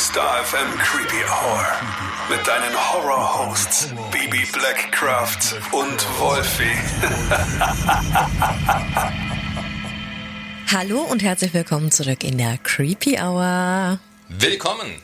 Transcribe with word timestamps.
Star 0.00 0.42
FM 0.42 0.78
Creepy 0.78 1.22
Hour. 1.26 1.66
Mit 2.30 2.46
deinen 2.46 2.74
Horror-Hosts 2.74 3.88
Baby 4.10 4.46
Blackcraft 4.50 5.60
und 5.72 6.18
Wolfie. 6.18 6.64
Hallo 10.72 11.02
und 11.02 11.22
herzlich 11.22 11.52
willkommen 11.52 11.90
zurück 11.90 12.24
in 12.24 12.38
der 12.38 12.56
Creepy 12.62 13.20
Hour. 13.20 13.98
Willkommen. 14.30 15.02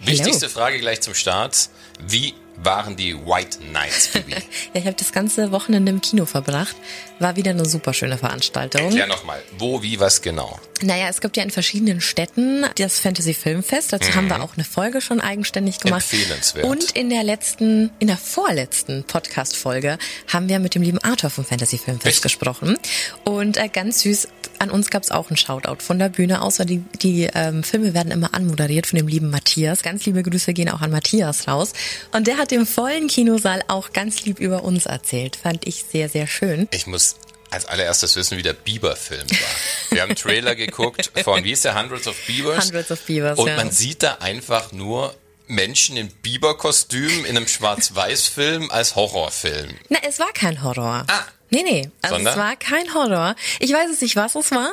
Wichtigste 0.00 0.48
Frage 0.48 0.78
gleich 0.78 1.02
zum 1.02 1.12
Start. 1.12 1.68
Wie 2.06 2.32
waren 2.56 2.96
die 2.96 3.14
White 3.14 3.58
Nights, 3.70 4.08
Bibi? 4.08 4.32
ja, 4.32 4.40
ich 4.72 4.86
habe 4.86 4.96
das 4.96 5.12
ganze 5.12 5.52
Wochenende 5.52 5.92
im 5.92 6.00
Kino 6.00 6.24
verbracht. 6.24 6.74
War 7.20 7.36
wieder 7.36 7.50
eine 7.50 7.64
super 7.64 7.92
schöne 7.92 8.16
Veranstaltung. 8.16 8.82
Erklär 8.82 9.06
nochmal, 9.06 9.42
wo, 9.58 9.82
wie, 9.82 9.98
was 9.98 10.22
genau? 10.22 10.58
Naja, 10.82 11.08
es 11.08 11.20
gibt 11.20 11.36
ja 11.36 11.42
in 11.42 11.50
verschiedenen 11.50 12.00
Städten 12.00 12.64
das 12.76 13.00
Fantasy 13.00 13.34
Filmfest. 13.34 13.92
Dazu 13.92 14.10
mhm. 14.10 14.14
haben 14.14 14.28
wir 14.28 14.42
auch 14.42 14.54
eine 14.54 14.64
Folge 14.64 15.00
schon 15.00 15.20
eigenständig 15.20 15.80
gemacht. 15.80 16.12
Empfehlenswert. 16.12 16.64
Und 16.64 16.92
in 16.92 17.10
der 17.10 17.24
letzten, 17.24 17.90
in 17.98 18.06
der 18.06 18.16
vorletzten 18.16 19.02
Podcast-Folge 19.02 19.98
haben 20.32 20.48
wir 20.48 20.60
mit 20.60 20.76
dem 20.76 20.82
lieben 20.82 20.98
Arthur 20.98 21.30
vom 21.30 21.44
Fantasy 21.44 21.78
Filmfest 21.78 22.06
Echt? 22.06 22.22
gesprochen. 22.22 22.78
Und 23.24 23.56
äh, 23.56 23.68
ganz 23.68 24.02
süß, 24.02 24.28
an 24.60 24.70
uns 24.70 24.90
gab 24.90 25.02
es 25.02 25.10
auch 25.10 25.30
einen 25.30 25.36
Shoutout 25.36 25.82
von 25.82 25.98
der 25.98 26.08
Bühne 26.08 26.42
aus, 26.42 26.58
weil 26.58 26.66
die, 26.66 26.84
die 27.02 27.28
ähm, 27.34 27.62
Filme 27.62 27.94
werden 27.94 28.12
immer 28.12 28.34
anmoderiert 28.34 28.86
von 28.86 28.96
dem 28.96 29.08
lieben 29.08 29.30
Matthias. 29.30 29.82
Ganz 29.82 30.06
liebe 30.06 30.22
Grüße 30.22 30.52
gehen 30.52 30.68
auch 30.68 30.80
an 30.80 30.90
Matthias 30.90 31.48
raus. 31.48 31.72
Und 32.12 32.26
der 32.26 32.38
hat 32.38 32.52
im 32.52 32.66
vollen 32.66 33.08
Kinosaal 33.08 33.62
auch 33.68 33.92
ganz 33.92 34.24
lieb 34.24 34.40
über 34.40 34.64
uns 34.64 34.86
erzählt. 34.86 35.36
Fand 35.36 35.66
ich 35.66 35.84
sehr, 35.90 36.08
sehr 36.08 36.26
schön. 36.26 36.68
Ich 36.72 36.86
muss 36.86 37.07
als 37.50 37.66
allererstes 37.66 38.16
wissen, 38.16 38.38
wie 38.38 38.42
der 38.42 38.52
Bieber-Film 38.52 39.28
war. 39.28 39.90
Wir 39.90 40.02
haben 40.02 40.10
einen 40.10 40.16
Trailer 40.16 40.54
geguckt 40.54 41.10
von, 41.24 41.44
wie 41.44 41.52
ist 41.52 41.64
der, 41.64 41.78
Hundreds 41.80 42.06
of 42.06 42.16
Beavers? 42.26 42.64
Hundreds 42.66 42.90
of 42.90 43.00
Beavers, 43.00 43.38
Und 43.38 43.48
ja. 43.48 43.56
man 43.56 43.70
sieht 43.70 44.02
da 44.02 44.14
einfach 44.20 44.72
nur 44.72 45.14
Menschen 45.46 45.96
in 45.96 46.10
Biberkostüm 46.10 47.24
in 47.24 47.36
einem 47.36 47.48
Schwarz-Weiß-Film 47.48 48.70
als 48.70 48.96
Horrorfilm. 48.96 49.74
Na, 49.88 49.98
es 50.06 50.18
war 50.18 50.32
kein 50.32 50.62
Horror. 50.62 51.04
Ah. 51.08 51.24
Nee, 51.50 51.62
nee. 51.62 51.90
Also 52.02 52.16
Sondern? 52.16 52.34
es 52.34 52.38
war 52.38 52.56
kein 52.56 52.92
Horror. 52.92 53.34
Ich 53.58 53.72
weiß 53.72 53.90
es 53.90 54.02
nicht, 54.02 54.16
was 54.16 54.34
es 54.34 54.50
war, 54.50 54.70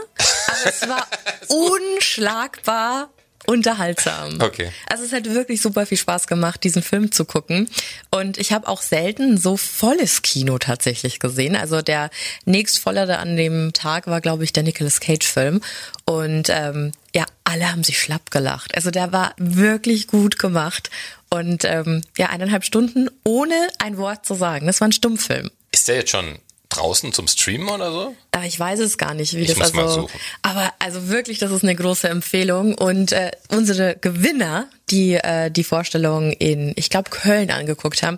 aber 0.47 0.65
es 0.65 0.89
war 0.89 1.07
unschlagbar 1.47 3.09
unterhaltsam. 3.47 4.39
Okay. 4.41 4.71
Also 4.89 5.03
es 5.03 5.11
hat 5.11 5.25
wirklich 5.25 5.61
super 5.61 5.85
viel 5.85 5.97
Spaß 5.97 6.27
gemacht, 6.27 6.63
diesen 6.63 6.81
Film 6.81 7.11
zu 7.11 7.25
gucken. 7.25 7.69
Und 8.11 8.37
ich 8.37 8.51
habe 8.51 8.67
auch 8.67 8.81
selten 8.81 9.37
so 9.37 9.57
volles 9.57 10.21
Kino 10.21 10.57
tatsächlich 10.57 11.19
gesehen. 11.19 11.55
Also 11.55 11.81
der 11.81 12.09
nächstvollere 12.45 13.17
an 13.17 13.35
dem 13.37 13.73
Tag 13.73 14.07
war, 14.07 14.21
glaube 14.21 14.43
ich, 14.43 14.53
der 14.53 14.63
Nicolas 14.63 14.99
Cage-Film. 14.99 15.61
Und 16.05 16.49
ähm, 16.49 16.91
ja, 17.13 17.25
alle 17.43 17.71
haben 17.71 17.83
sich 17.83 17.99
schlapp 17.99 18.31
gelacht. 18.31 18.75
Also 18.75 18.91
der 18.91 19.11
war 19.11 19.33
wirklich 19.37 20.07
gut 20.07 20.37
gemacht. 20.39 20.89
Und 21.29 21.65
ähm, 21.65 22.01
ja, 22.17 22.27
eineinhalb 22.27 22.63
Stunden 22.63 23.09
ohne 23.23 23.55
ein 23.79 23.97
Wort 23.97 24.25
zu 24.25 24.35
sagen. 24.35 24.67
Das 24.67 24.81
war 24.81 24.87
ein 24.87 24.93
Stummfilm. 24.93 25.49
Ist 25.71 25.87
der 25.87 25.95
jetzt 25.95 26.11
schon 26.11 26.39
draußen 26.77 27.13
zum 27.13 27.27
Streamen 27.27 27.67
oder 27.69 27.91
so? 27.91 28.15
Äh, 28.35 28.47
Ich 28.47 28.59
weiß 28.59 28.79
es 28.79 28.97
gar 28.97 29.13
nicht, 29.13 29.33
wie 29.35 29.41
Ich 29.41 29.49
das 29.49 29.57
muss 29.57 29.73
mal 29.73 29.83
also. 29.83 30.01
suchen. 30.01 30.19
Aber 30.41 30.73
also 30.79 31.09
wirklich, 31.09 31.39
das 31.39 31.51
ist 31.51 31.63
eine 31.63 31.75
große 31.75 32.07
Empfehlung. 32.09 32.75
Und 32.75 33.11
äh, 33.11 33.31
unsere 33.49 33.95
Gewinner, 33.99 34.67
die 34.89 35.13
äh, 35.15 35.49
die 35.51 35.63
Vorstellung 35.63 36.31
in, 36.31 36.73
ich 36.75 36.89
glaube, 36.89 37.09
Köln 37.09 37.51
angeguckt 37.51 38.03
haben, 38.03 38.17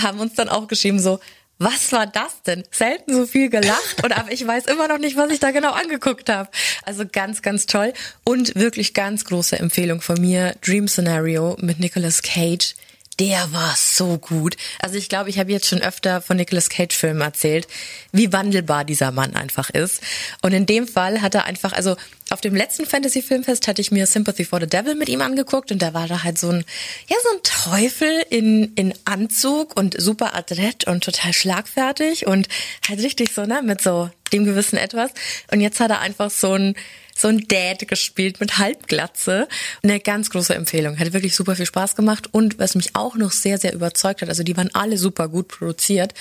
haben 0.00 0.20
uns 0.20 0.34
dann 0.34 0.48
auch 0.48 0.68
geschrieben 0.68 0.98
so. 1.00 1.18
Was 1.58 1.90
war 1.92 2.06
das 2.06 2.42
denn? 2.46 2.64
Selten 2.70 3.14
so 3.14 3.24
viel 3.24 3.48
gelacht 3.48 4.04
und 4.04 4.12
aber 4.12 4.30
ich 4.30 4.46
weiß 4.46 4.66
immer 4.66 4.88
noch 4.88 4.98
nicht, 4.98 5.16
was 5.16 5.30
ich 5.30 5.40
da 5.40 5.52
genau 5.52 5.72
angeguckt 5.72 6.28
habe. 6.28 6.50
Also 6.84 7.04
ganz, 7.10 7.40
ganz 7.40 7.64
toll 7.64 7.94
und 8.24 8.54
wirklich 8.56 8.92
ganz 8.92 9.24
große 9.24 9.58
Empfehlung 9.58 10.02
von 10.02 10.20
mir. 10.20 10.54
Dream 10.62 10.86
Scenario 10.86 11.56
mit 11.58 11.80
Nicolas 11.80 12.20
Cage. 12.20 12.74
Der 13.18 13.50
war 13.52 13.74
so 13.78 14.18
gut. 14.18 14.56
Also 14.78 14.96
ich 14.96 15.08
glaube, 15.08 15.30
ich 15.30 15.38
habe 15.38 15.50
jetzt 15.50 15.66
schon 15.66 15.80
öfter 15.80 16.20
von 16.20 16.36
Nicolas 16.36 16.68
Cage 16.68 16.94
Filmen 16.94 17.22
erzählt, 17.22 17.66
wie 18.12 18.30
wandelbar 18.32 18.84
dieser 18.84 19.10
Mann 19.10 19.34
einfach 19.34 19.70
ist. 19.70 20.02
Und 20.42 20.52
in 20.52 20.66
dem 20.66 20.86
Fall 20.86 21.22
hat 21.22 21.34
er 21.34 21.44
einfach, 21.44 21.72
also 21.72 21.96
auf 22.28 22.42
dem 22.42 22.54
letzten 22.54 22.84
Fantasy 22.84 23.22
Filmfest 23.22 23.68
hatte 23.68 23.80
ich 23.80 23.90
mir 23.90 24.06
Sympathy 24.06 24.44
for 24.44 24.60
the 24.60 24.66
Devil 24.66 24.96
mit 24.96 25.08
ihm 25.08 25.22
angeguckt 25.22 25.72
und 25.72 25.80
da 25.80 25.94
war 25.94 26.08
da 26.08 26.24
halt 26.24 26.38
so 26.38 26.50
ein, 26.50 26.64
ja, 27.08 27.16
so 27.22 27.36
ein 27.36 27.42
Teufel 27.42 28.22
in, 28.28 28.74
in 28.74 28.92
Anzug 29.04 29.78
und 29.78 29.98
super 29.98 30.34
adrett 30.34 30.86
und 30.86 31.04
total 31.04 31.32
schlagfertig 31.32 32.26
und 32.26 32.48
halt 32.88 33.00
richtig 33.00 33.32
so, 33.32 33.46
ne, 33.46 33.62
mit 33.62 33.80
so 33.80 34.10
dem 34.32 34.44
gewissen 34.44 34.76
Etwas. 34.76 35.10
Und 35.50 35.60
jetzt 35.60 35.80
hat 35.80 35.90
er 35.90 36.00
einfach 36.00 36.30
so 36.30 36.52
ein, 36.52 36.74
so 37.16 37.28
ein 37.28 37.46
Dad 37.48 37.86
gespielt 37.88 38.40
mit 38.40 38.58
Halbglatze. 38.58 39.48
Eine 39.82 40.00
ganz 40.00 40.30
große 40.30 40.54
Empfehlung. 40.54 40.98
Hat 40.98 41.12
wirklich 41.12 41.34
super 41.34 41.56
viel 41.56 41.66
Spaß 41.66 41.96
gemacht. 41.96 42.28
Und 42.32 42.58
was 42.58 42.74
mich 42.74 42.94
auch 42.94 43.16
noch 43.16 43.32
sehr, 43.32 43.58
sehr 43.58 43.72
überzeugt 43.72 44.22
hat, 44.22 44.28
also 44.28 44.42
die 44.42 44.56
waren 44.56 44.74
alle 44.74 44.98
super 44.98 45.28
gut 45.28 45.48
produziert. 45.48 46.14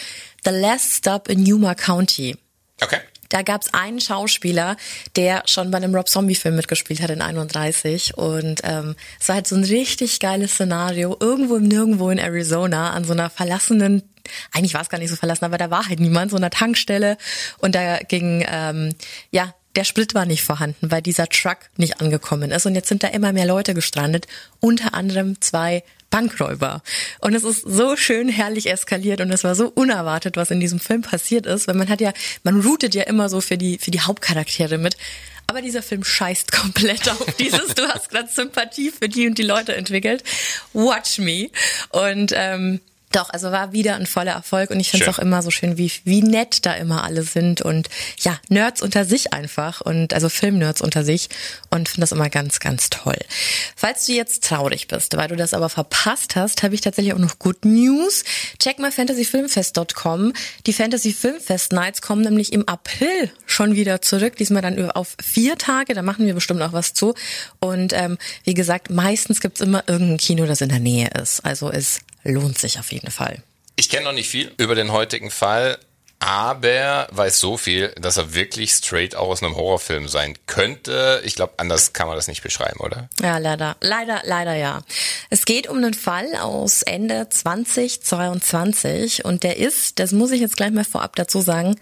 The 0.44 0.52
Last 0.52 0.94
Stop 0.94 1.28
in 1.30 1.46
Yuma 1.46 1.76
County. 1.76 2.38
Okay. 2.82 3.00
Da 3.30 3.42
gab's 3.42 3.74
einen 3.74 4.00
Schauspieler, 4.00 4.78
der 5.16 5.44
schon 5.46 5.72
bei 5.72 5.78
einem 5.78 5.96
Rob 5.96 6.08
Zombie-Film 6.08 6.56
mitgespielt 6.56 7.02
hat 7.02 7.10
in 7.10 7.22
31. 7.22 8.18
Und 8.18 8.62
ähm, 8.64 8.96
es 9.20 9.28
war 9.28 9.36
halt 9.36 9.48
so 9.48 9.56
ein 9.56 9.64
richtig 9.64 10.20
geiles 10.20 10.54
Szenario. 10.54 11.18
Irgendwo 11.20 11.56
im 11.56 11.68
Nirgendwo 11.68 12.10
in 12.10 12.18
Arizona 12.18 12.92
an 12.92 13.04
so 13.04 13.14
einer 13.14 13.30
verlassenen 13.30 14.04
eigentlich 14.52 14.74
war 14.74 14.82
es 14.82 14.90
gar 14.90 14.98
nicht 14.98 15.12
so 15.12 15.16
verlassen, 15.16 15.46
aber 15.46 15.60
da 15.60 15.70
war 15.70 15.88
halt 15.88 16.00
niemand, 16.00 16.32
so 16.32 16.38
einer 16.38 16.50
Tankstelle. 16.50 17.18
Und 17.60 17.76
da 17.76 17.98
ging, 18.00 18.44
ähm, 18.48 18.96
ja, 19.30 19.54
der 19.76 19.84
Sprit 19.84 20.14
war 20.14 20.26
nicht 20.26 20.44
vorhanden, 20.44 20.92
weil 20.92 21.02
dieser 21.02 21.28
Truck 21.28 21.58
nicht 21.78 22.02
angekommen 22.02 22.52
ist. 22.52 22.66
Und 22.66 22.76
jetzt 22.76 22.90
sind 22.90 23.04
da 23.04 23.08
immer 23.10 23.34
mehr 23.34 23.46
Leute 23.46 23.74
gestrandet, 23.74 24.28
unter 24.60 24.94
anderem 24.94 25.42
zwei 25.42 25.84
Bankräuber. 26.10 26.82
Und 27.20 27.34
es 27.34 27.44
ist 27.44 27.62
so 27.62 27.96
schön 27.98 28.30
herrlich 28.30 28.70
eskaliert 28.70 29.22
und 29.22 29.32
es 29.32 29.44
war 29.44 29.56
so 29.56 29.68
unerwartet, 29.68 30.38
was 30.38 30.52
in 30.52 30.60
diesem 30.60 30.80
Film 30.80 31.02
passiert 31.02 31.46
ist, 31.46 31.68
weil 31.68 31.76
man 31.76 31.90
hat 31.90 32.00
ja, 32.00 32.14
man 32.44 32.62
routet 32.62 32.96
ja 32.96 33.04
immer 33.04 33.28
so 33.28 33.42
für 33.42 33.58
die, 33.58 33.78
für 33.78 33.92
die 33.92 34.02
Hauptcharaktere 34.02 34.78
mit. 34.78 34.96
Aber 35.48 35.62
dieser 35.62 35.84
Film 35.84 36.04
scheißt 36.04 36.52
komplett 36.54 37.10
auf 37.10 37.26
dieses, 37.38 37.76
du 37.76 37.88
hast 37.88 38.10
gerade 38.10 38.30
Sympathie 38.30 38.92
für 38.92 39.10
die 39.10 39.28
und 39.28 39.38
die 39.38 39.44
Leute 39.44 39.76
entwickelt. 39.76 40.24
Watch 40.74 41.20
me. 41.20 41.50
Und 41.90 42.32
ähm, 42.34 42.80
doch, 43.12 43.30
also 43.30 43.52
war 43.52 43.72
wieder 43.72 43.96
ein 43.96 44.08
voller 44.08 44.34
Erfolg 44.34 44.72
und 44.72 44.80
ich 44.80 44.92
finde 44.92 45.06
es 45.06 45.14
auch 45.14 45.20
immer 45.20 45.42
so 45.42 45.52
schön, 45.52 45.78
wie, 45.78 45.92
wie 46.04 46.22
nett 46.22 46.66
da 46.66 46.74
immer 46.74 47.04
alle 47.04 47.24
sind 47.24 47.62
und 47.62 47.90
ja, 48.20 48.38
Nerds 48.50 48.82
unter 48.82 49.06
sich 49.06 49.32
einfach 49.32 49.82
und 49.82 50.14
also 50.14 50.28
Filmnerds 50.28 50.82
unter 50.82 51.04
sich 51.04 51.30
und 51.70 51.88
finde 51.88 52.02
das 52.02 52.12
immer 52.12 52.30
ganz, 52.30 52.60
ganz 52.60 52.90
toll. 52.90 53.18
Falls 53.76 54.06
du 54.06 54.14
jetzt 54.14 54.44
traurig 54.44 54.88
bist, 54.88 55.16
weil 55.16 55.30
du 55.30 55.36
das 55.36 55.54
aber 55.54 55.70
verpasst 55.70 56.36
hast, 56.36 56.64
habe 56.64 56.76
ich 56.76 56.82
tatsächlich 56.82 57.14
auch 57.14 57.20
noch 57.20 57.40
Good 57.40 57.64
News. 57.64 58.24
Check 58.60 58.80
mal 58.80 58.92
fantasyfilmfest.com. 58.92 60.34
Die 60.66 60.74
Fantasy 60.74 61.14
Filmfest 61.14 61.72
Nights 61.72 62.02
kommen 62.02 62.22
nämlich 62.22 62.52
im 62.52 62.68
April 62.68 63.32
schon 63.46 63.76
wieder 63.76 64.02
zurück, 64.02 64.36
diesmal 64.36 64.62
dann 64.62 64.92
auf 64.92 65.16
vier 65.24 65.58
Tage, 65.58 65.94
da 65.94 66.02
machen 66.02 66.26
wir 66.26 66.34
bestimmt 66.34 66.62
auch 66.62 66.74
was 66.74 66.94
zu 66.94 67.14
und 67.60 67.94
ähm, 67.94 68.18
wie 68.44 68.54
gesagt, 68.54 68.90
meistens 68.90 69.40
gibt's 69.40 69.62
immer 69.62 69.84
irgendein 69.88 70.18
Kino, 70.18 70.46
das 70.46 70.62
in 70.62 70.70
der 70.70 70.80
Nähe 70.80 71.10
ist, 71.22 71.46
also 71.46 71.72
es 71.72 72.02
lohnt 72.26 72.58
sich 72.58 72.80
auf 72.80 72.92
jeden 72.92 73.12
Fall. 73.12 73.42
Ich 73.78 73.90
kenne 73.90 74.06
noch 74.06 74.12
nicht 74.14 74.30
viel 74.30 74.52
über 74.58 74.76
den 74.76 74.92
heutigen 74.92 75.32
Fall, 75.32 75.78
aber 76.20 77.08
weiß 77.12 77.40
so 77.40 77.56
viel, 77.58 77.90
dass 78.00 78.18
er 78.18 78.34
wirklich 78.34 78.72
straight 78.72 79.16
aus 79.16 79.44
einem 79.44 79.56
Horrorfilm 79.56 80.08
sein 80.08 80.36
könnte. 80.48 81.22
Ich 81.26 81.36
glaube, 81.36 81.54
anders 81.58 81.94
kann 81.94 82.08
man 82.08 82.16
das 82.16 82.28
nicht 82.28 82.42
beschreiben, 82.42 82.80
oder? 82.80 83.10
Ja, 83.22 83.38
leider, 83.38 83.76
leider, 83.82 84.22
leider 84.24 84.56
ja. 84.56 84.82
Es 85.30 85.46
geht 85.46 85.68
um 85.68 85.78
einen 85.78 85.94
Fall 85.94 86.36
aus 86.36 86.82
Ende 86.82 87.30
2022 87.30 89.24
und 89.26 89.44
der 89.44 89.58
ist, 89.58 90.00
das 90.00 90.14
muss 90.14 90.32
ich 90.32 90.42
jetzt 90.42 90.58
gleich 90.58 90.72
mal 90.72 90.86
vorab 90.86 91.16
dazu 91.16 91.42
sagen, 91.42 91.80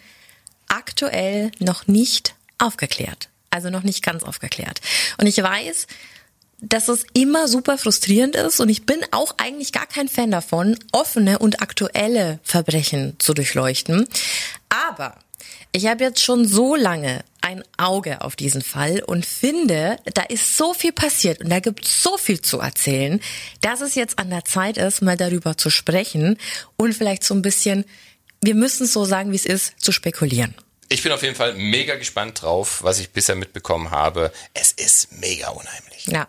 aktuell 0.67 1.51
noch 1.59 1.87
nicht 1.87 2.35
aufgeklärt. 2.57 3.29
Also 3.51 3.69
noch 3.69 3.83
nicht 3.83 4.03
ganz 4.03 4.23
aufgeklärt. 4.23 4.81
Und 5.19 5.27
ich 5.27 5.37
weiß, 5.41 5.85
dass 6.59 6.87
es 6.87 7.05
immer 7.13 7.47
super 7.47 7.77
frustrierend 7.77 8.35
ist 8.35 8.59
und 8.59 8.69
ich 8.69 8.85
bin 8.85 8.99
auch 9.11 9.35
eigentlich 9.37 9.71
gar 9.71 9.85
kein 9.85 10.07
Fan 10.07 10.31
davon, 10.31 10.77
offene 10.91 11.39
und 11.39 11.61
aktuelle 11.61 12.39
Verbrechen 12.43 13.15
zu 13.19 13.33
durchleuchten. 13.33 14.07
Aber 14.69 15.15
ich 15.73 15.87
habe 15.87 16.03
jetzt 16.03 16.21
schon 16.21 16.47
so 16.47 16.75
lange 16.75 17.23
ein 17.41 17.63
Auge 17.77 18.21
auf 18.21 18.35
diesen 18.35 18.61
Fall 18.61 19.03
und 19.05 19.25
finde, 19.25 19.97
da 20.13 20.21
ist 20.23 20.55
so 20.55 20.73
viel 20.73 20.93
passiert 20.93 21.41
und 21.41 21.49
da 21.49 21.59
gibt 21.59 21.85
es 21.85 22.01
so 22.01 22.17
viel 22.17 22.39
zu 22.39 22.59
erzählen, 22.59 23.19
dass 23.61 23.81
es 23.81 23.95
jetzt 23.95 24.19
an 24.19 24.29
der 24.29 24.45
Zeit 24.45 24.77
ist, 24.77 25.01
mal 25.01 25.17
darüber 25.17 25.57
zu 25.57 25.69
sprechen 25.69 26.37
und 26.77 26.93
vielleicht 26.93 27.23
so 27.23 27.33
ein 27.33 27.41
bisschen, 27.41 27.85
wir 28.41 28.55
müssen 28.55 28.83
es 28.83 28.93
so 28.93 29.03
sagen, 29.03 29.31
wie 29.31 29.35
es 29.35 29.45
ist, 29.45 29.73
zu 29.81 29.91
spekulieren. 29.91 30.53
Ich 30.93 31.01
bin 31.01 31.11
auf 31.11 31.23
jeden 31.23 31.33
Fall 31.33 31.55
mega 31.55 31.95
gespannt 31.95 32.43
drauf, 32.43 32.83
was 32.83 32.99
ich 32.99 33.09
bisher 33.09 33.35
mitbekommen 33.35 33.89
habe. 33.89 34.31
Es 34.53 34.71
ist 34.73 35.11
mega 35.13 35.49
unheimlich. 35.49 36.05
Ja. 36.05 36.27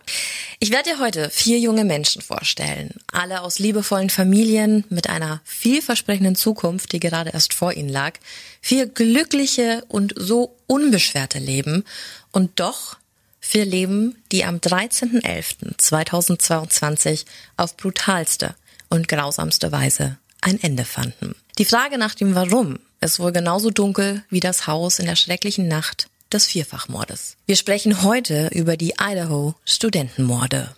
Ich 0.58 0.70
werde 0.70 0.88
dir 0.88 1.00
heute 1.00 1.28
vier 1.28 1.58
junge 1.58 1.84
Menschen 1.84 2.22
vorstellen. 2.22 2.94
Alle 3.12 3.42
aus 3.42 3.58
liebevollen 3.58 4.08
Familien 4.08 4.84
mit 4.88 5.10
einer 5.10 5.42
vielversprechenden 5.44 6.34
Zukunft, 6.34 6.92
die 6.92 7.00
gerade 7.00 7.28
erst 7.28 7.52
vor 7.52 7.74
ihnen 7.74 7.90
lag. 7.90 8.14
Vier 8.62 8.86
glückliche 8.86 9.84
und 9.88 10.14
so 10.16 10.56
unbeschwerte 10.66 11.38
Leben. 11.38 11.84
Und 12.32 12.58
doch 12.58 12.96
Vier 13.46 13.66
Leben, 13.66 14.16
die 14.32 14.46
am 14.46 14.56
13.11.2022 14.56 17.26
auf 17.58 17.76
brutalste 17.76 18.54
und 18.88 19.08
grausamste 19.08 19.70
Weise 19.70 20.16
ein 20.40 20.58
Ende 20.62 20.86
fanden. 20.86 21.34
Die 21.58 21.66
Frage 21.66 21.98
nach 21.98 22.14
dem 22.14 22.34
Warum 22.34 22.78
ist 23.04 23.20
wohl 23.20 23.32
genauso 23.32 23.70
dunkel 23.70 24.24
wie 24.30 24.40
das 24.40 24.66
Haus 24.66 24.98
in 24.98 25.06
der 25.06 25.16
schrecklichen 25.16 25.68
Nacht 25.68 26.08
des 26.32 26.46
Vierfachmordes. 26.46 27.36
Wir 27.46 27.56
sprechen 27.56 28.02
heute 28.02 28.48
über 28.52 28.76
die 28.76 28.94
Idaho 29.00 29.54
Studentenmorde. 29.64 30.74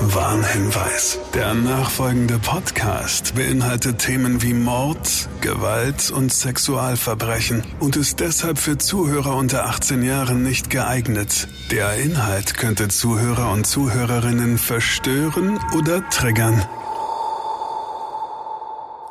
Warnhinweis. 0.00 1.18
Der 1.34 1.54
nachfolgende 1.54 2.38
Podcast 2.38 3.34
beinhaltet 3.34 3.98
Themen 3.98 4.42
wie 4.42 4.54
Mord, 4.54 5.28
Gewalt 5.40 6.10
und 6.10 6.32
Sexualverbrechen 6.32 7.64
und 7.80 7.96
ist 7.96 8.20
deshalb 8.20 8.58
für 8.58 8.78
Zuhörer 8.78 9.34
unter 9.36 9.66
18 9.66 10.02
Jahren 10.02 10.42
nicht 10.42 10.70
geeignet. 10.70 11.48
Der 11.70 11.96
Inhalt 11.96 12.54
könnte 12.54 12.88
Zuhörer 12.88 13.50
und 13.50 13.66
Zuhörerinnen 13.66 14.56
verstören 14.56 15.58
oder 15.76 16.08
triggern. 16.08 16.64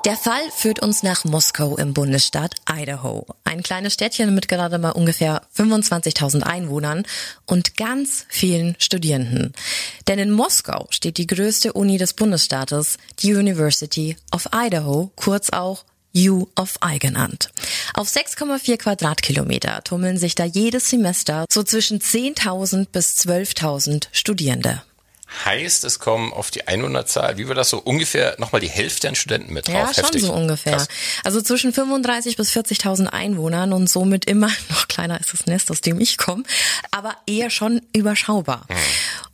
Der 0.05 0.15
Fall 0.15 0.51
führt 0.55 0.79
uns 0.79 1.03
nach 1.03 1.25
Moskau 1.25 1.75
im 1.75 1.93
Bundesstaat 1.93 2.55
Idaho. 2.69 3.25
Ein 3.43 3.61
kleines 3.61 3.93
Städtchen 3.93 4.33
mit 4.33 4.47
gerade 4.47 4.77
mal 4.77 4.91
ungefähr 4.91 5.41
25.000 5.57 6.43
Einwohnern 6.43 7.03
und 7.45 7.75
ganz 7.75 8.25
vielen 8.29 8.75
Studierenden. 8.79 9.53
Denn 10.07 10.19
in 10.19 10.31
Moskau 10.31 10.87
steht 10.91 11.17
die 11.17 11.27
größte 11.27 11.73
Uni 11.73 11.97
des 11.97 12.13
Bundesstaates, 12.13 12.97
die 13.19 13.33
University 13.33 14.15
of 14.31 14.47
Idaho, 14.53 15.11
kurz 15.15 15.49
auch 15.49 15.83
U 16.15 16.47
of 16.55 16.79
I 16.83 16.99
genannt. 16.99 17.49
Auf 17.93 18.07
6,4 18.07 18.77
Quadratkilometer 18.77 19.83
tummeln 19.83 20.17
sich 20.17 20.35
da 20.35 20.45
jedes 20.45 20.89
Semester 20.89 21.45
so 21.51 21.63
zwischen 21.63 21.99
10.000 21.99 22.87
bis 22.91 23.17
12.000 23.17 24.07
Studierende. 24.11 24.81
Heißt, 25.45 25.83
es 25.83 25.99
kommen 25.99 26.31
auf 26.31 26.51
die 26.51 26.67
Einwohnerzahl, 26.67 27.37
wie 27.37 27.47
war 27.47 27.55
das 27.55 27.69
so, 27.69 27.79
ungefähr 27.79 28.35
nochmal 28.39 28.61
die 28.61 28.69
Hälfte 28.69 29.09
an 29.09 29.15
Studenten 29.15 29.53
mit 29.53 29.67
drauf? 29.67 29.75
Ja, 29.75 29.93
schon 29.93 30.03
Heftig. 30.05 30.21
so 30.21 30.33
ungefähr. 30.33 30.77
Krass. 30.77 30.87
Also 31.23 31.41
zwischen 31.41 31.73
35 31.73 32.37
bis 32.37 32.51
40.000 32.51 33.07
Einwohnern 33.07 33.73
und 33.73 33.89
somit 33.89 34.25
immer 34.25 34.49
noch 34.69 34.87
kleiner 34.87 35.19
ist 35.19 35.33
das 35.33 35.45
Nest, 35.45 35.69
aus 35.69 35.81
dem 35.81 35.99
ich 35.99 36.17
komme, 36.17 36.43
aber 36.91 37.15
eher 37.27 37.49
schon 37.49 37.81
überschaubar. 37.93 38.65
Hm. 38.69 38.77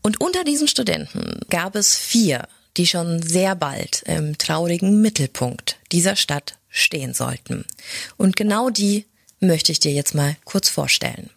Und 0.01 0.19
unter 0.19 0.43
diesen 0.43 0.67
Studenten 0.67 1.39
gab 1.49 1.75
es 1.75 1.95
vier, 1.95 2.47
die 2.77 2.87
schon 2.87 3.21
sehr 3.21 3.55
bald 3.55 4.01
im 4.03 4.37
traurigen 4.37 5.01
Mittelpunkt 5.01 5.77
dieser 5.91 6.15
Stadt 6.15 6.55
stehen 6.69 7.13
sollten. 7.13 7.65
Und 8.17 8.35
genau 8.35 8.71
die 8.71 9.05
möchte 9.39 9.71
ich 9.71 9.79
dir 9.79 9.91
jetzt 9.91 10.15
mal 10.15 10.35
kurz 10.43 10.69
vorstellen. 10.69 11.29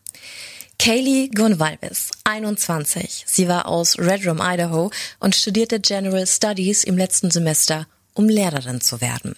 Kaylee 0.79 1.29
Gonvalves, 1.35 2.11
21. 2.25 3.25
Sie 3.27 3.49
war 3.49 3.67
aus 3.67 3.99
Red 3.99 4.27
Room, 4.27 4.41
Idaho 4.43 4.91
und 5.19 5.35
studierte 5.35 5.81
General 5.81 6.27
Studies 6.27 6.85
im 6.85 6.97
letzten 6.97 7.31
Semester, 7.31 7.87
um 8.15 8.29
Lehrerin 8.29 8.81
zu 8.81 9.01
werden. 9.01 9.35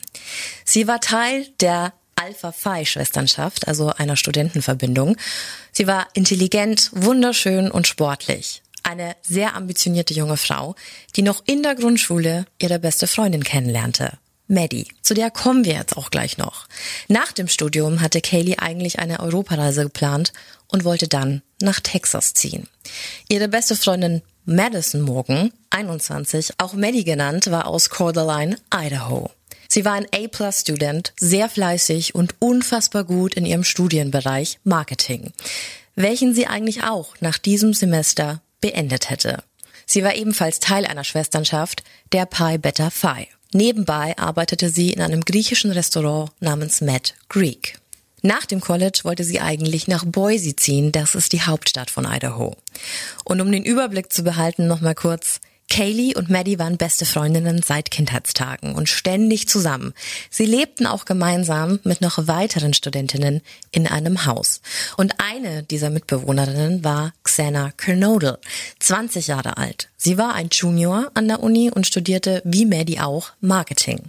Sie 0.64 0.86
war 0.88 1.00
Teil 1.00 1.46
der 1.60 1.92
Alpha 2.16 2.52
Phi 2.52 2.84
Schwesternschaft, 2.84 3.68
also 3.68 3.90
einer 3.90 4.16
Studentenverbindung. 4.16 5.16
Sie 5.72 5.86
war 5.86 6.08
intelligent, 6.14 6.90
wunderschön 6.92 7.70
und 7.70 7.86
sportlich. 7.86 8.62
Eine 8.82 9.16
sehr 9.22 9.54
ambitionierte 9.54 10.14
junge 10.14 10.36
Frau, 10.36 10.74
die 11.16 11.22
noch 11.22 11.42
in 11.46 11.62
der 11.62 11.76
Grundschule 11.76 12.46
ihre 12.60 12.78
beste 12.78 13.06
Freundin 13.06 13.44
kennenlernte. 13.44 14.18
Maddie. 14.48 14.88
Zu 15.02 15.14
der 15.14 15.30
kommen 15.30 15.64
wir 15.64 15.74
jetzt 15.74 15.96
auch 15.96 16.10
gleich 16.10 16.38
noch. 16.38 16.66
Nach 17.06 17.32
dem 17.32 17.48
Studium 17.48 18.00
hatte 18.00 18.20
Kaylee 18.20 18.56
eigentlich 18.56 18.98
eine 18.98 19.20
Europareise 19.20 19.84
geplant 19.84 20.32
und 20.66 20.84
wollte 20.84 21.06
dann 21.06 21.42
nach 21.60 21.80
Texas 21.80 22.34
ziehen. 22.34 22.66
Ihre 23.28 23.48
beste 23.48 23.76
Freundin 23.76 24.22
Madison 24.44 25.02
Morgan, 25.02 25.52
21, 25.70 26.54
auch 26.56 26.72
Maddie 26.72 27.04
genannt, 27.04 27.50
war 27.50 27.66
aus 27.66 27.90
Coeur 27.90 28.12
d'Alene, 28.12 28.56
Idaho. 28.74 29.30
Sie 29.68 29.84
war 29.84 29.92
ein 29.92 30.06
A-Plus-Student, 30.06 31.12
sehr 31.20 31.50
fleißig 31.50 32.14
und 32.14 32.34
unfassbar 32.38 33.04
gut 33.04 33.34
in 33.34 33.44
ihrem 33.44 33.64
Studienbereich 33.64 34.58
Marketing, 34.64 35.32
welchen 35.94 36.34
sie 36.34 36.46
eigentlich 36.46 36.84
auch 36.84 37.14
nach 37.20 37.36
diesem 37.36 37.74
Semester 37.74 38.40
beendet 38.62 39.10
hätte. 39.10 39.42
Sie 39.84 40.02
war 40.02 40.14
ebenfalls 40.14 40.60
Teil 40.60 40.86
einer 40.86 41.04
Schwesternschaft, 41.04 41.82
der 42.12 42.24
Pi 42.24 42.56
Beta 42.56 42.88
Phi. 42.88 43.28
Nebenbei 43.52 44.16
arbeitete 44.18 44.68
sie 44.68 44.92
in 44.92 45.00
einem 45.00 45.24
griechischen 45.24 45.70
Restaurant 45.70 46.30
namens 46.40 46.80
Mad 46.80 47.12
Greek. 47.28 47.78
Nach 48.22 48.44
dem 48.44 48.60
College 48.60 49.00
wollte 49.04 49.24
sie 49.24 49.40
eigentlich 49.40 49.86
nach 49.86 50.04
Boise 50.04 50.56
ziehen, 50.56 50.92
das 50.92 51.14
ist 51.14 51.32
die 51.32 51.42
Hauptstadt 51.42 51.90
von 51.90 52.04
Idaho. 52.04 52.56
Und 53.24 53.40
um 53.40 53.50
den 53.50 53.64
Überblick 53.64 54.12
zu 54.12 54.24
behalten, 54.24 54.66
nochmal 54.66 54.96
kurz, 54.96 55.40
Kaylee 55.68 56.14
und 56.14 56.30
Maddie 56.30 56.58
waren 56.58 56.78
beste 56.78 57.04
Freundinnen 57.04 57.62
seit 57.62 57.90
Kindheitstagen 57.90 58.74
und 58.74 58.88
ständig 58.88 59.48
zusammen. 59.48 59.92
Sie 60.30 60.46
lebten 60.46 60.86
auch 60.86 61.04
gemeinsam 61.04 61.78
mit 61.84 62.00
noch 62.00 62.26
weiteren 62.26 62.74
Studentinnen 62.74 63.42
in 63.70 63.86
einem 63.86 64.24
Haus. 64.26 64.60
Und 64.96 65.14
eine 65.18 65.62
dieser 65.62 65.90
Mitbewohnerinnen 65.90 66.84
war 66.84 67.12
Xana 67.22 67.72
Kernodle, 67.76 68.38
20 68.80 69.26
Jahre 69.28 69.56
alt. 69.58 69.88
Sie 69.96 70.16
war 70.16 70.34
ein 70.34 70.48
Junior 70.50 71.10
an 71.14 71.28
der 71.28 71.42
Uni 71.42 71.70
und 71.70 71.86
studierte 71.86 72.40
wie 72.44 72.64
Maddie 72.64 73.00
auch 73.00 73.32
Marketing. 73.40 74.02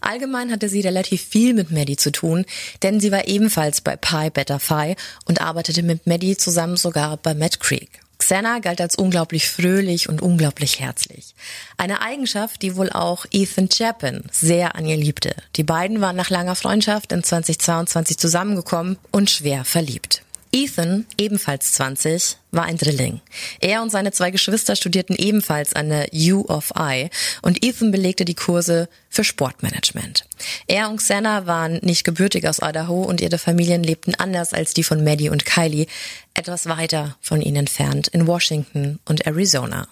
Allgemein 0.00 0.52
hatte 0.52 0.68
sie 0.68 0.80
relativ 0.80 1.22
viel 1.22 1.54
mit 1.54 1.70
Maddie 1.70 1.96
zu 1.96 2.12
tun, 2.12 2.44
denn 2.82 3.00
sie 3.00 3.10
war 3.10 3.26
ebenfalls 3.26 3.80
bei 3.80 3.96
Pi 3.96 4.30
Beta 4.30 4.58
Phi 4.58 4.94
und 5.24 5.40
arbeitete 5.40 5.82
mit 5.82 6.06
Maddie 6.06 6.36
zusammen 6.36 6.76
sogar 6.76 7.16
bei 7.16 7.34
Matt 7.34 7.58
Creek. 7.58 8.00
Xana 8.20 8.60
galt 8.60 8.80
als 8.80 8.96
unglaublich 8.96 9.48
fröhlich 9.48 10.08
und 10.08 10.22
unglaublich 10.22 10.78
herzlich. 10.78 11.34
Eine 11.76 12.00
Eigenschaft, 12.00 12.62
die 12.62 12.76
wohl 12.76 12.90
auch 12.90 13.26
Ethan 13.32 13.68
Chapin 13.68 14.22
sehr 14.30 14.76
an 14.76 14.86
ihr 14.86 14.96
liebte. 14.96 15.34
Die 15.56 15.64
beiden 15.64 16.00
waren 16.00 16.16
nach 16.16 16.30
langer 16.30 16.54
Freundschaft 16.54 17.12
in 17.12 17.24
2022 17.24 18.18
zusammengekommen 18.18 18.98
und 19.10 19.30
schwer 19.30 19.64
verliebt. 19.64 20.22
Ethan, 20.52 21.06
ebenfalls 21.16 21.72
20, 21.72 22.36
war 22.50 22.64
ein 22.64 22.76
Drilling. 22.76 23.20
Er 23.60 23.82
und 23.82 23.90
seine 23.90 24.10
zwei 24.12 24.30
Geschwister 24.30 24.74
studierten 24.74 25.14
ebenfalls 25.16 25.74
an 25.74 25.88
der 25.88 26.08
U 26.12 26.44
of 26.46 26.72
I 26.76 27.08
und 27.42 27.64
Ethan 27.64 27.92
belegte 27.92 28.24
die 28.24 28.34
Kurse 28.34 28.88
für 29.08 29.22
Sportmanagement. 29.22 30.26
Er 30.66 30.90
und 30.90 30.96
Xana 30.96 31.46
waren 31.46 31.78
nicht 31.82 32.04
gebürtig 32.04 32.48
aus 32.48 32.58
Idaho 32.62 33.02
und 33.02 33.20
ihre 33.20 33.38
Familien 33.38 33.84
lebten 33.84 34.14
anders 34.16 34.52
als 34.52 34.74
die 34.74 34.82
von 34.82 35.04
Maddie 35.04 35.28
und 35.28 35.46
Kylie, 35.46 35.86
etwas 36.34 36.66
weiter 36.66 37.16
von 37.20 37.40
ihnen 37.40 37.56
entfernt 37.56 38.08
in 38.08 38.26
Washington 38.26 38.98
und 39.04 39.26
Arizona. 39.26 39.86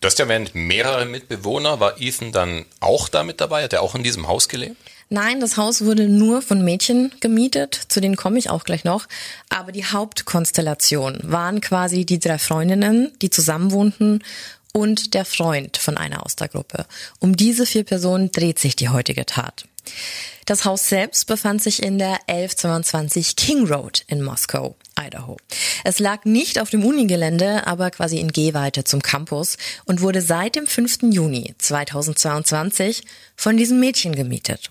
Du 0.00 0.06
hast 0.06 0.18
ja 0.20 0.26
erwähnt, 0.26 0.54
mehrere 0.54 1.06
Mitbewohner. 1.06 1.80
War 1.80 2.00
Ethan 2.00 2.30
dann 2.30 2.64
auch 2.78 3.08
da 3.08 3.24
mit 3.24 3.40
dabei? 3.40 3.64
Hat 3.64 3.72
er 3.72 3.82
auch 3.82 3.96
in 3.96 4.04
diesem 4.04 4.28
Haus 4.28 4.48
gelebt? 4.48 4.76
Nein, 5.10 5.40
das 5.40 5.56
Haus 5.56 5.84
wurde 5.84 6.08
nur 6.08 6.42
von 6.42 6.62
Mädchen 6.62 7.12
gemietet, 7.20 7.74
zu 7.88 8.00
denen 8.00 8.16
komme 8.16 8.38
ich 8.38 8.50
auch 8.50 8.64
gleich 8.64 8.84
noch. 8.84 9.06
Aber 9.48 9.72
die 9.72 9.86
Hauptkonstellation 9.86 11.20
waren 11.22 11.60
quasi 11.62 12.04
die 12.04 12.18
drei 12.18 12.38
Freundinnen, 12.38 13.12
die 13.22 13.30
zusammen 13.30 13.70
wohnten 13.72 14.20
und 14.72 15.14
der 15.14 15.24
Freund 15.24 15.78
von 15.78 15.96
einer 15.96 16.26
aus 16.26 16.36
der 16.36 16.48
Gruppe. 16.48 16.86
Um 17.20 17.36
diese 17.36 17.64
vier 17.64 17.84
Personen 17.84 18.32
dreht 18.32 18.58
sich 18.58 18.76
die 18.76 18.90
heutige 18.90 19.24
Tat. 19.24 19.64
Das 20.48 20.64
Haus 20.64 20.88
selbst 20.88 21.26
befand 21.26 21.62
sich 21.62 21.82
in 21.82 21.98
der 21.98 22.20
1122 22.26 23.36
King 23.36 23.66
Road 23.66 24.02
in 24.06 24.22
Moskau, 24.22 24.76
Idaho. 24.98 25.36
Es 25.84 25.98
lag 25.98 26.24
nicht 26.24 26.58
auf 26.58 26.70
dem 26.70 26.86
Unigelände, 26.86 27.66
aber 27.66 27.90
quasi 27.90 28.18
in 28.18 28.32
Gehweite 28.32 28.82
zum 28.82 29.02
Campus 29.02 29.58
und 29.84 30.00
wurde 30.00 30.22
seit 30.22 30.56
dem 30.56 30.66
5. 30.66 31.12
Juni 31.12 31.54
2022 31.58 33.02
von 33.36 33.58
diesem 33.58 33.78
Mädchen 33.78 34.14
gemietet. 34.14 34.70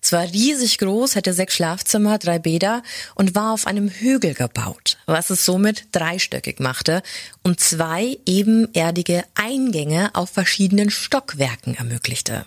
Es 0.00 0.12
war 0.12 0.22
riesig 0.22 0.78
groß, 0.78 1.16
hatte 1.16 1.32
sechs 1.32 1.56
Schlafzimmer, 1.56 2.18
drei 2.18 2.38
Bäder 2.38 2.84
und 3.16 3.34
war 3.34 3.52
auf 3.52 3.66
einem 3.66 3.88
Hügel 3.88 4.32
gebaut, 4.32 4.96
was 5.06 5.30
es 5.30 5.44
somit 5.44 5.88
dreistöckig 5.90 6.60
machte 6.60 7.02
und 7.42 7.58
zwei 7.58 8.16
ebenerdige 8.26 9.24
Eingänge 9.34 10.14
auf 10.14 10.30
verschiedenen 10.30 10.90
Stockwerken 10.90 11.74
ermöglichte. 11.74 12.46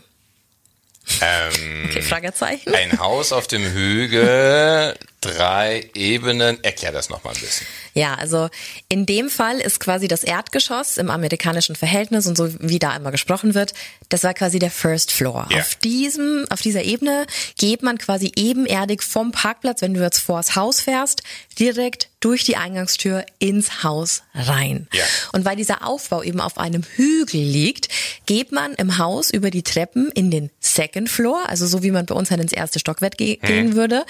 Ähm, 1.22 1.86
Okay, 1.89 2.01
Fragezeichen. 2.01 2.74
ein 2.74 3.00
Haus 3.00 3.32
auf 3.32 3.48
dem 3.48 3.63
Hügel, 3.63 4.96
drei 5.21 5.89
Ebenen. 5.93 6.63
Erklär 6.63 6.91
das 6.91 7.09
nochmal 7.09 7.33
ein 7.33 7.41
bisschen. 7.41 7.67
Ja, 7.93 8.15
also 8.15 8.49
in 8.88 9.05
dem 9.05 9.29
Fall 9.29 9.59
ist 9.59 9.79
quasi 9.79 10.07
das 10.07 10.23
Erdgeschoss 10.23 10.97
im 10.97 11.09
amerikanischen 11.09 11.75
Verhältnis 11.75 12.27
und 12.27 12.38
so 12.38 12.49
wie 12.59 12.79
da 12.79 12.95
immer 12.95 13.11
gesprochen 13.11 13.55
wird, 13.55 13.73
das 14.09 14.23
war 14.23 14.33
quasi 14.33 14.59
der 14.59 14.71
First 14.71 15.11
Floor. 15.11 15.47
Ja. 15.51 15.59
Auf 15.59 15.75
diesem, 15.75 16.45
auf 16.49 16.61
dieser 16.61 16.83
Ebene 16.83 17.25
geht 17.57 17.83
man 17.83 17.97
quasi 17.97 18.31
ebenerdig 18.35 19.03
vom 19.03 19.31
Parkplatz, 19.31 19.81
wenn 19.81 19.93
du 19.93 20.01
jetzt 20.01 20.19
vors 20.19 20.55
Haus 20.55 20.81
fährst, 20.81 21.23
direkt 21.59 22.09
durch 22.19 22.43
die 22.43 22.57
Eingangstür 22.57 23.25
ins 23.39 23.83
Haus 23.83 24.23
rein. 24.33 24.88
Ja. 24.93 25.03
Und 25.31 25.45
weil 25.45 25.55
dieser 25.55 25.85
Aufbau 25.85 26.21
eben 26.21 26.41
auf 26.41 26.57
einem 26.57 26.83
Hügel 26.95 27.41
liegt, 27.41 27.88
geht 28.25 28.51
man 28.51 28.73
im 28.73 28.97
Haus 28.97 29.29
über 29.29 29.51
die 29.51 29.63
Treppen 29.63 30.09
in 30.11 30.29
den 30.29 30.49
Second 30.59 31.09
Floor, 31.09 31.47
also 31.47 31.65
so 31.65 31.81
wie 31.81 31.91
man 31.91 32.05
bei 32.05 32.15
uns 32.15 32.29
halt 32.29 32.41
ins 32.41 32.51
erste 32.51 32.79
Stockwerk 32.79 33.17
ge 33.17 33.38
gehen 33.38 33.75
würde. 33.75 34.05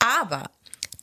Aber 0.00 0.50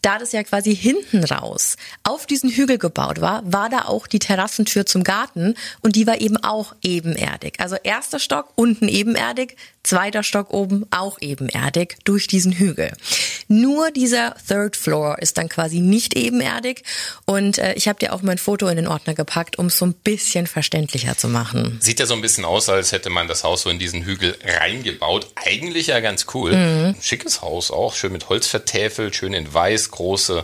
da 0.01 0.19
das 0.19 0.31
ja 0.31 0.43
quasi 0.43 0.75
hinten 0.75 1.23
raus 1.23 1.75
auf 2.03 2.25
diesen 2.25 2.49
Hügel 2.49 2.77
gebaut 2.77 3.19
war, 3.19 3.41
war 3.51 3.69
da 3.69 3.85
auch 3.85 4.07
die 4.07 4.19
Terrassentür 4.19 4.85
zum 4.85 5.03
Garten 5.03 5.55
und 5.81 5.95
die 5.95 6.07
war 6.07 6.21
eben 6.21 6.37
auch 6.37 6.75
ebenerdig. 6.81 7.59
Also 7.59 7.75
erster 7.75 8.19
Stock 8.19 8.53
unten 8.55 8.87
ebenerdig, 8.87 9.57
zweiter 9.87 10.23
Stock 10.23 10.53
oben 10.53 10.85
auch 10.91 11.17
ebenerdig 11.21 11.97
durch 12.03 12.27
diesen 12.27 12.51
Hügel. 12.51 12.91
Nur 13.47 13.91
dieser 13.91 14.35
Third 14.47 14.75
Floor 14.75 15.19
ist 15.19 15.37
dann 15.37 15.47
quasi 15.47 15.79
nicht 15.79 16.15
ebenerdig 16.15 16.83
und 17.25 17.57
äh, 17.57 17.73
ich 17.73 17.87
habe 17.87 17.99
dir 17.99 18.13
auch 18.13 18.21
mein 18.21 18.37
Foto 18.37 18.67
in 18.67 18.75
den 18.75 18.87
Ordner 18.87 19.13
gepackt, 19.13 19.57
um 19.57 19.67
es 19.67 19.77
so 19.77 19.85
ein 19.85 19.93
bisschen 19.93 20.47
verständlicher 20.47 21.17
zu 21.17 21.29
machen. 21.29 21.77
Sieht 21.81 21.99
ja 21.99 22.05
so 22.05 22.13
ein 22.13 22.21
bisschen 22.21 22.45
aus, 22.45 22.67
als 22.69 22.91
hätte 22.91 23.09
man 23.09 23.27
das 23.27 23.43
Haus 23.43 23.61
so 23.61 23.69
in 23.69 23.79
diesen 23.79 24.03
Hügel 24.03 24.37
reingebaut. 24.43 25.31
Eigentlich 25.35 25.87
ja 25.87 26.01
ganz 26.01 26.25
cool. 26.33 26.53
Mhm. 26.53 26.95
Schickes 27.01 27.41
Haus 27.41 27.71
auch, 27.71 27.95
schön 27.95 28.11
mit 28.11 28.27
Holz 28.29 28.47
vertäfelt, 28.47 29.15
schön 29.15 29.33
in 29.33 29.53
weiß, 29.53 29.91
große 29.91 30.43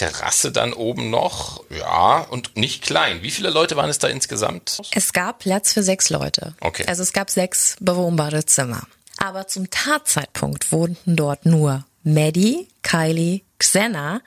Terrasse 0.00 0.50
dann 0.50 0.72
oben 0.72 1.10
noch. 1.10 1.62
Ja, 1.68 2.20
und 2.20 2.56
nicht 2.56 2.82
klein. 2.82 3.22
Wie 3.22 3.30
viele 3.30 3.50
Leute 3.50 3.76
waren 3.76 3.90
es 3.90 3.98
da 3.98 4.08
insgesamt? 4.08 4.78
Es 4.92 5.12
gab 5.12 5.40
Platz 5.40 5.74
für 5.74 5.82
sechs 5.82 6.08
Leute. 6.08 6.54
Okay. 6.60 6.86
Also 6.86 7.02
es 7.02 7.12
gab 7.12 7.28
sechs 7.28 7.76
bewohnbare 7.80 8.46
Zimmer. 8.46 8.82
Aber 9.18 9.46
zum 9.46 9.68
Tatzeitpunkt 9.68 10.72
wohnten 10.72 11.16
dort 11.16 11.44
nur 11.44 11.84
Maddie, 12.02 12.68
Kylie, 12.82 13.42
Xena, 13.58 14.22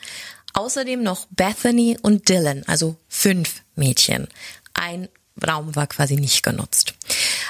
außerdem 0.54 1.02
noch 1.02 1.26
Bethany 1.32 1.98
und 2.00 2.30
Dylan, 2.30 2.64
also 2.68 2.96
fünf 3.10 3.64
Mädchen. 3.76 4.28
Ein 4.76 5.10
Raum 5.46 5.76
war 5.76 5.88
quasi 5.88 6.16
nicht 6.16 6.44
genutzt. 6.44 6.94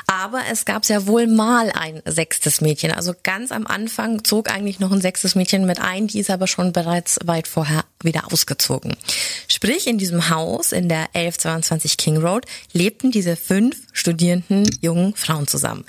Aber 0.08 0.42
es 0.52 0.66
gab 0.66 0.86
sehr 0.86 1.08
wohl 1.08 1.28
mal 1.28 1.72
ein 1.72 2.02
sechstes 2.06 2.62
Mädchen. 2.62 2.92
Also 2.92 3.14
ganz 3.24 3.52
am 3.52 3.68
Anfang 3.68 4.24
zog 4.24 4.50
eigentlich 4.50 4.80
noch 4.80 4.92
ein 4.92 5.02
sechstes 5.02 5.36
Mädchen 5.36 5.66
mit 5.66 5.80
ein, 5.80 6.08
die 6.08 6.20
ist 6.20 6.30
aber 6.30 6.48
schon 6.48 6.74
bereits 6.74 7.20
weit 7.26 7.48
vorher 7.48 7.86
wieder 8.02 8.32
ausgezogen. 8.32 8.96
Sprich, 9.48 9.88
in 9.88 9.98
diesem 9.98 10.30
Haus 10.30 10.72
in 10.72 10.90
der 10.90 11.10
1122 11.14 11.98
King 11.98 12.18
Road 12.18 12.46
lebten 12.72 13.12
diese 13.12 13.36
fünf 13.36 13.78
studierenden 13.92 14.66
jungen 14.82 15.16
Frauen 15.16 15.48
zusammen. 15.48 15.86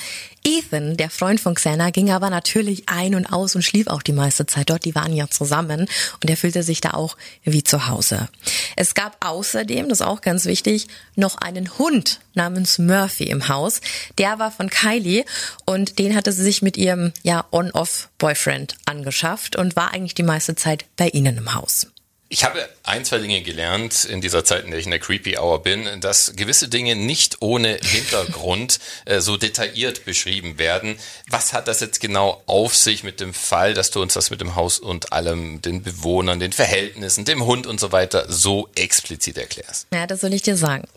Ethan, 0.47 0.99
der 0.99 1.09
Freund 1.09 1.41
von 1.41 1.55
Xena, 1.55 1.91
ging 1.91 2.11
aber 2.11 2.29
natürlich 2.29 2.89
ein 2.89 3.15
und 3.15 3.27
aus 3.27 3.55
und 3.55 3.63
schlief 3.63 3.87
auch 3.87 4.03
die 4.03 4.13
meiste 4.13 4.45
Zeit 4.45 4.69
dort. 4.69 4.85
Die 4.85 4.95
waren 4.95 5.15
ja 5.15 5.29
zusammen 5.29 5.89
und 6.23 6.31
er 6.31 6.37
fühlte 6.37 6.63
sich 6.63 6.83
da 6.83 6.91
auch 6.91 7.17
wie 7.45 7.65
zu 7.65 7.89
Hause. 7.89 8.29
Es 8.77 8.95
gab 8.95 9.25
außerdem, 9.25 9.89
das 9.89 10.01
ist 10.01 10.07
auch 10.07 10.21
ganz 10.21 10.45
wichtig, 10.45 10.89
noch 11.17 11.37
einen 11.39 11.79
Hund 11.79 12.21
namens 12.35 12.79
Murphy 12.79 13.25
im 13.25 13.49
Haus. 13.49 13.81
Der 14.19 14.39
war 14.39 14.51
von 14.51 14.69
Kylie 14.69 15.25
und 15.65 15.99
den 15.99 16.15
hatte 16.15 16.33
sie 16.33 16.43
sich 16.43 16.61
mit 16.61 16.77
ihrem 16.77 17.13
ja 17.23 17.47
On-Off-Boyfriend 17.51 18.77
angeschafft 18.85 19.57
und 19.57 19.77
war 19.77 19.93
eigentlich 19.93 20.15
die 20.15 20.23
meiste 20.23 20.55
Zeit 20.57 20.85
bei 20.97 21.09
ihnen 21.09 21.39
im 21.39 21.55
Haus. 21.55 21.87
Ich 22.35 22.43
habe 22.43 22.69
ein, 22.83 23.05
zwei 23.05 23.19
Dinge 23.19 23.43
gelernt 23.43 24.05
in 24.05 24.21
dieser 24.21 24.45
Zeit, 24.45 24.65
in 24.65 24.73
der 24.73 24.81
ich 24.81 24.87
in 24.87 24.91
der 24.91 24.99
Creepy 24.99 25.39
Hour 25.39 25.63
bin, 25.63 26.01
dass 26.01 26.33
gewisse 26.35 26.67
Dinge 26.67 26.97
nicht 26.97 27.37
ohne 27.39 27.79
Hintergrund 27.81 28.81
äh, 29.05 29.21
so 29.21 29.37
detailliert 29.37 30.05
beschrieben 30.05 30.59
werden. 30.59 30.97
Was 31.29 31.53
hat 31.53 31.69
das 31.69 31.79
jetzt 31.79 32.01
genau 32.01 32.43
auf 32.47 32.75
sich 32.75 33.05
mit 33.05 33.21
dem 33.21 33.35
Fall, 33.35 33.73
dass 33.73 33.93
du 33.93 34.03
uns 34.03 34.15
das 34.15 34.31
mit 34.31 34.41
dem 34.41 34.57
Haus 34.57 34.81
und 34.81 35.13
allem, 35.13 35.63
den 35.63 35.85
Bewohnern, 35.85 36.41
den 36.41 36.51
Verhältnissen, 36.51 37.25
dem 37.25 37.45
Hund 37.45 37.69
und 37.69 37.79
so 37.79 37.93
weiter 37.93 38.27
so 38.29 38.69
explizit 38.75 39.39
erklärst? 39.39 39.87
Ja, 39.95 40.09
das 40.09 40.21
soll 40.21 40.33
ich 40.33 40.43
dir 40.43 40.57
sagen. 40.57 40.89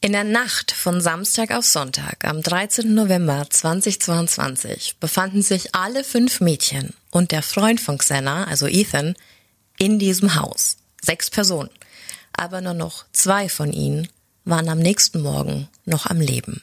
In 0.00 0.12
der 0.12 0.22
Nacht 0.22 0.70
von 0.70 1.00
Samstag 1.00 1.50
auf 1.50 1.64
Sonntag, 1.64 2.24
am 2.24 2.42
13. 2.42 2.94
November 2.94 3.44
2022, 3.50 4.98
befanden 5.00 5.42
sich 5.42 5.74
alle 5.74 6.04
fünf 6.04 6.40
Mädchen 6.40 6.94
und 7.10 7.32
der 7.32 7.42
Freund 7.42 7.80
von 7.80 7.98
Xena, 7.98 8.44
also 8.44 8.68
Ethan, 8.68 9.16
in 9.80 9.98
diesem 9.98 10.36
Haus. 10.36 10.76
Sechs 11.02 11.30
Personen. 11.30 11.70
Aber 12.32 12.60
nur 12.60 12.74
noch 12.74 13.06
zwei 13.12 13.48
von 13.48 13.72
ihnen 13.72 14.08
waren 14.44 14.68
am 14.68 14.78
nächsten 14.78 15.20
Morgen 15.22 15.68
noch 15.84 16.06
am 16.06 16.20
Leben. 16.20 16.62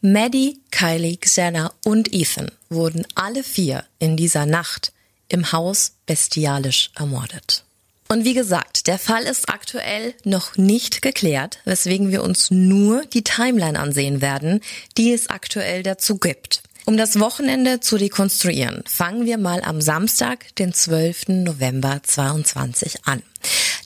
Maddie, 0.00 0.60
Kylie, 0.70 1.16
Xena 1.16 1.72
und 1.84 2.12
Ethan 2.12 2.50
wurden 2.68 3.06
alle 3.14 3.42
vier 3.42 3.84
in 3.98 4.16
dieser 4.16 4.46
Nacht 4.46 4.92
im 5.28 5.50
Haus 5.50 5.92
bestialisch 6.06 6.90
ermordet. 6.94 7.64
Und 8.08 8.24
wie 8.24 8.34
gesagt, 8.34 8.86
der 8.86 8.98
Fall 8.98 9.22
ist 9.22 9.48
aktuell 9.48 10.14
noch 10.24 10.58
nicht 10.58 11.00
geklärt, 11.00 11.60
weswegen 11.64 12.10
wir 12.10 12.22
uns 12.22 12.50
nur 12.50 13.06
die 13.06 13.24
Timeline 13.24 13.78
ansehen 13.78 14.20
werden, 14.20 14.60
die 14.98 15.12
es 15.12 15.28
aktuell 15.28 15.82
dazu 15.82 16.18
gibt. 16.18 16.62
Um 16.86 16.98
das 16.98 17.18
Wochenende 17.18 17.80
zu 17.80 17.96
rekonstruieren, 17.96 18.84
fangen 18.86 19.24
wir 19.24 19.38
mal 19.38 19.62
am 19.62 19.80
Samstag, 19.80 20.54
den 20.56 20.74
12. 20.74 21.28
November 21.28 22.00
22 22.02 23.06
an. 23.06 23.22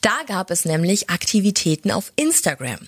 Da 0.01 0.11
gab 0.27 0.51
es 0.51 0.65
nämlich 0.65 1.09
Aktivitäten 1.09 1.91
auf 1.91 2.11
Instagram. 2.17 2.79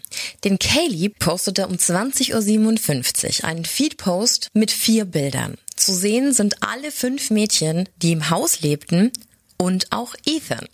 Denn 0.43 0.59
Kaylee 0.59 1.09
postete 1.09 1.65
um 1.65 1.75
20.57 1.75 3.39
Uhr 3.39 3.47
einen 3.47 3.63
Feedpost 3.63 4.49
mit 4.53 4.71
vier 4.71 5.05
Bildern. 5.05 5.55
Zu 5.77 5.93
sehen 5.93 6.33
sind 6.33 6.61
alle 6.61 6.91
fünf 6.91 7.29
Mädchen, 7.29 7.87
die 8.01 8.11
im 8.11 8.29
Haus 8.29 8.59
lebten 8.59 9.13
und 9.55 9.93
auch 9.93 10.13
Ethan. 10.25 10.67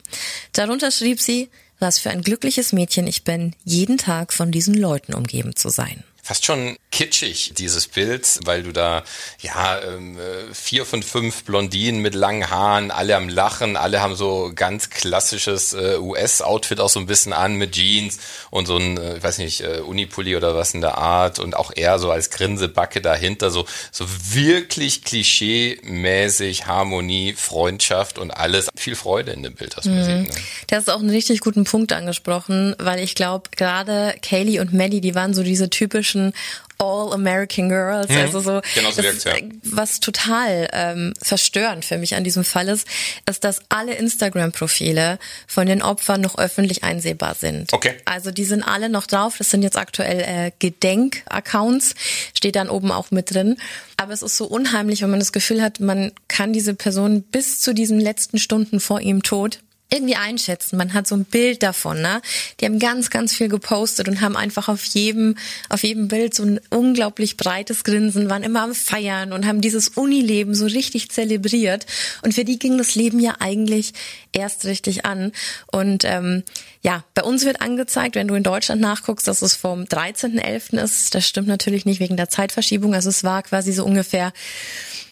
Darunter 0.54 0.90
schrieb 0.90 1.22
sie, 1.22 1.50
was 1.78 2.00
für 2.00 2.10
ein 2.10 2.24
glückliches 2.24 2.74
Mädchen 2.74 3.06
ich 3.06 3.24
bin, 3.24 3.56
jeden 3.64 4.00
Tag 4.00 4.34
von 4.34 4.52
diesen 4.52 4.74
Leuten 4.74 5.14
umgeben 5.14 5.56
zu 5.56 5.70
sein 5.70 6.04
fast 6.28 6.46
schon 6.46 6.78
kitschig, 6.92 7.54
dieses 7.58 7.88
Bild, 7.88 8.40
weil 8.46 8.64
du 8.64 8.72
da, 8.72 9.04
ja, 9.42 9.80
ähm, 9.82 10.18
äh, 10.18 10.54
vier 10.54 10.86
von 10.86 11.04
fünf 11.04 11.44
Blondinen 11.44 12.02
mit 12.02 12.16
langen 12.16 12.50
Haaren, 12.50 12.92
alle 12.92 13.16
am 13.16 13.28
Lachen, 13.30 13.76
alle 13.76 14.02
haben 14.02 14.16
so 14.16 14.52
ganz 14.56 14.90
klassisches 14.90 15.74
äh, 15.74 15.98
US-Outfit 15.98 16.80
auch 16.80 16.90
so 16.90 17.00
ein 17.00 17.06
bisschen 17.06 17.34
an 17.34 17.56
mit 17.56 17.74
Jeans 17.74 18.20
und 18.52 18.68
so 18.68 18.78
ein, 18.78 18.98
äh, 18.98 19.18
ich 19.18 19.24
weiß 19.24 19.38
nicht, 19.40 19.62
Unipulli 19.62 20.36
oder 20.36 20.56
was 20.56 20.74
in 20.74 20.82
der 20.82 20.98
Art 20.98 21.40
und 21.40 21.56
auch 21.56 21.72
er 21.76 22.00
so 22.00 22.10
als 22.10 22.30
Grinsebacke 22.30 23.02
dahinter, 23.02 23.52
so, 23.52 23.66
so 23.92 24.06
wirklich 24.32 25.04
klischee-mäßig 25.04 26.66
Harmonie, 26.66 27.34
Freundschaft 27.34 28.18
und 28.18 28.32
alles. 28.32 28.70
Viel 28.76 28.96
Freude 28.96 29.32
in 29.32 29.44
dem 29.44 29.56
Bild, 29.56 29.76
hast 29.76 29.86
du 29.86 29.92
mhm. 29.92 29.98
gesehen. 29.98 30.24
Ne? 30.24 30.30
Das 30.68 30.84
ist 30.84 30.90
auch 30.90 31.00
einen 31.00 31.10
richtig 31.10 31.42
guten 31.42 31.66
Punkt 31.66 31.92
angesprochen, 31.92 32.76
weil 32.80 33.00
ich 33.00 33.14
glaube, 33.16 33.50
gerade 33.56 34.16
Kaylee 34.22 34.60
und 34.60 34.74
Maddie, 34.74 35.02
die 35.02 35.16
waren 35.16 35.34
so 35.34 35.44
diese 35.44 35.70
typischen 35.70 36.34
typischen 36.78 36.88
All-American 36.88 37.70
Girls. 37.70 38.10
Mhm. 38.10 38.18
Also 38.18 38.40
so, 38.40 38.62
genau 38.76 38.92
so 38.92 39.02
das, 39.02 39.24
ja. 39.24 39.34
was 39.64 40.00
total 40.00 40.70
ähm, 40.74 41.14
verstörend 41.22 41.86
für 41.86 41.98
mich 41.98 42.16
an 42.16 42.24
diesem 42.24 42.44
Fall 42.44 42.68
ist, 42.70 42.88
ist, 43.28 43.44
dass 43.44 43.62
alle 43.70 43.94
Instagram-Profile 43.96 45.20
von 45.48 45.68
den 45.68 45.82
Opfern 45.82 46.22
noch 46.22 46.38
öffentlich 46.38 46.84
einsehbar 46.84 47.36
sind. 47.36 47.74
Okay. 47.74 47.96
Also 48.06 48.32
die 48.32 48.46
sind 48.46 48.64
alle 48.64 48.90
noch 48.90 49.08
drauf. 49.08 49.36
Das 49.38 49.52
sind 49.52 49.64
jetzt 49.64 49.78
aktuell 49.78 50.22
äh, 50.22 50.52
Gedenk-Accounts, 50.60 51.96
steht 52.34 52.56
dann 52.56 52.70
oben 52.70 52.92
auch 52.92 53.12
mit 53.12 53.34
drin. 53.34 53.58
Aber 53.98 54.14
es 54.14 54.22
ist 54.22 54.38
so 54.38 54.46
unheimlich, 54.46 55.02
wenn 55.02 55.10
man 55.10 55.20
das 55.20 55.32
Gefühl 55.32 55.62
hat, 55.62 55.80
man 55.80 56.12
kann 56.28 56.54
diese 56.54 56.76
Person 56.76 57.24
bis 57.24 57.60
zu 57.62 57.74
diesen 57.74 58.00
letzten 58.00 58.38
Stunden 58.38 58.80
vor 58.80 59.02
ihrem 59.02 59.24
Tod 59.24 59.60
irgendwie 59.90 60.16
einschätzen. 60.16 60.78
Man 60.78 60.94
hat 60.94 61.08
so 61.08 61.16
ein 61.16 61.24
Bild 61.24 61.64
davon, 61.64 62.02
ne? 62.02 62.22
Die 62.60 62.66
haben 62.66 62.78
ganz, 62.78 63.10
ganz 63.10 63.34
viel 63.34 63.48
gepostet 63.48 64.10
und 64.10 64.20
haben 64.20 64.36
einfach 64.36 64.68
auf 64.68 64.84
jedem, 64.84 65.38
auf 65.70 65.84
jedem 65.84 66.10
Bild 66.10 66.34
so 66.34 66.44
ein 66.44 66.60
unglaublich 66.70 67.38
breites 67.38 67.86
Grinsen, 67.86 68.30
waren 68.30 68.44
immer 68.44 68.64
am 68.64 68.76
Feiern 68.76 69.32
und 69.32 69.46
haben 69.46 69.62
dieses 69.62 69.88
Unileben 69.88 70.56
so 70.56 70.66
richtig 70.66 71.10
zelebriert. 71.10 71.86
Und 72.22 72.34
für 72.34 72.44
die 72.44 72.60
ging 72.60 72.78
das 72.78 72.96
Leben 72.96 73.20
ja 73.20 73.36
eigentlich 73.40 73.94
erst 74.34 74.66
richtig 74.66 75.06
an. 75.06 75.32
Und 75.72 76.04
ähm, 76.04 76.44
ja, 76.82 77.06
bei 77.14 77.24
uns 77.24 77.46
wird 77.46 77.62
angezeigt, 77.62 78.16
wenn 78.16 78.28
du 78.28 78.36
in 78.36 78.44
Deutschland 78.44 78.82
nachguckst, 78.82 79.28
dass 79.28 79.42
es 79.42 79.56
vom 79.56 79.84
13.11. 79.84 80.82
ist. 80.84 81.16
Das 81.16 81.26
stimmt 81.26 81.48
natürlich 81.48 81.86
nicht 81.86 82.02
wegen 82.02 82.18
der 82.18 82.30
Zeitverschiebung. 82.30 82.94
Also 82.94 83.10
es 83.10 83.24
war 83.24 83.42
quasi 83.44 83.72
so 83.72 83.86
ungefähr 83.86 84.34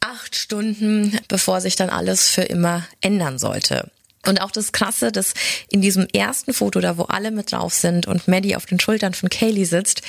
acht 0.02 0.36
Stunden, 0.36 1.18
bevor 1.30 1.62
sich 1.62 1.78
dann 1.78 1.90
alles 1.90 2.28
für 2.28 2.44
immer 2.44 2.86
ändern 3.02 3.40
sollte. 3.40 3.90
Und 4.28 4.42
auch 4.42 4.52
das 4.52 4.72
Krasse, 4.72 5.12
dass 5.12 5.34
in 5.70 5.82
diesem 5.82 6.08
ersten 6.14 6.54
Foto, 6.54 6.80
da 6.80 6.98
wo 6.98 7.04
alle 7.04 7.32
mit 7.32 7.52
drauf 7.52 7.74
sind 7.74 8.08
und 8.08 8.28
Maddie 8.28 8.56
auf 8.56 8.66
den 8.66 8.80
Schultern 8.80 9.14
von 9.14 9.30
Kaylee 9.30 9.66
sitzt, 9.66 10.02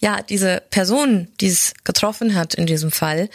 ja, 0.00 0.22
diese 0.22 0.62
Person, 0.70 1.28
die 1.40 1.48
es 1.48 1.74
getroffen 1.84 2.34
hat 2.34 2.54
in 2.54 2.66
diesem 2.66 2.92
Fall, 2.92 3.28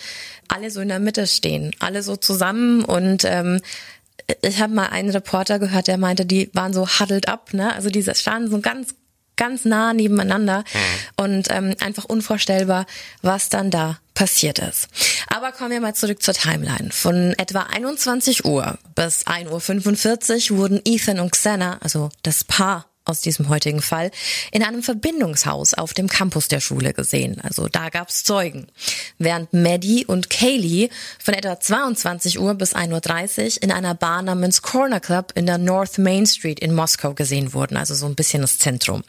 alle 0.48 0.72
so 0.72 0.80
in 0.80 0.88
der 0.88 1.00
Mitte 1.00 1.28
stehen, 1.28 1.72
alle 1.80 2.04
so 2.04 2.16
zusammen 2.16 2.86
und 2.86 3.25
ähm, 3.25 3.60
ich 4.42 4.62
habe 4.62 4.74
mal 4.74 4.88
einen 4.88 5.10
Reporter 5.10 5.60
gehört, 5.60 5.88
der 5.88 5.98
meinte, 5.98 6.25
die 6.25 6.50
waren 6.54 6.74
so 6.74 6.88
huddled 6.88 7.28
up, 7.28 7.54
ne? 7.54 7.74
Also 7.74 7.90
diese 7.90 8.16
standen 8.16 8.50
so 8.50 8.62
ganz 8.62 8.96
ganz 9.36 9.66
nah 9.66 9.94
nebeneinander 9.94 10.60
mhm. 10.60 11.24
und 11.24 11.48
ähm, 11.50 11.75
einfach 11.80 12.06
unvorstellbar, 12.06 12.86
was 13.22 13.50
dann 13.50 13.72
da 13.72 14.00
passiert 14.13 14.60
ist. 14.60 14.88
Aber 15.28 15.52
kommen 15.52 15.72
wir 15.72 15.82
mal 15.82 15.96
zurück 15.96 16.22
zur 16.22 16.34
Timeline. 16.34 16.90
Von 16.92 17.34
etwa 17.38 17.62
21 17.62 18.46
Uhr 18.46 18.78
bis 18.96 19.25
1.45 19.25 20.52
Uhr 20.52 20.58
wurden 20.58 20.82
Ethan 20.86 21.20
und 21.20 21.32
Xena, 21.32 21.78
also 21.82 22.10
das 22.22 22.44
Paar, 22.44 22.86
aus 23.05 23.22
diesem 23.22 23.50
heutigen 23.50 23.81
Fall 23.81 24.12
in 24.51 24.63
einem 24.63 24.83
Verbindungshaus 24.83 25.74
auf 25.74 25.93
dem 25.93 26.07
Campus 26.07 26.48
der 26.48 26.62
Schule 26.62 26.93
gesehen. 26.93 27.41
Also 27.41 27.67
da 27.67 27.89
gab's 27.89 28.24
Zeugen. 28.24 28.67
Während 29.17 29.53
Maddie 29.53 30.05
und 30.05 30.29
Kaylee 30.29 30.89
von 31.19 31.33
etwa 31.33 31.60
22 31.60 32.39
Uhr 32.39 32.53
bis 32.55 32.75
1.30 32.75 33.57
Uhr 33.57 33.63
in 33.63 33.72
einer 33.72 33.95
Bar 33.95 34.22
namens 34.22 34.62
Corner 34.62 35.00
Club 35.00 35.33
in 35.36 35.45
der 35.45 35.57
North 35.57 35.98
Main 35.98 36.25
Street 36.25 36.60
in 36.60 36.74
Moskau 36.74 37.13
gesehen 37.13 37.53
wurden, 37.53 37.77
also 37.77 37.93
so 37.95 38.05
ein 38.05 38.15
bisschen 38.15 38.41
das 38.41 38.60
Zentrum. 38.60 39.03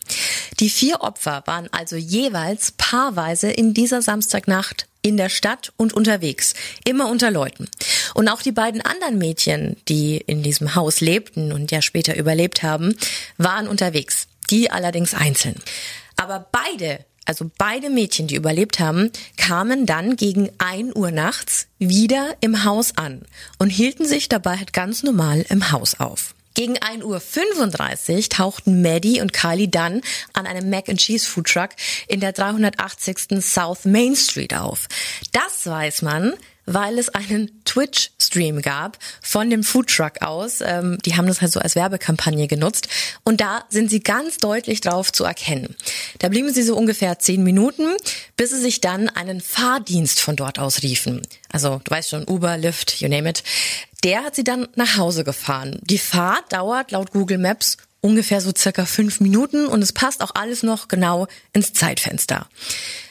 Die 0.61 0.71
vier 0.71 1.01
Opfer 1.01 1.43
waren 1.47 1.69
also 1.73 1.97
jeweils 1.97 2.73
paarweise 2.73 3.51
in 3.51 3.75
dieser 3.75 4.03
Samstagnacht 4.03 4.87
in 5.05 5.19
der 5.19 5.29
Stadt 5.29 5.73
und 5.77 5.93
unterwegs, 5.93 6.55
immer 6.85 7.11
unter 7.11 7.31
Leuten. 7.31 7.69
Und 8.15 8.29
auch 8.29 8.41
die 8.41 8.53
beiden 8.53 8.81
anderen 8.81 9.19
Mädchen, 9.19 9.77
die 9.87 10.17
in 10.17 10.43
diesem 10.43 10.75
Haus 10.75 11.01
lebten 11.01 11.53
und 11.53 11.71
ja 11.71 11.83
später 11.83 12.17
überlebt 12.17 12.63
haben, 12.63 12.97
waren 13.37 13.69
unterwegs, 13.69 14.27
die 14.51 14.71
allerdings 14.71 15.13
einzeln. 15.13 15.57
Aber 16.17 16.49
beide, 16.51 17.05
also 17.27 17.51
beide 17.59 17.91
Mädchen, 17.91 18.29
die 18.29 18.35
überlebt 18.35 18.81
haben, 18.81 19.11
kamen 19.37 19.85
dann 19.85 20.17
gegen 20.17 20.49
ein 20.57 20.97
Uhr 20.97 21.11
nachts 21.11 21.67
wieder 21.79 22.35
im 22.41 22.65
Haus 22.65 22.97
an 22.97 23.27
und 23.59 23.69
hielten 23.69 24.07
sich 24.07 24.31
dabei 24.31 24.57
halt 24.57 24.73
ganz 24.73 25.03
normal 25.03 25.45
im 25.51 25.71
Haus 25.71 26.01
auf. 26.01 26.35
Gegen 26.55 26.79
1.35 26.79 28.15
Uhr 28.15 28.29
tauchten 28.29 28.81
Maddie 28.81 29.21
und 29.21 29.33
Kylie 29.33 29.69
dann 29.69 30.03
an 30.33 30.47
einem 30.47 30.71
Mac 30.71 30.89
and 30.89 31.01
Cheese 31.01 31.27
Food 31.27 31.49
Truck 31.49 31.71
in 32.07 32.21
der 32.21 32.33
380. 32.33 33.43
South 33.43 33.85
Main 33.85 34.15
Street 34.15 34.55
auf. 34.55 34.87
Das 35.33 35.67
weiß 35.67 36.03
man, 36.03 36.35
weil 36.67 36.99
es 36.99 37.09
einen 37.09 37.65
Twitch-Stream 37.65 38.63
gab 38.63 38.99
von 39.23 39.51
dem 39.51 39.63
Foodtruck 39.63 40.23
aus. 40.23 40.61
Ähm, 40.61 40.99
die 41.05 41.17
haben 41.17 41.27
das 41.27 41.41
halt 41.41 41.53
so 41.53 41.61
als 41.61 41.75
Werbekampagne 41.75 42.47
genutzt. 42.47 42.89
Und 43.25 43.41
da 43.41 43.65
sind 43.69 43.91
sie 43.91 44.01
ganz 44.01 44.39
deutlich 44.39 44.81
drauf 44.81 45.13
zu 45.13 45.25
erkennen. 45.25 45.75
Da 46.19 46.29
blieben 46.29 46.53
sie 46.53 46.63
so 46.63 46.77
ungefähr 46.77 47.19
zehn 47.19 47.43
Minuten, 47.43 47.89
bis 48.37 48.51
sie 48.51 48.61
sich 48.61 48.81
dann 48.81 49.09
einen 49.09 49.41
Fahrdienst 49.41 50.21
von 50.21 50.37
dort 50.37 50.59
aus 50.59 50.83
riefen. 50.83 51.23
Also, 51.51 51.81
du 51.85 51.91
weißt 51.91 52.11
schon, 52.11 52.27
Uber, 52.29 52.57
Lyft, 52.57 53.01
you 53.01 53.09
name 53.09 53.29
it. 53.29 53.43
Der 54.03 54.25
hat 54.25 54.35
sie 54.35 54.45
dann 54.45 54.69
nach 54.75 54.97
Hause 54.97 55.25
gefahren. 55.25 55.79
Die 55.83 55.99
Fahrt 55.99 56.53
dauert 56.53 56.91
laut 56.91 57.13
Google 57.13 57.39
Maps 57.39 57.79
ungefähr 58.05 58.43
so 58.43 58.53
circa 58.55 58.85
fünf 58.85 59.21
Minuten 59.21 59.67
und 59.67 59.81
es 59.81 59.95
passt 59.95 60.23
auch 60.23 60.33
alles 60.35 60.63
noch 60.63 60.89
genau 60.89 61.27
ins 61.55 61.73
Zeitfenster. 61.73 62.49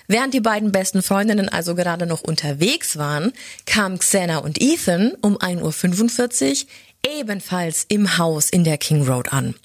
Während 0.08 0.34
die 0.34 0.42
beiden 0.42 0.72
besten 0.72 1.02
Freundinnen 1.02 1.50
also 1.50 1.76
gerade 1.76 2.06
noch 2.06 2.22
unterwegs 2.22 2.98
waren, 2.98 3.34
kamen 3.66 4.00
Xena 4.00 4.40
und 4.40 4.62
Ethan 4.62 5.14
um 5.22 5.38
1.45 5.38 6.64
Uhr 6.64 6.70
ebenfalls 7.06 7.86
im 7.90 8.18
Haus 8.18 8.50
in 8.50 8.64
der 8.64 8.78
King 8.78 9.06
Road 9.06 9.34
an. 9.34 9.56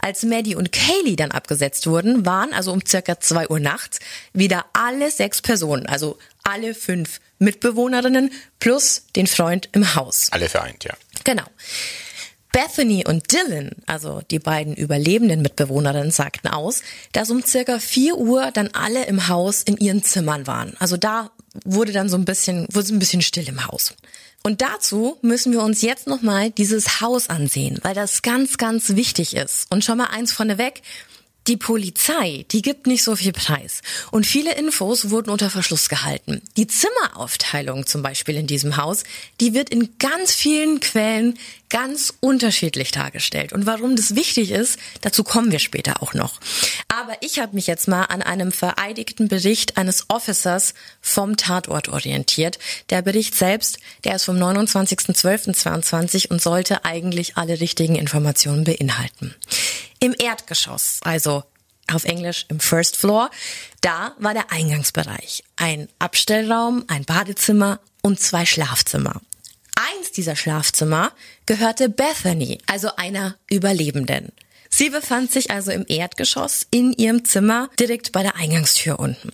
Als 0.00 0.22
Maddie 0.22 0.54
und 0.54 0.72
Kaylee 0.72 1.16
dann 1.16 1.30
abgesetzt 1.30 1.86
wurden, 1.86 2.24
waren 2.24 2.52
also 2.54 2.72
um 2.72 2.80
circa 2.86 3.20
2 3.20 3.48
Uhr 3.48 3.60
nachts 3.60 3.98
wieder 4.32 4.64
alle 4.72 5.10
sechs 5.10 5.42
Personen, 5.42 5.86
also 5.86 6.18
alle 6.42 6.74
fünf 6.74 7.20
Mitbewohnerinnen 7.38 8.32
plus 8.60 9.04
den 9.14 9.26
Freund 9.26 9.68
im 9.72 9.94
Haus. 9.94 10.28
Alle 10.30 10.48
vereint, 10.48 10.84
ja. 10.84 10.94
Genau. 11.24 11.44
Bethany 12.56 13.04
und 13.06 13.30
Dylan, 13.30 13.72
also 13.84 14.22
die 14.30 14.38
beiden 14.38 14.74
überlebenden 14.74 15.42
Mitbewohnerinnen, 15.42 16.10
sagten 16.10 16.48
aus, 16.48 16.80
dass 17.12 17.30
um 17.30 17.44
circa 17.44 17.78
4 17.78 18.16
Uhr 18.16 18.50
dann 18.50 18.68
alle 18.68 19.04
im 19.04 19.28
Haus 19.28 19.62
in 19.62 19.76
ihren 19.76 20.02
Zimmern 20.02 20.46
waren. 20.46 20.72
Also 20.78 20.96
da 20.96 21.32
wurde 21.66 21.92
dann 21.92 22.08
so 22.08 22.16
ein 22.16 22.24
bisschen, 22.24 22.66
wurde 22.72 22.94
ein 22.94 22.98
bisschen 22.98 23.20
still 23.20 23.46
im 23.46 23.66
Haus. 23.66 23.92
Und 24.42 24.62
dazu 24.62 25.18
müssen 25.20 25.52
wir 25.52 25.60
uns 25.62 25.82
jetzt 25.82 26.06
nochmal 26.06 26.50
dieses 26.50 27.02
Haus 27.02 27.28
ansehen, 27.28 27.78
weil 27.82 27.94
das 27.94 28.22
ganz, 28.22 28.56
ganz 28.56 28.96
wichtig 28.96 29.36
ist. 29.36 29.70
Und 29.70 29.84
schon 29.84 29.98
mal 29.98 30.06
eins 30.06 30.32
vorneweg, 30.32 30.80
die 31.46 31.56
Polizei, 31.56 32.44
die 32.50 32.62
gibt 32.62 32.86
nicht 32.86 33.02
so 33.02 33.16
viel 33.16 33.32
Preis. 33.32 33.82
Und 34.10 34.26
viele 34.26 34.54
Infos 34.54 35.10
wurden 35.10 35.30
unter 35.30 35.50
Verschluss 35.50 35.88
gehalten. 35.88 36.42
Die 36.56 36.66
Zimmeraufteilung 36.66 37.86
zum 37.86 38.02
Beispiel 38.02 38.36
in 38.36 38.46
diesem 38.46 38.76
Haus, 38.76 39.04
die 39.40 39.54
wird 39.54 39.70
in 39.70 39.98
ganz 39.98 40.32
vielen 40.32 40.80
Quellen 40.80 41.38
ganz 41.68 42.14
unterschiedlich 42.20 42.90
dargestellt. 42.92 43.52
Und 43.52 43.66
warum 43.66 43.96
das 43.96 44.14
wichtig 44.14 44.50
ist, 44.50 44.78
dazu 45.00 45.24
kommen 45.24 45.50
wir 45.50 45.58
später 45.58 46.02
auch 46.02 46.14
noch. 46.14 46.40
Aber 46.88 47.16
ich 47.20 47.38
habe 47.38 47.54
mich 47.54 47.66
jetzt 47.66 47.88
mal 47.88 48.04
an 48.04 48.22
einem 48.22 48.52
vereidigten 48.52 49.28
Bericht 49.28 49.76
eines 49.76 50.08
Officers 50.08 50.74
vom 51.00 51.36
Tatort 51.36 51.88
orientiert. 51.88 52.58
Der 52.90 53.02
Bericht 53.02 53.34
selbst, 53.34 53.78
der 54.04 54.16
ist 54.16 54.24
vom 54.24 54.36
29.12.22 54.36 56.28
und 56.28 56.40
sollte 56.40 56.84
eigentlich 56.84 57.36
alle 57.36 57.60
richtigen 57.60 57.96
Informationen 57.96 58.64
beinhalten. 58.64 59.34
Im 60.00 60.14
Erdgeschoss, 60.18 61.00
also 61.02 61.44
auf 61.92 62.04
Englisch 62.04 62.46
im 62.48 62.60
First 62.60 62.96
Floor, 62.96 63.30
da 63.80 64.14
war 64.18 64.34
der 64.34 64.50
Eingangsbereich. 64.50 65.44
Ein 65.56 65.88
Abstellraum, 65.98 66.84
ein 66.88 67.04
Badezimmer 67.04 67.80
und 68.02 68.20
zwei 68.20 68.44
Schlafzimmer. 68.44 69.20
Eins 69.76 70.10
dieser 70.12 70.36
Schlafzimmer 70.36 71.12
gehörte 71.44 71.88
Bethany, 71.88 72.58
also 72.66 72.90
einer 72.96 73.36
Überlebenden. 73.50 74.32
Sie 74.68 74.90
befand 74.90 75.30
sich 75.30 75.50
also 75.50 75.70
im 75.70 75.84
Erdgeschoss 75.86 76.66
in 76.70 76.92
ihrem 76.92 77.24
Zimmer 77.24 77.70
direkt 77.78 78.12
bei 78.12 78.22
der 78.22 78.36
Eingangstür 78.36 78.98
unten. 78.98 79.32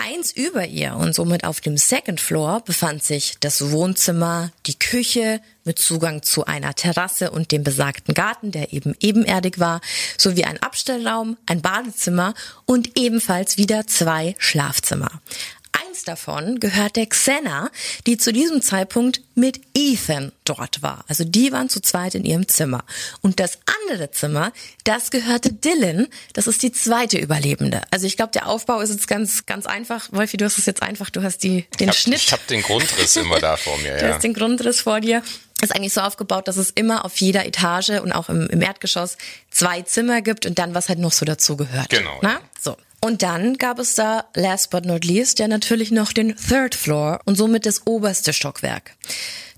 Eins 0.00 0.32
über 0.32 0.66
ihr 0.66 0.96
und 0.96 1.14
somit 1.14 1.44
auf 1.44 1.60
dem 1.60 1.76
Second 1.76 2.20
Floor 2.20 2.60
befand 2.60 3.04
sich 3.04 3.34
das 3.38 3.70
Wohnzimmer, 3.70 4.50
die 4.66 4.76
Küche 4.76 5.40
mit 5.64 5.78
Zugang 5.78 6.22
zu 6.22 6.46
einer 6.46 6.74
Terrasse 6.74 7.30
und 7.30 7.52
dem 7.52 7.62
besagten 7.62 8.12
Garten, 8.12 8.50
der 8.50 8.72
eben 8.72 8.96
ebenerdig 9.00 9.60
war, 9.60 9.80
sowie 10.18 10.44
ein 10.44 10.60
Abstellraum, 10.60 11.36
ein 11.46 11.62
Badezimmer 11.62 12.34
und 12.66 12.98
ebenfalls 12.98 13.56
wieder 13.56 13.86
zwei 13.86 14.34
Schlafzimmer. 14.38 15.10
Eins 15.94 16.02
davon 16.02 16.58
gehört 16.58 16.96
der 16.96 17.06
Xena, 17.06 17.70
die 18.08 18.16
zu 18.18 18.32
diesem 18.32 18.62
Zeitpunkt 18.62 19.20
mit 19.36 19.60
Ethan 19.76 20.32
dort 20.44 20.82
war. 20.82 21.04
Also 21.06 21.22
die 21.22 21.52
waren 21.52 21.68
zu 21.68 21.78
zweit 21.80 22.16
in 22.16 22.24
ihrem 22.24 22.48
Zimmer. 22.48 22.82
Und 23.20 23.38
das 23.38 23.60
andere 23.84 24.10
Zimmer, 24.10 24.50
das 24.82 25.12
gehörte 25.12 25.52
Dylan. 25.52 26.08
Das 26.32 26.48
ist 26.48 26.64
die 26.64 26.72
zweite 26.72 27.16
Überlebende. 27.18 27.82
Also 27.92 28.08
ich 28.08 28.16
glaube, 28.16 28.32
der 28.32 28.48
Aufbau 28.48 28.80
ist 28.80 28.90
jetzt 28.90 29.06
ganz, 29.06 29.46
ganz 29.46 29.66
einfach. 29.66 30.08
Wolfi, 30.10 30.36
du 30.36 30.44
hast 30.46 30.58
es 30.58 30.66
jetzt 30.66 30.82
einfach. 30.82 31.10
Du 31.10 31.22
hast 31.22 31.44
die, 31.44 31.62
den 31.78 31.84
ich 31.84 31.88
hab, 31.90 31.94
Schnitt. 31.94 32.18
Ich 32.18 32.32
habe 32.32 32.42
den 32.50 32.62
Grundriss 32.62 33.14
immer 33.14 33.38
da 33.38 33.56
vor 33.56 33.78
mir. 33.78 33.96
Du 33.98 34.04
Ja. 34.06 34.14
hast 34.14 34.24
den 34.24 34.34
Grundriss 34.34 34.80
vor 34.80 34.98
dir. 35.00 35.22
Ist 35.62 35.76
eigentlich 35.76 35.92
so 35.92 36.00
aufgebaut, 36.00 36.48
dass 36.48 36.56
es 36.56 36.70
immer 36.70 37.04
auf 37.04 37.16
jeder 37.20 37.46
Etage 37.46 37.90
und 38.02 38.10
auch 38.10 38.28
im, 38.28 38.48
im 38.48 38.60
Erdgeschoss 38.62 39.16
zwei 39.52 39.82
Zimmer 39.82 40.22
gibt 40.22 40.44
und 40.44 40.58
dann 40.58 40.74
was 40.74 40.88
halt 40.88 40.98
noch 40.98 41.12
so 41.12 41.24
dazu 41.24 41.56
gehört. 41.56 41.88
Genau, 41.90 42.18
Na? 42.20 42.40
So. 42.60 42.76
Und 43.04 43.20
dann 43.20 43.58
gab 43.58 43.78
es 43.80 43.96
da, 43.96 44.24
last 44.34 44.70
but 44.70 44.86
not 44.86 45.04
least, 45.04 45.38
ja 45.38 45.46
natürlich 45.46 45.90
noch 45.90 46.14
den 46.14 46.36
Third 46.36 46.74
Floor 46.74 47.20
und 47.26 47.36
somit 47.36 47.66
das 47.66 47.86
oberste 47.86 48.32
Stockwerk. 48.32 48.96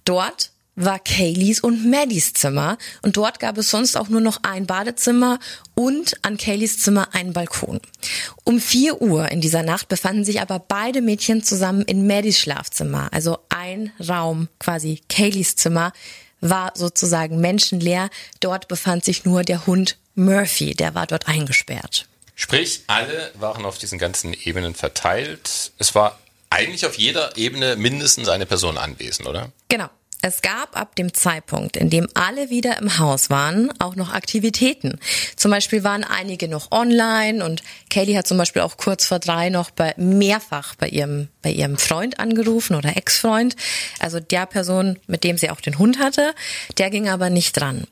Dort 0.04 0.50
war 0.74 0.98
Kayleys 0.98 1.60
und 1.60 1.88
Maddies 1.88 2.32
Zimmer 2.32 2.76
und 3.02 3.16
dort 3.16 3.38
gab 3.38 3.56
es 3.56 3.70
sonst 3.70 3.96
auch 3.96 4.08
nur 4.08 4.20
noch 4.20 4.40
ein 4.42 4.66
Badezimmer 4.66 5.38
und 5.76 6.16
an 6.24 6.38
Kayleys 6.38 6.80
Zimmer 6.80 7.14
einen 7.14 7.32
Balkon. 7.32 7.80
Um 8.42 8.60
4 8.60 9.00
Uhr 9.00 9.30
in 9.30 9.40
dieser 9.40 9.62
Nacht 9.62 9.86
befanden 9.86 10.24
sich 10.24 10.40
aber 10.40 10.58
beide 10.58 11.00
Mädchen 11.00 11.44
zusammen 11.44 11.82
in 11.82 12.08
Maddies 12.08 12.40
Schlafzimmer, 12.40 13.10
also 13.12 13.38
ein 13.48 13.92
Raum, 14.08 14.48
quasi 14.58 15.02
Kayleys 15.08 15.54
Zimmer, 15.54 15.92
war 16.40 16.72
sozusagen 16.74 17.40
menschenleer. 17.40 18.10
Dort 18.40 18.66
befand 18.66 19.04
sich 19.04 19.24
nur 19.24 19.44
der 19.44 19.68
Hund 19.68 19.98
Murphy, 20.16 20.74
der 20.74 20.96
war 20.96 21.06
dort 21.06 21.28
eingesperrt. 21.28 22.08
Sprich, 22.38 22.82
alle 22.86 23.32
waren 23.34 23.64
auf 23.64 23.78
diesen 23.78 23.98
ganzen 23.98 24.34
Ebenen 24.34 24.74
verteilt. 24.74 25.72
Es 25.78 25.94
war 25.94 26.18
eigentlich 26.50 26.84
auf 26.84 26.96
jeder 26.96 27.36
Ebene 27.36 27.76
mindestens 27.76 28.28
eine 28.28 28.44
Person 28.44 28.76
anwesend, 28.76 29.26
oder? 29.26 29.50
Genau. 29.68 29.88
Es 30.22 30.42
gab 30.42 30.76
ab 30.76 30.96
dem 30.96 31.14
Zeitpunkt, 31.14 31.76
in 31.76 31.88
dem 31.88 32.08
alle 32.14 32.50
wieder 32.50 32.78
im 32.78 32.98
Haus 32.98 33.30
waren, 33.30 33.72
auch 33.80 33.96
noch 33.96 34.12
Aktivitäten. 34.12 34.98
Zum 35.36 35.50
Beispiel 35.50 35.84
waren 35.84 36.04
einige 36.04 36.48
noch 36.48 36.72
online 36.72 37.44
und 37.44 37.62
Kaylee 37.90 38.16
hat 38.16 38.26
zum 38.26 38.36
Beispiel 38.36 38.62
auch 38.62 38.76
kurz 38.76 39.06
vor 39.06 39.18
drei 39.18 39.50
noch 39.50 39.70
bei, 39.70 39.94
mehrfach 39.96 40.74
bei 40.74 40.88
ihrem, 40.88 41.28
bei 41.42 41.50
ihrem 41.50 41.78
Freund 41.78 42.18
angerufen 42.18 42.76
oder 42.76 42.96
Ex-Freund. 42.96 43.56
Also 43.98 44.18
der 44.18 44.46
Person, 44.46 44.98
mit 45.06 45.22
dem 45.22 45.38
sie 45.38 45.50
auch 45.50 45.60
den 45.60 45.78
Hund 45.78 45.98
hatte. 45.98 46.34
Der 46.76 46.90
ging 46.90 47.08
aber 47.08 47.30
nicht 47.30 47.52
dran. 47.52 47.86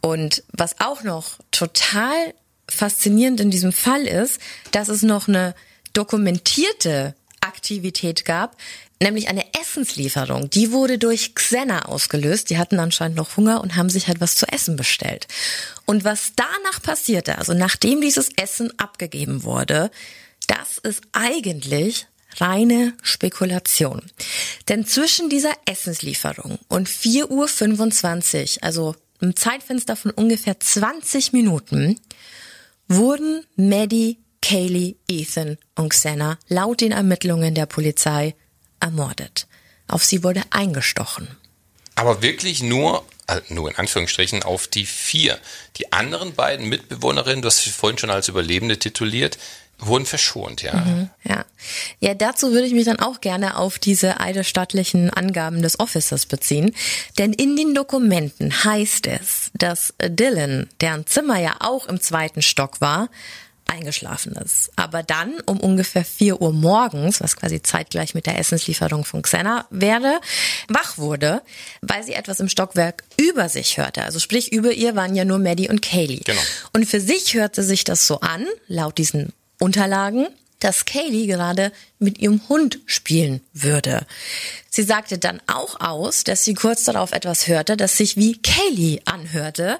Und 0.00 0.42
was 0.52 0.80
auch 0.80 1.02
noch 1.02 1.38
total 1.50 2.34
faszinierend 2.74 3.40
in 3.40 3.50
diesem 3.50 3.72
Fall 3.72 4.06
ist, 4.06 4.40
dass 4.72 4.88
es 4.88 5.02
noch 5.02 5.28
eine 5.28 5.54
dokumentierte 5.92 7.14
Aktivität 7.40 8.24
gab, 8.24 8.56
nämlich 9.00 9.28
eine 9.28 9.44
Essenslieferung. 9.60 10.50
Die 10.50 10.72
wurde 10.72 10.98
durch 10.98 11.34
Xena 11.34 11.86
ausgelöst. 11.86 12.50
Die 12.50 12.58
hatten 12.58 12.78
anscheinend 12.78 13.16
noch 13.16 13.36
Hunger 13.36 13.62
und 13.62 13.76
haben 13.76 13.90
sich 13.90 14.08
halt 14.08 14.20
was 14.20 14.34
zu 14.34 14.46
essen 14.46 14.76
bestellt. 14.76 15.28
Und 15.84 16.04
was 16.04 16.32
danach 16.36 16.82
passierte, 16.82 17.38
also 17.38 17.54
nachdem 17.54 18.00
dieses 18.00 18.30
Essen 18.36 18.72
abgegeben 18.78 19.44
wurde, 19.44 19.90
das 20.46 20.78
ist 20.78 21.02
eigentlich 21.12 22.06
reine 22.36 22.94
Spekulation. 23.02 24.02
Denn 24.68 24.86
zwischen 24.86 25.28
dieser 25.28 25.52
Essenslieferung 25.66 26.58
und 26.68 26.88
4.25 26.88 28.56
Uhr, 28.56 28.64
also 28.64 28.96
im 29.20 29.36
Zeitfenster 29.36 29.96
von 29.96 30.10
ungefähr 30.10 30.58
20 30.58 31.32
Minuten, 31.32 32.00
wurden 32.88 33.44
Maddie, 33.56 34.18
Kaylee, 34.42 34.96
Ethan 35.08 35.56
und 35.74 35.90
Xena 35.90 36.38
laut 36.48 36.80
den 36.80 36.92
Ermittlungen 36.92 37.54
der 37.54 37.66
Polizei 37.66 38.34
ermordet. 38.80 39.46
Auf 39.88 40.04
sie 40.04 40.22
wurde 40.22 40.42
eingestochen. 40.50 41.28
Aber 41.94 42.22
wirklich 42.22 42.62
nur, 42.62 43.04
äh, 43.26 43.40
nur 43.48 43.70
in 43.70 43.76
Anführungsstrichen, 43.76 44.42
auf 44.42 44.66
die 44.66 44.86
vier. 44.86 45.38
Die 45.76 45.92
anderen 45.92 46.34
beiden 46.34 46.68
Mitbewohnerinnen, 46.68 47.42
du 47.42 47.46
hast 47.46 47.62
sie 47.62 47.70
vorhin 47.70 47.98
schon 47.98 48.10
als 48.10 48.28
Überlebende 48.28 48.78
tituliert, 48.78 49.38
wurden 49.78 50.06
verschont, 50.06 50.62
ja. 50.62 50.74
Mhm, 50.74 51.10
ja. 51.24 51.44
Ja, 52.00 52.14
dazu 52.14 52.52
würde 52.52 52.66
ich 52.66 52.74
mich 52.74 52.84
dann 52.84 53.00
auch 53.00 53.20
gerne 53.20 53.56
auf 53.56 53.78
diese 53.78 54.20
eidesstattlichen 54.20 55.10
Angaben 55.10 55.62
des 55.62 55.80
Officers 55.80 56.26
beziehen. 56.26 56.74
Denn 57.18 57.32
in 57.32 57.56
den 57.56 57.74
Dokumenten 57.74 58.64
heißt 58.64 59.06
es, 59.06 59.50
dass 59.54 59.94
Dylan, 60.00 60.68
deren 60.80 61.06
Zimmer 61.06 61.38
ja 61.38 61.56
auch 61.60 61.86
im 61.86 62.00
zweiten 62.00 62.42
Stock 62.42 62.80
war, 62.80 63.08
eingeschlafen 63.66 64.32
ist. 64.32 64.70
Aber 64.76 65.02
dann 65.02 65.40
um 65.46 65.58
ungefähr 65.58 66.04
4 66.04 66.40
Uhr 66.40 66.52
morgens, 66.52 67.20
was 67.20 67.36
quasi 67.36 67.62
zeitgleich 67.62 68.14
mit 68.14 68.26
der 68.26 68.38
Essenslieferung 68.38 69.04
von 69.04 69.22
Xena 69.22 69.66
wäre, 69.70 70.20
wach 70.68 70.98
wurde, 70.98 71.42
weil 71.80 72.02
sie 72.04 72.12
etwas 72.12 72.40
im 72.40 72.48
Stockwerk 72.48 73.04
über 73.16 73.48
sich 73.48 73.78
hörte. 73.78 74.02
Also 74.04 74.18
sprich, 74.18 74.52
über 74.52 74.72
ihr 74.72 74.96
waren 74.96 75.14
ja 75.14 75.24
nur 75.24 75.38
Maddie 75.38 75.68
und 75.68 75.82
Kaylee. 75.82 76.20
Genau. 76.24 76.40
Und 76.72 76.86
für 76.86 77.00
sich 77.00 77.34
hörte 77.34 77.62
sich 77.62 77.84
das 77.84 78.06
so 78.06 78.20
an, 78.20 78.46
laut 78.68 78.98
diesen 78.98 79.32
Unterlagen, 79.64 80.28
dass 80.60 80.84
Kaylee 80.84 81.26
gerade 81.26 81.72
mit 81.98 82.18
ihrem 82.18 82.40
Hund 82.48 82.78
spielen 82.86 83.40
würde. 83.52 84.06
Sie 84.70 84.82
sagte 84.82 85.18
dann 85.18 85.40
auch 85.46 85.80
aus, 85.80 86.24
dass 86.24 86.44
sie 86.44 86.54
kurz 86.54 86.84
darauf 86.84 87.12
etwas 87.12 87.48
hörte, 87.48 87.76
das 87.76 87.96
sich 87.96 88.16
wie 88.16 88.40
Kaylee 88.40 89.00
anhörte, 89.04 89.78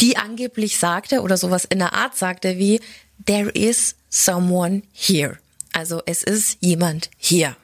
die 0.00 0.16
angeblich 0.16 0.78
sagte 0.78 1.22
oder 1.22 1.36
sowas 1.36 1.64
in 1.64 1.78
der 1.78 1.94
Art 1.94 2.16
sagte 2.16 2.58
wie 2.58 2.80
There 3.26 3.50
is 3.50 3.96
someone 4.10 4.82
here. 4.92 5.38
Also 5.72 6.02
es 6.06 6.22
ist 6.22 6.58
jemand 6.60 7.10
hier. 7.16 7.56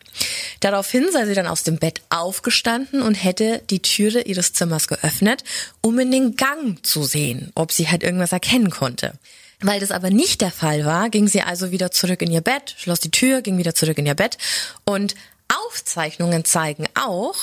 Daraufhin 0.58 1.06
sei 1.12 1.26
sie 1.26 1.34
dann 1.34 1.46
aus 1.46 1.62
dem 1.62 1.78
Bett 1.78 2.02
aufgestanden 2.10 3.02
und 3.02 3.14
hätte 3.14 3.62
die 3.70 3.80
Türe 3.80 4.22
ihres 4.22 4.52
Zimmers 4.52 4.88
geöffnet, 4.88 5.44
um 5.80 5.98
in 5.98 6.10
den 6.10 6.36
Gang 6.36 6.84
zu 6.84 7.04
sehen, 7.04 7.52
ob 7.54 7.72
sie 7.72 7.88
halt 7.88 8.02
irgendwas 8.02 8.32
erkennen 8.32 8.70
konnte. 8.70 9.14
Weil 9.62 9.80
das 9.80 9.90
aber 9.90 10.10
nicht 10.10 10.40
der 10.40 10.50
Fall 10.50 10.84
war, 10.84 11.10
ging 11.10 11.28
sie 11.28 11.42
also 11.42 11.70
wieder 11.70 11.90
zurück 11.90 12.22
in 12.22 12.30
ihr 12.30 12.40
Bett, 12.40 12.74
schloss 12.78 13.00
die 13.00 13.10
Tür, 13.10 13.42
ging 13.42 13.58
wieder 13.58 13.74
zurück 13.74 13.98
in 13.98 14.06
ihr 14.06 14.14
Bett 14.14 14.38
und 14.84 15.14
Aufzeichnungen 15.48 16.44
zeigen 16.44 16.86
auch, 16.94 17.36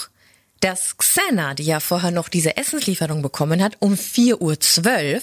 dass 0.60 0.98
Xena, 0.98 1.54
die 1.54 1.66
ja 1.66 1.80
vorher 1.80 2.12
noch 2.12 2.30
diese 2.30 2.58
Essenslieferung 2.58 3.22
bekommen 3.22 3.62
hat, 3.62 3.78
um 3.80 3.94
4.12 3.94 5.16
Uhr 5.16 5.22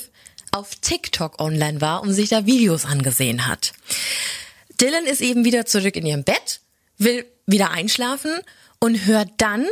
auf 0.53 0.77
TikTok 0.77 1.41
online 1.41 1.81
war 1.81 2.03
und 2.03 2.13
sich 2.13 2.29
da 2.29 2.47
Videos 2.47 2.85
angesehen 2.85 3.47
hat. 3.47 3.73
Dylan 4.81 5.07
ist 5.07 5.21
eben 5.21 5.45
wieder 5.45 5.67
zurück 5.67 5.97
in 5.97 6.07
ihrem 6.07 6.23
Bett, 6.23 6.61
will 6.99 7.27
wieder 7.47 7.71
einschlafen 7.71 8.33
und 8.79 9.07
hört 9.07 9.31
dann 9.39 9.67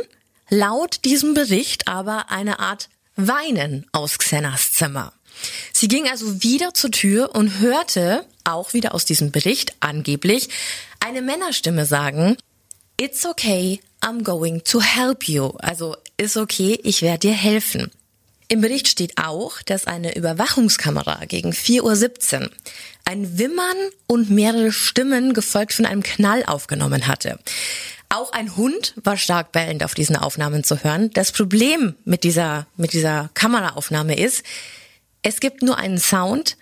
laut 0.49 1.05
diesem 1.05 1.33
Bericht 1.33 1.87
aber 1.87 2.31
eine 2.31 2.59
Art 2.59 2.89
Weinen 3.15 3.85
aus 3.91 4.17
Xenas 4.17 4.73
Zimmer. 4.73 5.13
Sie 5.71 5.87
ging 5.87 6.07
also 6.07 6.43
wieder 6.43 6.73
zur 6.73 6.91
Tür 6.91 7.35
und 7.35 7.59
hörte, 7.59 8.25
auch 8.43 8.73
wieder 8.73 8.93
aus 8.93 9.05
diesem 9.05 9.31
Bericht 9.31 9.73
angeblich, 9.79 10.49
eine 10.99 11.21
Männerstimme 11.21 11.85
sagen, 11.85 12.37
It's 12.99 13.25
okay, 13.25 13.79
I'm 14.01 14.23
going 14.23 14.63
to 14.65 14.81
help 14.81 15.27
you. 15.27 15.53
Also 15.57 15.95
ist 16.17 16.37
okay, 16.37 16.79
ich 16.83 17.01
werde 17.01 17.19
dir 17.19 17.33
helfen. 17.33 17.91
Im 18.47 18.61
Bericht 18.61 18.87
steht 18.87 19.17
auch, 19.17 19.61
dass 19.63 19.87
eine 19.87 20.15
Überwachungskamera 20.15 21.25
gegen 21.25 21.51
4.17 21.51 22.41
Uhr 22.41 22.49
ein 23.05 23.37
Wimmern 23.39 23.75
und 24.05 24.29
mehrere 24.29 24.71
Stimmen 24.71 25.33
gefolgt 25.33 25.73
von 25.73 25.85
einem 25.85 26.03
Knall 26.03 26.43
aufgenommen 26.45 27.07
hatte. 27.07 27.39
Auch 28.09 28.31
ein 28.31 28.55
Hund 28.55 28.93
war 29.03 29.17
stark 29.17 29.51
bellend 29.53 29.83
auf 29.83 29.95
diesen 29.95 30.15
Aufnahmen 30.15 30.63
zu 30.63 30.83
hören. 30.83 31.09
Das 31.13 31.31
Problem 31.31 31.95
mit 32.05 32.23
dieser, 32.23 32.67
mit 32.77 32.93
dieser 32.93 33.31
Kameraaufnahme 33.33 34.15
ist, 34.19 34.43
es 35.23 35.39
gibt 35.39 35.61
nur 35.63 35.77
einen 35.77 35.97
Sound, 35.97 36.57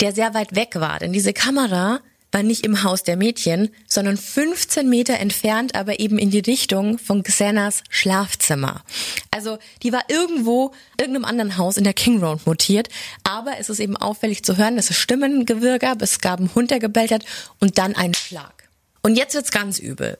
der 0.00 0.12
sehr 0.12 0.34
weit 0.34 0.54
weg 0.54 0.74
war. 0.74 0.98
Denn 0.98 1.12
diese 1.12 1.32
Kamera 1.32 2.00
war 2.32 2.42
nicht 2.42 2.66
im 2.66 2.82
Haus 2.82 3.02
der 3.02 3.16
Mädchen, 3.16 3.70
sondern 3.86 4.18
15 4.18 4.88
Meter 4.88 5.14
entfernt, 5.18 5.74
aber 5.74 6.00
eben 6.00 6.18
in 6.18 6.30
die 6.30 6.40
Richtung 6.40 6.98
von 6.98 7.22
Xenas 7.22 7.82
Schlafzimmer. 7.88 8.82
Also 9.30 9.58
die 9.82 9.92
war 9.92 10.04
irgendwo, 10.08 10.72
irgendeinem 11.00 11.24
anderen 11.24 11.56
Haus 11.56 11.78
in 11.78 11.84
der 11.84 11.94
King 11.94 12.22
Road 12.22 12.46
mutiert, 12.46 12.88
aber 13.24 13.58
es 13.58 13.70
ist 13.70 13.80
eben 13.80 13.96
auffällig 13.96 14.44
zu 14.44 14.58
hören, 14.58 14.76
dass 14.76 14.90
es 14.90 14.98
Stimmengewirr 14.98 15.78
gab, 15.78 16.02
es 16.02 16.20
gab 16.20 16.40
einen 16.40 16.54
Hund, 16.54 16.70
der 16.70 16.78
gebellt 16.78 17.10
hat 17.10 17.24
und 17.58 17.78
dann 17.78 17.96
ein 17.96 18.12
Schlag. 18.12 18.68
Und 19.02 19.16
jetzt 19.16 19.34
wird's 19.34 19.50
ganz 19.50 19.78
übel. 19.78 20.18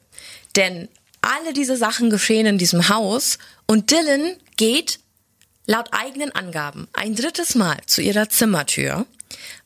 Denn 0.55 0.89
alle 1.21 1.53
diese 1.53 1.77
Sachen 1.77 2.09
geschehen 2.09 2.47
in 2.47 2.57
diesem 2.57 2.89
Haus 2.89 3.39
und 3.67 3.91
Dylan 3.91 4.37
geht 4.57 5.01
laut 5.67 5.89
eigenen 5.93 6.35
Angaben 6.35 6.89
ein 6.93 7.15
drittes 7.15 7.55
Mal 7.55 7.77
zu 7.87 8.01
ihrer 8.01 8.29
Zimmertür, 8.29 9.07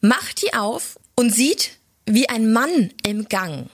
macht 0.00 0.42
die 0.42 0.54
auf 0.54 0.98
und 1.14 1.34
sieht, 1.34 1.72
wie 2.06 2.28
ein 2.28 2.52
Mann 2.52 2.92
im 3.04 3.28
Gang, 3.28 3.68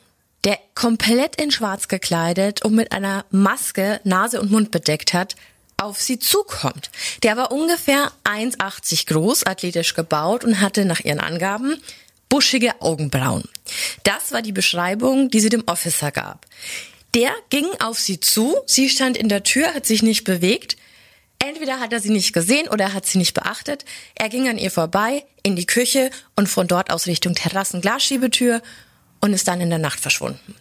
der 0.45 0.59
komplett 0.75 1.41
in 1.41 1.51
Schwarz 1.51 1.89
gekleidet 1.89 2.65
und 2.65 2.75
mit 2.75 2.93
einer 2.93 3.25
Maske 3.31 4.01
Nase 4.05 4.41
und 4.41 4.51
Mund 4.51 4.71
bedeckt 4.71 5.15
hat, 5.15 5.37
auf 5.77 6.01
sie 6.01 6.19
zukommt. 6.19 6.91
Der 7.23 7.37
war 7.37 7.53
ungefähr 7.53 8.11
1,80 8.25 9.07
groß, 9.07 9.47
athletisch 9.47 9.95
gebaut 9.95 10.45
und 10.45 10.61
hatte 10.61 10.85
nach 10.85 11.01
ihren 11.01 11.21
Angaben 11.21 11.81
buschige 12.29 12.81
Augenbrauen. 12.81 13.45
Das 14.03 14.33
war 14.33 14.43
die 14.43 14.53
Beschreibung, 14.53 15.31
die 15.31 15.41
sie 15.41 15.49
dem 15.49 15.65
Officer 15.67 16.11
gab. 16.11 16.47
Der 17.15 17.31
ging 17.51 17.67
auf 17.81 17.99
sie 17.99 18.21
zu, 18.21 18.57
sie 18.67 18.89
stand 18.89 19.17
in 19.17 19.29
der 19.29 19.43
Tür, 19.43 19.75
hat 19.75 19.87
sich 19.87 20.03
nicht 20.03 20.25
bewegt, 20.25 20.77
Entweder 21.39 21.81
hat 21.81 21.93
er 21.93 22.01
sie 22.01 22.11
nicht 22.11 22.33
gesehen 22.33 22.69
oder 22.69 22.87
er 22.87 22.93
hat 22.93 23.07
sie 23.07 23.19
nicht 23.19 23.35
beachtet. 23.35 23.85
Er 24.15 24.29
ging 24.29 24.49
an 24.49 24.59
ihr 24.59 24.71
vorbei 24.71 25.25
in 25.43 25.57
die 25.57 25.67
Küche 25.67 26.11
und 26.35 26.49
von 26.49 26.67
dort 26.67 26.91
aus 26.91 27.07
Richtung 27.07 27.35
Terrassen-Glasschiebetür 27.35 28.63
und 29.21 29.33
ist 29.33 29.49
dann 29.49 29.61
in 29.61 29.71
der 29.71 29.79
Nacht 29.79 30.01
verschwunden. 30.01 30.55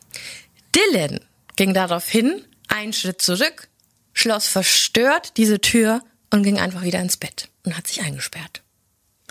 Dylan 0.75 1.19
ging 1.55 1.73
daraufhin 1.73 2.43
einen 2.67 2.93
Schritt 2.93 3.21
zurück, 3.21 3.69
schloss 4.13 4.47
verstört 4.47 5.37
diese 5.37 5.61
Tür 5.61 6.01
und 6.31 6.43
ging 6.43 6.59
einfach 6.59 6.83
wieder 6.83 6.99
ins 6.99 7.17
Bett 7.17 7.49
und 7.63 7.77
hat 7.77 7.87
sich 7.87 8.01
eingesperrt. 8.01 8.61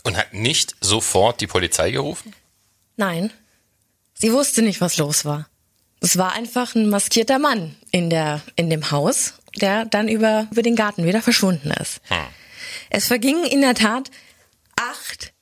Und 0.02 0.16
hat 0.16 0.34
nicht 0.34 0.76
sofort 0.80 1.40
die 1.40 1.46
Polizei 1.46 1.90
gerufen? 1.90 2.34
Nein. 2.96 3.30
Sie 4.14 4.32
wusste 4.32 4.62
nicht, 4.62 4.80
was 4.80 4.96
los 4.96 5.24
war. 5.24 5.48
Es 6.00 6.18
war 6.18 6.32
einfach 6.32 6.74
ein 6.74 6.88
maskierter 6.88 7.38
Mann 7.38 7.74
in 7.90 8.10
der, 8.10 8.42
in 8.56 8.70
dem 8.70 8.90
Haus 8.90 9.34
der 9.60 9.84
dann 9.84 10.08
über, 10.08 10.48
über 10.50 10.62
den 10.62 10.76
Garten 10.76 11.04
wieder 11.04 11.22
verschwunden 11.22 11.70
ist. 11.70 12.00
Hm. 12.08 12.18
Es 12.90 13.06
vergingen 13.06 13.44
in 13.44 13.60
der 13.60 13.74
Tat 13.74 14.10
acht 14.76 15.32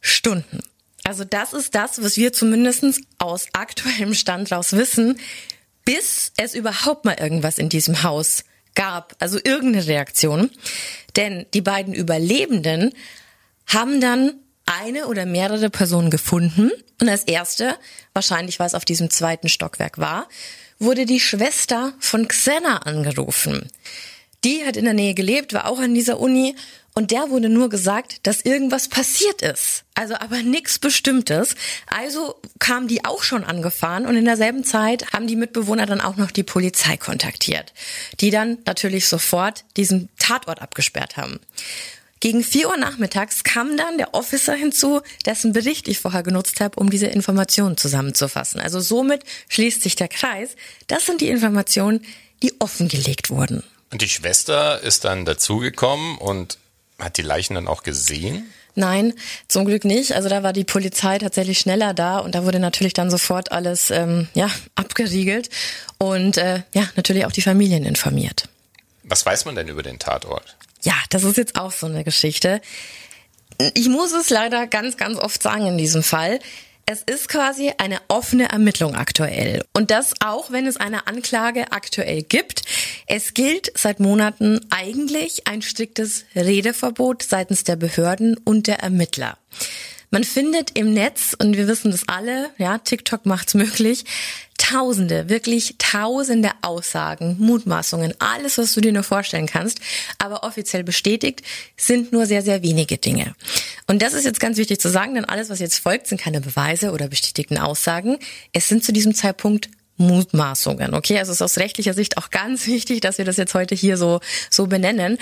Stunden. 0.00 0.60
Also 1.04 1.24
das 1.24 1.52
ist 1.52 1.74
das, 1.74 2.02
was 2.02 2.16
wir 2.16 2.32
zumindest 2.32 2.84
aus 3.18 3.46
aktuellem 3.52 4.14
Stand 4.14 4.52
raus 4.52 4.72
wissen, 4.72 5.18
bis 5.84 6.32
es 6.36 6.54
überhaupt 6.54 7.04
mal 7.04 7.18
irgendwas 7.18 7.58
in 7.58 7.68
diesem 7.68 8.02
Haus 8.02 8.44
gab, 8.74 9.16
also 9.18 9.38
irgendeine 9.42 9.86
Reaktion. 9.86 10.50
Denn 11.16 11.46
die 11.54 11.60
beiden 11.60 11.92
Überlebenden 11.92 12.92
haben 13.66 14.00
dann 14.00 14.34
eine 14.64 15.06
oder 15.06 15.26
mehrere 15.26 15.70
Personen 15.70 16.10
gefunden 16.10 16.70
und 17.00 17.08
als 17.08 17.24
erste, 17.24 17.76
wahrscheinlich 18.12 18.60
weil 18.60 18.68
es 18.68 18.74
auf 18.74 18.84
diesem 18.84 19.10
zweiten 19.10 19.48
Stockwerk 19.48 19.98
war, 19.98 20.28
wurde 20.82 21.06
die 21.06 21.20
Schwester 21.20 21.94
von 22.00 22.28
Xena 22.28 22.78
angerufen. 22.78 23.70
Die 24.44 24.64
hat 24.64 24.76
in 24.76 24.84
der 24.84 24.94
Nähe 24.94 25.14
gelebt, 25.14 25.52
war 25.52 25.66
auch 25.66 25.78
an 25.78 25.94
dieser 25.94 26.18
Uni 26.18 26.56
und 26.94 27.10
der 27.10 27.30
wurde 27.30 27.48
nur 27.48 27.70
gesagt, 27.70 28.26
dass 28.26 28.42
irgendwas 28.42 28.88
passiert 28.88 29.40
ist. 29.40 29.84
Also 29.94 30.14
aber 30.14 30.42
nichts 30.42 30.78
Bestimmtes. 30.78 31.54
Also 31.86 32.34
kam 32.58 32.88
die 32.88 33.04
auch 33.04 33.22
schon 33.22 33.44
angefahren 33.44 34.04
und 34.04 34.16
in 34.16 34.24
derselben 34.24 34.64
Zeit 34.64 35.12
haben 35.12 35.26
die 35.26 35.36
Mitbewohner 35.36 35.86
dann 35.86 36.00
auch 36.00 36.16
noch 36.16 36.30
die 36.30 36.42
Polizei 36.42 36.96
kontaktiert, 36.96 37.72
die 38.20 38.30
dann 38.30 38.58
natürlich 38.66 39.08
sofort 39.08 39.64
diesen 39.76 40.08
Tatort 40.18 40.60
abgesperrt 40.60 41.16
haben. 41.16 41.40
Gegen 42.22 42.44
4 42.44 42.68
Uhr 42.68 42.76
nachmittags 42.76 43.42
kam 43.42 43.76
dann 43.76 43.98
der 43.98 44.14
Officer 44.14 44.54
hinzu, 44.54 45.00
dessen 45.26 45.52
Bericht 45.52 45.88
ich 45.88 45.98
vorher 45.98 46.22
genutzt 46.22 46.60
habe, 46.60 46.78
um 46.78 46.88
diese 46.88 47.06
Informationen 47.06 47.76
zusammenzufassen. 47.76 48.60
Also 48.60 48.78
somit 48.78 49.24
schließt 49.48 49.82
sich 49.82 49.96
der 49.96 50.06
Kreis. 50.06 50.50
Das 50.86 51.04
sind 51.04 51.20
die 51.20 51.26
Informationen, 51.30 52.06
die 52.44 52.54
offengelegt 52.60 53.30
wurden. 53.30 53.64
Und 53.90 54.02
die 54.02 54.08
Schwester 54.08 54.80
ist 54.80 55.04
dann 55.04 55.24
dazugekommen 55.24 56.16
und 56.16 56.58
hat 57.00 57.16
die 57.16 57.22
Leichen 57.22 57.54
dann 57.54 57.66
auch 57.66 57.82
gesehen? 57.82 58.46
Nein, 58.76 59.14
zum 59.48 59.64
Glück 59.64 59.84
nicht. 59.84 60.12
Also 60.12 60.28
da 60.28 60.44
war 60.44 60.52
die 60.52 60.62
Polizei 60.62 61.18
tatsächlich 61.18 61.58
schneller 61.58 61.92
da 61.92 62.20
und 62.20 62.36
da 62.36 62.44
wurde 62.44 62.60
natürlich 62.60 62.92
dann 62.94 63.10
sofort 63.10 63.50
alles 63.50 63.90
ähm, 63.90 64.28
ja 64.34 64.48
abgeriegelt 64.76 65.50
und 65.98 66.36
äh, 66.36 66.62
ja 66.72 66.88
natürlich 66.94 67.26
auch 67.26 67.32
die 67.32 67.42
Familien 67.42 67.84
informiert. 67.84 68.48
Was 69.02 69.26
weiß 69.26 69.44
man 69.44 69.56
denn 69.56 69.66
über 69.66 69.82
den 69.82 69.98
Tatort? 69.98 70.56
Ja, 70.82 70.94
das 71.10 71.24
ist 71.24 71.36
jetzt 71.36 71.56
auch 71.56 71.72
so 71.72 71.86
eine 71.86 72.04
Geschichte. 72.04 72.60
Ich 73.74 73.88
muss 73.88 74.12
es 74.12 74.30
leider 74.30 74.66
ganz, 74.66 74.96
ganz 74.96 75.18
oft 75.18 75.42
sagen 75.42 75.66
in 75.66 75.78
diesem 75.78 76.02
Fall. 76.02 76.40
Es 76.84 77.02
ist 77.02 77.28
quasi 77.28 77.72
eine 77.78 78.00
offene 78.08 78.48
Ermittlung 78.50 78.96
aktuell. 78.96 79.64
Und 79.72 79.92
das 79.92 80.14
auch, 80.20 80.50
wenn 80.50 80.66
es 80.66 80.76
eine 80.76 81.06
Anklage 81.06 81.70
aktuell 81.70 82.22
gibt. 82.22 82.62
Es 83.06 83.34
gilt 83.34 83.70
seit 83.78 84.00
Monaten 84.00 84.60
eigentlich 84.70 85.46
ein 85.46 85.62
striktes 85.62 86.24
Redeverbot 86.34 87.22
seitens 87.22 87.62
der 87.62 87.76
Behörden 87.76 88.36
und 88.36 88.66
der 88.66 88.80
Ermittler. 88.80 89.38
Man 90.12 90.24
findet 90.24 90.78
im 90.78 90.92
Netz, 90.92 91.34
und 91.38 91.56
wir 91.56 91.66
wissen 91.66 91.90
das 91.90 92.06
alle, 92.06 92.50
ja, 92.58 92.76
TikTok 92.76 93.24
macht's 93.24 93.54
möglich, 93.54 94.04
tausende, 94.58 95.30
wirklich 95.30 95.76
tausende 95.78 96.50
Aussagen, 96.60 97.36
Mutmaßungen, 97.38 98.12
alles, 98.18 98.58
was 98.58 98.74
du 98.74 98.82
dir 98.82 98.92
nur 98.92 99.04
vorstellen 99.04 99.46
kannst, 99.46 99.80
aber 100.18 100.44
offiziell 100.44 100.84
bestätigt 100.84 101.40
sind 101.78 102.12
nur 102.12 102.26
sehr, 102.26 102.42
sehr 102.42 102.62
wenige 102.62 102.98
Dinge. 102.98 103.34
Und 103.86 104.02
das 104.02 104.12
ist 104.12 104.26
jetzt 104.26 104.38
ganz 104.38 104.58
wichtig 104.58 104.80
zu 104.80 104.90
sagen, 104.90 105.14
denn 105.14 105.24
alles, 105.24 105.48
was 105.48 105.60
jetzt 105.60 105.78
folgt, 105.78 106.06
sind 106.06 106.20
keine 106.20 106.42
Beweise 106.42 106.92
oder 106.92 107.08
bestätigten 107.08 107.56
Aussagen. 107.56 108.18
Es 108.52 108.68
sind 108.68 108.84
zu 108.84 108.92
diesem 108.92 109.14
Zeitpunkt 109.14 109.70
Mutmaßungen. 109.96 110.94
Okay, 110.94 111.18
also 111.18 111.32
es 111.32 111.36
ist 111.36 111.42
aus 111.42 111.58
rechtlicher 111.58 111.94
Sicht 111.94 112.18
auch 112.18 112.30
ganz 112.30 112.66
wichtig, 112.66 113.00
dass 113.00 113.18
wir 113.18 113.24
das 113.24 113.36
jetzt 113.36 113.54
heute 113.54 113.74
hier 113.74 113.96
so, 113.96 114.20
so 114.50 114.66
benennen. 114.66 115.18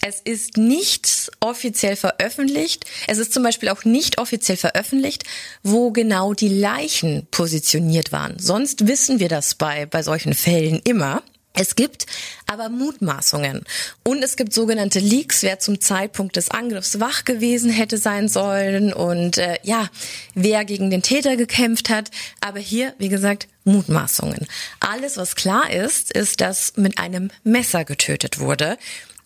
Es 0.00 0.20
ist 0.20 0.56
nicht 0.56 1.30
offiziell 1.40 1.96
veröffentlicht. 1.96 2.84
Es 3.08 3.18
ist 3.18 3.32
zum 3.32 3.42
Beispiel 3.42 3.68
auch 3.68 3.84
nicht 3.84 4.18
offiziell 4.18 4.56
veröffentlicht, 4.56 5.24
wo 5.64 5.90
genau 5.90 6.34
die 6.34 6.48
Leichen 6.48 7.26
positioniert 7.30 8.12
waren. 8.12 8.38
Sonst 8.38 8.86
wissen 8.86 9.18
wir 9.18 9.28
das 9.28 9.56
bei, 9.56 9.86
bei 9.86 10.02
solchen 10.02 10.34
Fällen 10.34 10.80
immer. 10.84 11.22
Es 11.60 11.74
gibt 11.74 12.06
aber 12.46 12.68
Mutmaßungen 12.68 13.64
und 14.04 14.22
es 14.22 14.36
gibt 14.36 14.52
sogenannte 14.52 15.00
Leaks, 15.00 15.42
wer 15.42 15.58
zum 15.58 15.80
Zeitpunkt 15.80 16.36
des 16.36 16.52
Angriffs 16.52 17.00
wach 17.00 17.24
gewesen 17.24 17.68
hätte 17.68 17.98
sein 17.98 18.28
sollen 18.28 18.92
und 18.92 19.38
äh, 19.38 19.58
ja, 19.64 19.88
wer 20.34 20.64
gegen 20.64 20.88
den 20.88 21.02
Täter 21.02 21.36
gekämpft 21.36 21.90
hat. 21.90 22.12
Aber 22.40 22.60
hier, 22.60 22.94
wie 22.98 23.08
gesagt, 23.08 23.48
Mutmaßungen. 23.64 24.46
Alles, 24.78 25.16
was 25.16 25.34
klar 25.34 25.68
ist, 25.68 26.12
ist, 26.12 26.40
dass 26.40 26.74
mit 26.76 26.98
einem 26.98 27.32
Messer 27.42 27.84
getötet 27.84 28.38
wurde 28.38 28.78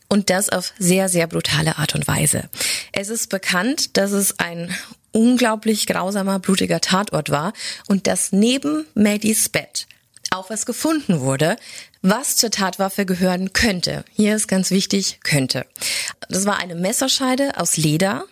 und 0.08 0.30
das 0.30 0.48
auf 0.48 0.72
sehr, 0.78 1.10
sehr 1.10 1.26
brutale 1.26 1.76
Art 1.76 1.94
und 1.94 2.08
Weise. 2.08 2.48
Es 2.92 3.10
ist 3.10 3.28
bekannt, 3.28 3.98
dass 3.98 4.12
es 4.12 4.38
ein 4.38 4.74
unglaublich 5.12 5.86
grausamer, 5.86 6.38
blutiger 6.38 6.80
Tatort 6.80 7.28
war 7.28 7.52
und 7.88 8.06
dass 8.06 8.32
neben 8.32 8.86
Maddies 8.94 9.50
Bett 9.50 9.86
auch 10.32 10.50
was 10.50 10.66
gefunden 10.66 11.20
wurde, 11.20 11.56
was 12.02 12.36
zur 12.36 12.50
Tatwaffe 12.50 13.06
gehören 13.06 13.52
könnte. 13.52 14.04
Hier 14.12 14.34
ist 14.34 14.48
ganz 14.48 14.70
wichtig, 14.70 15.20
könnte. 15.22 15.66
Das 16.28 16.46
war 16.46 16.58
eine 16.58 16.74
Messerscheide 16.74 17.58
aus 17.58 17.76
Leder, 17.76 18.24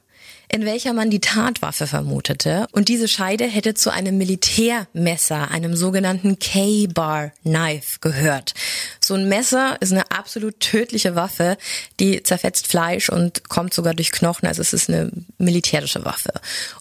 in 0.53 0.65
welcher 0.65 0.93
man 0.93 1.11
die 1.11 1.21
Tatwaffe 1.21 1.87
vermutete. 1.87 2.67
Und 2.73 2.89
diese 2.89 3.07
Scheide 3.07 3.45
hätte 3.45 3.75
zu 3.75 3.91
einem 3.91 4.19
Militärmesser, 4.19 5.51
einem 5.51 5.77
sogenannten 5.77 6.41
K-Bar 6.41 7.33
Knife 7.43 7.99
gehört. 8.01 8.55
So 8.99 9.15
ein 9.15 9.29
Messer 9.29 9.77
ist 9.81 9.93
eine 9.93 10.11
absolut 10.11 10.59
tödliche 10.59 11.15
Waffe, 11.15 11.57
die 12.01 12.23
zerfetzt 12.25 12.67
Fleisch 12.67 13.09
und 13.09 13.49
kommt 13.49 13.73
sogar 13.73 13.95
durch 13.95 14.11
Knochen. 14.11 14.49
Also 14.49 14.61
es 14.61 14.73
ist 14.73 14.89
eine 14.89 15.13
militärische 15.39 16.05
Waffe. 16.05 16.33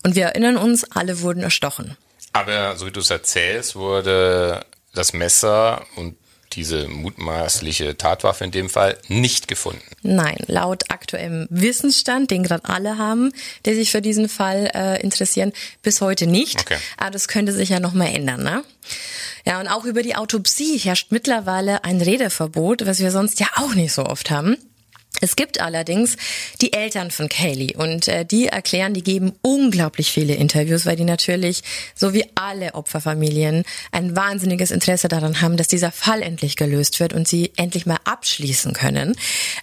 Und 0.03 0.15
wir 0.15 0.25
erinnern 0.25 0.57
uns, 0.57 0.83
alle 0.91 1.21
wurden 1.21 1.43
erstochen. 1.43 1.95
Aber 2.33 2.75
so 2.75 2.87
wie 2.87 2.91
du 2.91 2.99
es 3.01 3.11
erzählst, 3.11 3.75
wurde 3.75 4.65
das 4.93 5.13
Messer 5.13 5.85
und 5.95 6.15
diese 6.53 6.87
mutmaßliche 6.87 7.97
Tatwaffe 7.97 8.43
in 8.43 8.51
dem 8.51 8.69
Fall 8.69 8.97
nicht 9.07 9.47
gefunden. 9.47 9.83
Nein, 10.01 10.37
laut 10.47 10.89
aktuellem 10.89 11.47
Wissensstand, 11.49 12.31
den 12.31 12.43
gerade 12.43 12.65
alle 12.65 12.97
haben, 12.97 13.31
der 13.65 13.75
sich 13.75 13.91
für 13.91 14.01
diesen 14.01 14.29
Fall 14.29 14.71
äh, 14.73 15.01
interessieren, 15.01 15.53
bis 15.83 16.01
heute 16.01 16.25
nicht. 16.25 16.59
Okay. 16.59 16.77
Aber 16.97 17.11
das 17.11 17.27
könnte 17.27 17.53
sich 17.53 17.69
ja 17.69 17.79
noch 17.79 17.93
mal 17.93 18.07
ändern, 18.07 18.43
ne? 18.43 18.63
Ja, 19.45 19.59
und 19.59 19.67
auch 19.67 19.85
über 19.85 20.01
die 20.01 20.15
Autopsie 20.15 20.77
herrscht 20.77 21.11
mittlerweile 21.11 21.83
ein 21.83 22.01
Redeverbot, 22.01 22.85
was 22.85 22.99
wir 22.99 23.11
sonst 23.11 23.39
ja 23.39 23.47
auch 23.55 23.75
nicht 23.75 23.93
so 23.93 24.05
oft 24.05 24.31
haben. 24.31 24.57
Es 25.21 25.35
gibt 25.35 25.59
allerdings 25.59 26.15
die 26.61 26.71
Eltern 26.71 27.11
von 27.11 27.27
Kaylee 27.27 27.75
und 27.75 28.07
äh, 28.07 28.25
die 28.25 28.47
erklären, 28.47 28.93
die 28.93 29.03
geben 29.03 29.33
unglaublich 29.41 30.11
viele 30.11 30.35
Interviews, 30.35 30.85
weil 30.85 30.95
die 30.95 31.03
natürlich, 31.03 31.61
so 31.93 32.13
wie 32.13 32.25
alle 32.35 32.73
Opferfamilien, 32.75 33.63
ein 33.91 34.15
wahnsinniges 34.15 34.71
Interesse 34.71 35.07
daran 35.07 35.41
haben, 35.41 35.57
dass 35.57 35.67
dieser 35.67 35.91
Fall 35.91 36.21
endlich 36.21 36.55
gelöst 36.55 36.99
wird 36.99 37.13
und 37.13 37.27
sie 37.27 37.51
endlich 37.57 37.85
mal 37.85 37.99
abschließen 38.05 38.73
können. 38.73 39.15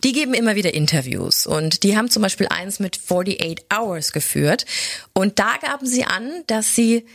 Die 0.05 0.13
geben 0.13 0.35
immer 0.35 0.57
wieder 0.57 0.75
Interviews 0.75 1.47
und 1.47 1.85
die 1.85 1.97
haben 1.97 2.11
zum 2.11 2.23
Beispiel 2.23 2.49
eins 2.49 2.79
mit 2.79 3.01
48 3.09 3.67
Hours 3.73 4.13
geführt 4.13 4.67
und 5.15 5.39
da 5.39 5.57
gaben 5.63 5.87
sie 5.87 6.05
an, 6.05 6.31
dass 6.49 6.75
sie 6.75 7.07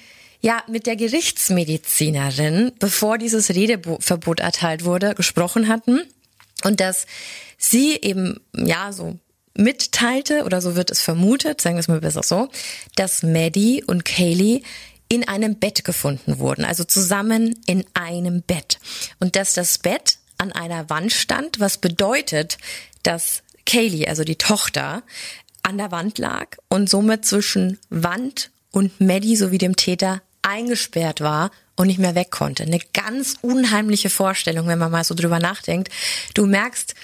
ja 0.41 0.63
mit 0.67 0.87
der 0.87 0.95
Gerichtsmedizinerin, 0.95 2.71
bevor 2.79 3.19
dieses 3.19 3.49
Redeverbot 3.49 4.39
erteilt 4.39 4.83
wurde, 4.83 5.13
gesprochen 5.13 5.67
hatten 5.67 6.01
und 6.63 6.79
dass 6.79 7.05
sie 7.57 7.97
eben, 8.01 8.39
ja, 8.55 8.91
so 8.91 9.19
mitteilte, 9.55 10.43
oder 10.45 10.61
so 10.61 10.75
wird 10.75 10.91
es 10.91 11.01
vermutet, 11.01 11.61
sagen 11.61 11.75
wir 11.75 11.81
es 11.81 11.87
mal 11.87 11.99
besser 11.99 12.23
so, 12.23 12.49
dass 12.95 13.23
Maddie 13.23 13.83
und 13.83 14.05
Kaylee 14.05 14.63
in 15.09 15.27
einem 15.27 15.55
Bett 15.55 15.83
gefunden 15.83 16.39
wurden, 16.39 16.63
also 16.63 16.85
zusammen 16.85 17.59
in 17.65 17.83
einem 17.93 18.41
Bett. 18.41 18.79
Und 19.19 19.35
dass 19.35 19.53
das 19.53 19.77
Bett 19.77 20.17
an 20.37 20.53
einer 20.53 20.89
Wand 20.89 21.11
stand, 21.11 21.59
was 21.59 21.77
bedeutet, 21.77 22.57
dass 23.03 23.43
Kaylee, 23.65 24.07
also 24.07 24.23
die 24.23 24.37
Tochter, 24.37 25.03
an 25.63 25.77
der 25.77 25.91
Wand 25.91 26.17
lag 26.17 26.57
und 26.69 26.89
somit 26.89 27.25
zwischen 27.25 27.77
Wand 27.89 28.51
und 28.71 28.99
Maddie 29.01 29.35
sowie 29.35 29.57
dem 29.57 29.75
Täter 29.75 30.21
eingesperrt 30.41 31.21
war 31.21 31.51
und 31.75 31.87
nicht 31.87 31.99
mehr 31.99 32.15
weg 32.15 32.31
konnte. 32.31 32.63
Eine 32.63 32.79
ganz 32.93 33.35
unheimliche 33.41 34.09
Vorstellung, 34.09 34.67
wenn 34.67 34.79
man 34.79 34.91
mal 34.91 35.03
so 35.03 35.15
drüber 35.15 35.39
nachdenkt. 35.39 35.89
Du 36.33 36.45
merkst, 36.45 36.95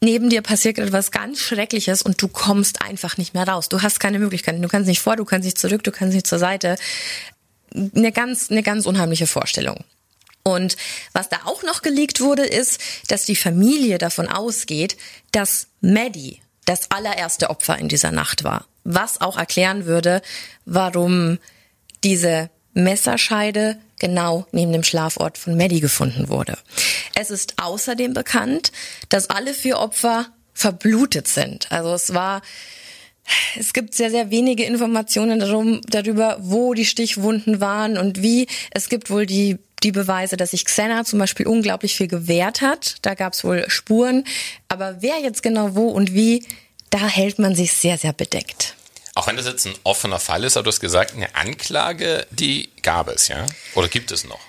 neben 0.00 0.28
dir 0.28 0.42
passiert 0.42 0.78
etwas 0.78 1.10
ganz 1.10 1.40
Schreckliches 1.40 2.02
und 2.02 2.20
du 2.20 2.28
kommst 2.28 2.82
einfach 2.82 3.16
nicht 3.16 3.34
mehr 3.34 3.48
raus. 3.48 3.68
Du 3.68 3.82
hast 3.82 4.00
keine 4.00 4.18
Möglichkeiten. 4.18 4.62
Du 4.62 4.68
kannst 4.68 4.88
nicht 4.88 5.00
vor, 5.00 5.16
du 5.16 5.24
kannst 5.24 5.44
nicht 5.44 5.58
zurück, 5.58 5.82
du 5.84 5.92
kannst 5.92 6.14
nicht 6.14 6.26
zur 6.26 6.38
Seite. 6.38 6.76
Eine 7.74 8.12
ganz, 8.12 8.50
eine 8.50 8.62
ganz 8.62 8.86
unheimliche 8.86 9.26
Vorstellung. 9.26 9.84
Und 10.44 10.76
was 11.12 11.28
da 11.28 11.38
auch 11.44 11.62
noch 11.62 11.82
gelegt 11.82 12.20
wurde, 12.20 12.44
ist, 12.44 12.80
dass 13.08 13.24
die 13.24 13.36
Familie 13.36 13.98
davon 13.98 14.28
ausgeht, 14.28 14.96
dass 15.30 15.68
Maddie 15.80 16.40
das 16.64 16.90
allererste 16.90 17.50
Opfer 17.50 17.78
in 17.78 17.88
dieser 17.88 18.10
Nacht 18.10 18.44
war. 18.44 18.66
Was 18.84 19.20
auch 19.20 19.38
erklären 19.38 19.86
würde, 19.86 20.20
warum 20.64 21.38
diese 22.02 22.50
Messerscheide 22.74 23.78
genau 24.02 24.46
neben 24.52 24.72
dem 24.72 24.82
Schlafort 24.82 25.38
von 25.38 25.56
Maddie 25.56 25.80
gefunden 25.80 26.28
wurde. 26.28 26.58
Es 27.14 27.30
ist 27.30 27.54
außerdem 27.56 28.12
bekannt, 28.12 28.72
dass 29.08 29.30
alle 29.30 29.54
vier 29.54 29.78
Opfer 29.78 30.26
verblutet 30.52 31.28
sind. 31.28 31.72
Also 31.72 31.94
es 31.94 32.12
war 32.12 32.42
es 33.56 33.72
gibt 33.72 33.94
sehr, 33.94 34.10
sehr 34.10 34.30
wenige 34.30 34.64
Informationen 34.64 35.38
darum, 35.38 35.80
darüber, 35.88 36.38
wo 36.40 36.74
die 36.74 36.84
Stichwunden 36.84 37.60
waren 37.60 37.96
und 37.96 38.20
wie. 38.20 38.48
Es 38.72 38.88
gibt 38.88 39.10
wohl 39.10 39.26
die, 39.26 39.58
die 39.84 39.92
Beweise, 39.92 40.36
dass 40.36 40.50
sich 40.50 40.64
Xena 40.64 41.04
zum 41.04 41.20
Beispiel 41.20 41.46
unglaublich 41.46 41.94
viel 41.94 42.08
gewehrt 42.08 42.60
hat. 42.60 42.96
Da 43.02 43.14
gab 43.14 43.34
es 43.34 43.44
wohl 43.44 43.64
Spuren. 43.68 44.24
Aber 44.68 44.96
wer 45.00 45.20
jetzt 45.20 45.44
genau 45.44 45.76
wo 45.76 45.88
und 45.88 46.14
wie, 46.14 46.44
da 46.90 47.06
hält 47.06 47.38
man 47.38 47.54
sich 47.54 47.72
sehr, 47.72 47.96
sehr 47.96 48.12
bedeckt. 48.12 48.74
Auch 49.14 49.26
wenn 49.26 49.36
das 49.36 49.46
jetzt 49.46 49.66
ein 49.66 49.74
offener 49.84 50.18
Fall 50.18 50.44
ist, 50.44 50.56
aber 50.56 50.64
du 50.64 50.68
hast 50.68 50.80
gesagt, 50.80 51.14
eine 51.14 51.34
Anklage, 51.34 52.26
die 52.30 52.70
gab 52.82 53.08
es, 53.08 53.28
ja? 53.28 53.46
Oder 53.74 53.88
gibt 53.88 54.10
es 54.10 54.24
noch? 54.24 54.40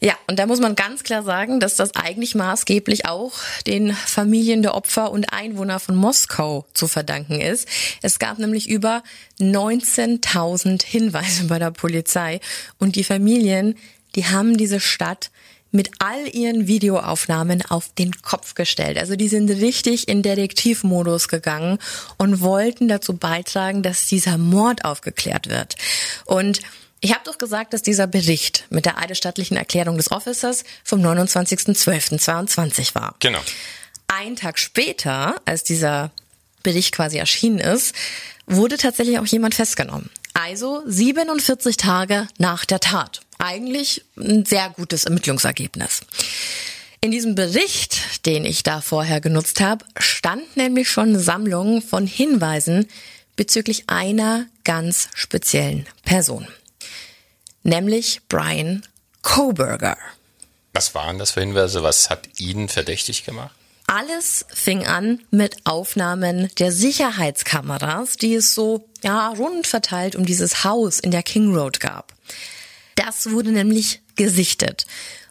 Ja, 0.00 0.16
und 0.28 0.38
da 0.38 0.46
muss 0.46 0.60
man 0.60 0.76
ganz 0.76 1.02
klar 1.02 1.24
sagen, 1.24 1.58
dass 1.58 1.74
das 1.74 1.96
eigentlich 1.96 2.36
maßgeblich 2.36 3.06
auch 3.06 3.32
den 3.66 3.92
Familien 3.92 4.62
der 4.62 4.74
Opfer 4.74 5.10
und 5.10 5.32
Einwohner 5.32 5.80
von 5.80 5.96
Moskau 5.96 6.66
zu 6.72 6.86
verdanken 6.86 7.40
ist. 7.40 7.68
Es 8.00 8.20
gab 8.20 8.38
nämlich 8.38 8.68
über 8.68 9.02
19.000 9.40 10.84
Hinweise 10.84 11.44
bei 11.44 11.58
der 11.58 11.72
Polizei 11.72 12.40
und 12.78 12.94
die 12.94 13.02
Familien, 13.02 13.76
die 14.14 14.26
haben 14.26 14.56
diese 14.56 14.78
Stadt 14.78 15.30
mit 15.70 15.90
all 15.98 16.34
ihren 16.34 16.66
Videoaufnahmen 16.66 17.62
auf 17.62 17.92
den 17.98 18.12
Kopf 18.22 18.54
gestellt. 18.54 18.98
Also 18.98 19.16
die 19.16 19.28
sind 19.28 19.50
richtig 19.50 20.08
in 20.08 20.22
Detektivmodus 20.22 21.28
gegangen 21.28 21.78
und 22.16 22.40
wollten 22.40 22.88
dazu 22.88 23.16
beitragen, 23.16 23.82
dass 23.82 24.06
dieser 24.06 24.38
Mord 24.38 24.84
aufgeklärt 24.84 25.48
wird. 25.48 25.76
Und 26.24 26.60
ich 27.00 27.12
habe 27.12 27.24
doch 27.24 27.38
gesagt, 27.38 27.74
dass 27.74 27.82
dieser 27.82 28.06
Bericht 28.06 28.64
mit 28.70 28.84
der 28.84 28.98
eidesstattlichen 28.98 29.56
Erklärung 29.56 29.96
des 29.96 30.10
Officers 30.10 30.64
vom 30.82 31.00
29.12.22 31.00 32.94
war. 32.94 33.14
Genau. 33.20 33.40
Ein 34.08 34.36
Tag 34.36 34.58
später, 34.58 35.36
als 35.44 35.62
dieser 35.64 36.10
Bericht 36.62 36.94
quasi 36.94 37.18
erschienen 37.18 37.58
ist, 37.58 37.94
wurde 38.46 38.78
tatsächlich 38.78 39.18
auch 39.18 39.26
jemand 39.26 39.54
festgenommen. 39.54 40.10
Also 40.32 40.82
47 40.86 41.76
Tage 41.76 42.26
nach 42.38 42.64
der 42.64 42.80
Tat 42.80 43.20
eigentlich 43.38 44.04
ein 44.16 44.44
sehr 44.44 44.70
gutes 44.70 45.04
Ermittlungsergebnis. 45.04 46.02
In 47.00 47.12
diesem 47.12 47.34
Bericht, 47.34 48.26
den 48.26 48.44
ich 48.44 48.64
da 48.64 48.80
vorher 48.80 49.20
genutzt 49.20 49.60
habe, 49.60 49.84
stand 49.98 50.56
nämlich 50.56 50.90
schon 50.90 51.10
eine 51.10 51.20
Sammlung 51.20 51.80
von 51.80 52.06
Hinweisen, 52.06 52.88
bezüglich 53.36 53.84
einer 53.86 54.46
ganz 54.64 55.08
speziellen 55.14 55.86
Person. 56.04 56.48
Nämlich 57.62 58.20
Brian 58.28 58.82
Coburger. 59.22 59.96
Was 60.72 60.94
waren 60.94 61.18
das 61.18 61.32
für 61.32 61.40
Hinweise? 61.40 61.82
Was 61.82 62.10
hat 62.10 62.40
ihn 62.40 62.68
verdächtig 62.68 63.24
gemacht? 63.24 63.54
Alles 63.86 64.44
fing 64.52 64.86
an 64.86 65.20
mit 65.30 65.56
Aufnahmen 65.64 66.50
der 66.58 66.72
Sicherheitskameras, 66.72 68.16
die 68.16 68.34
es 68.34 68.54
so 68.54 68.86
ja 69.02 69.28
rund 69.28 69.66
verteilt 69.66 70.14
um 70.14 70.26
dieses 70.26 70.64
Haus 70.64 71.00
in 71.00 71.10
der 71.10 71.22
King 71.22 71.54
Road 71.54 71.80
gab. 71.80 72.12
Das 72.98 73.30
wurde 73.30 73.52
nämlich 73.52 74.00
gesichtet. 74.16 74.84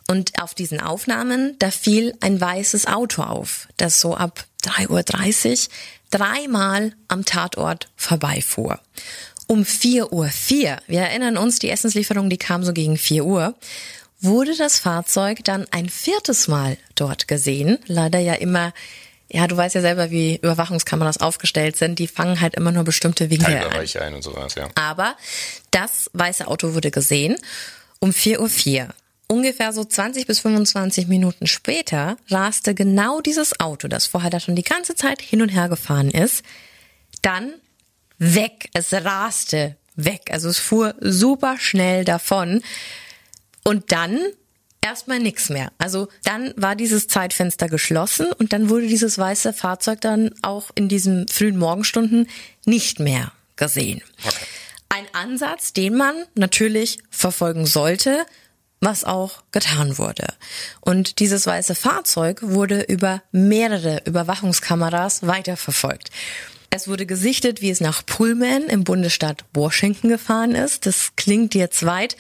Und 0.08 0.42
auf 0.42 0.54
diesen 0.54 0.80
Aufnahmen, 0.80 1.58
da 1.60 1.70
fiel 1.70 2.16
ein 2.22 2.40
weißes 2.40 2.88
Auto 2.88 3.24
auf, 3.24 3.68
das 3.76 4.00
so 4.00 4.16
ab 4.16 4.46
3.30 4.64 5.52
Uhr 5.52 5.74
dreimal 6.10 6.94
am 7.10 7.26
Tatort 7.26 7.90
vorbeifuhr. 7.98 8.80
Um 9.48 9.64
4.04 9.64 10.12
Uhr, 10.12 10.30
wir 10.88 11.02
erinnern 11.02 11.36
uns, 11.36 11.60
die 11.60 11.70
Essenslieferung, 11.70 12.30
die 12.30 12.38
kam 12.38 12.64
so 12.64 12.72
gegen 12.72 12.98
4 12.98 13.26
Uhr, 13.26 13.56
wurde 14.22 14.56
das 14.56 14.80
Fahrzeug 14.80 15.44
dann 15.44 15.68
ein 15.72 15.90
viertes 15.90 16.48
Mal 16.48 16.78
dort 16.96 17.28
gesehen. 17.28 17.80
Leider 17.86 18.20
ja 18.20 18.34
immer, 18.34 18.74
ja, 19.30 19.48
du 19.48 19.58
weißt 19.58 19.76
ja 19.76 19.82
selber, 19.82 20.10
wie 20.10 20.38
Überwachungskameras 20.38 21.20
aufgestellt 21.20 21.76
sind. 21.76 22.00
Die 22.00 22.08
fangen 22.08 22.40
halt 22.40 22.56
immer 22.56 22.72
nur 22.72 22.84
bestimmte 22.84 23.30
Winkel 23.30 23.56
ein. 23.56 23.88
ein 24.02 24.13
und 24.13 24.24
sowas, 24.24 24.56
ja. 24.56 24.70
Aber 24.76 25.16
das 25.72 26.10
weiße 26.13 26.48
Auto 26.48 26.74
wurde 26.74 26.92
gesehen 26.92 27.36
um 28.00 28.12
4.04 28.12 28.82
Uhr. 28.82 28.94
Ungefähr 29.30 29.74
so 29.74 29.84
20 29.84 30.26
bis 30.26 30.40
25 30.40 31.08
Minuten 31.08 31.48
später 31.48 32.16
raste 32.30 32.74
genau 32.74 33.20
dieses 33.20 33.60
Auto, 33.60 33.90
das 33.90 34.06
vorher 34.06 34.30
da 34.30 34.40
schon 34.40 34.56
die 34.56 34.63
ganze 34.63 34.96
Zeit 34.96 35.22
hin 35.22 35.42
und 35.42 35.50
her 35.50 35.68
gefahren 35.68 36.10
ist, 36.10 36.46
dann 37.22 37.54
weg. 38.20 38.70
Es 38.74 38.94
raste 38.94 39.76
weg. 39.96 40.30
Also 40.32 40.48
es 40.48 40.60
fuhr 40.60 40.96
super 41.02 41.58
schnell 41.60 42.06
davon. 42.06 42.62
Und 43.66 43.92
dann 43.92 44.18
erstmal 44.82 45.20
nichts 45.20 45.50
mehr. 45.50 45.72
Also 45.78 46.08
dann 46.24 46.54
war 46.56 46.76
dieses 46.76 47.08
Zeitfenster 47.08 47.68
geschlossen 47.68 48.32
und 48.32 48.54
dann 48.54 48.70
wurde 48.70 48.88
dieses 48.88 49.18
weiße 49.18 49.54
Fahrzeug 49.54 50.02
dann 50.02 50.34
auch 50.42 50.72
in 50.76 50.88
diesen 50.88 51.28
frühen 51.28 51.58
Morgenstunden 51.58 52.28
nicht 52.66 53.00
mehr 53.00 53.32
gesehen. 53.56 54.02
Ein 54.90 55.06
Ansatz, 55.13 55.74
den 55.74 55.96
man 55.96 56.16
natürlich 56.36 57.00
verfolgen 57.10 57.66
sollte, 57.66 58.26
was 58.80 59.04
auch 59.04 59.44
getan 59.52 59.98
wurde. 59.98 60.28
Und 60.82 61.20
dieses 61.20 61.48
weiße 61.48 61.76
Fahrzeug 61.76 62.40
wurde 62.44 62.82
über 62.84 63.24
mehrere 63.32 64.02
Überwachungskameras 64.06 65.26
weiterverfolgt. 65.26 66.12
Es 66.70 66.88
wurde 66.88 67.06
gesichtet, 67.06 67.62
wie 67.62 67.70
es 67.70 67.80
nach 67.80 68.06
Pullman 68.06 68.63
im 68.63 68.84
Bundesstaat 68.84 69.46
Washington 69.54 70.10
gefahren 70.10 70.54
ist. 70.54 70.86
Das 70.86 71.16
klingt 71.16 71.56
jetzt 71.56 71.86
weit, 71.86 72.18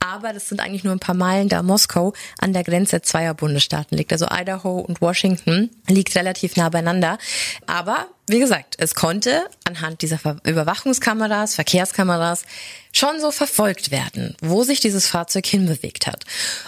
aber 0.00 0.32
das 0.32 0.48
sind 0.48 0.60
eigentlich 0.60 0.84
nur 0.84 0.92
ein 0.92 1.00
paar 1.00 1.14
Meilen, 1.14 1.48
da 1.48 1.62
Moskau 1.62 2.12
an 2.38 2.52
der 2.52 2.64
Grenze 2.64 3.02
zweier 3.02 3.34
Bundesstaaten 3.34 3.96
liegt. 3.96 4.12
Also 4.12 4.26
Idaho 4.30 4.78
und 4.78 5.00
Washington 5.00 5.70
liegt 5.88 6.14
relativ 6.14 6.56
nah 6.56 6.68
beieinander. 6.68 7.18
Aber 7.66 8.06
wie 8.28 8.38
gesagt, 8.38 8.76
es 8.78 8.94
konnte 8.94 9.46
anhand 9.64 10.02
dieser 10.02 10.18
Überwachungskameras, 10.44 11.54
Verkehrskameras 11.54 12.44
schon 12.92 13.20
so 13.20 13.30
verfolgt 13.30 13.90
werden, 13.90 14.36
wo 14.40 14.62
sich 14.62 14.80
dieses 14.80 15.06
Fahrzeug 15.06 15.46
hinbewegt 15.46 16.06
hat. 16.06 16.24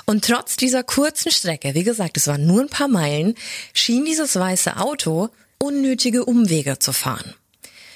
Und 0.06 0.24
trotz 0.24 0.56
dieser 0.56 0.82
kurzen 0.82 1.30
Strecke, 1.30 1.74
wie 1.74 1.84
gesagt, 1.84 2.16
es 2.16 2.26
waren 2.26 2.46
nur 2.46 2.62
ein 2.62 2.68
paar 2.68 2.88
Meilen, 2.88 3.34
schien 3.74 4.04
dieses 4.04 4.36
weiße 4.36 4.78
Auto 4.78 5.28
unnötige 5.58 6.24
Umwege 6.24 6.78
zu 6.78 6.92
fahren. 6.92 7.34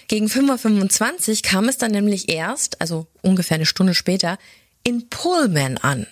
Gegen 0.09 0.27
5.25 0.27 1.31
Uhr 1.31 1.42
kam 1.42 1.68
es 1.68 1.79
dann 1.79 1.90
nämlich 1.90 2.29
erst, 2.29 2.81
also 2.81 3.07
ungefähr 3.23 3.55
eine 3.55 3.66
Stunde 3.66 3.94
später, 3.94 4.38
in 4.85 5.09
Pullman 5.09 5.79
an. 5.79 6.07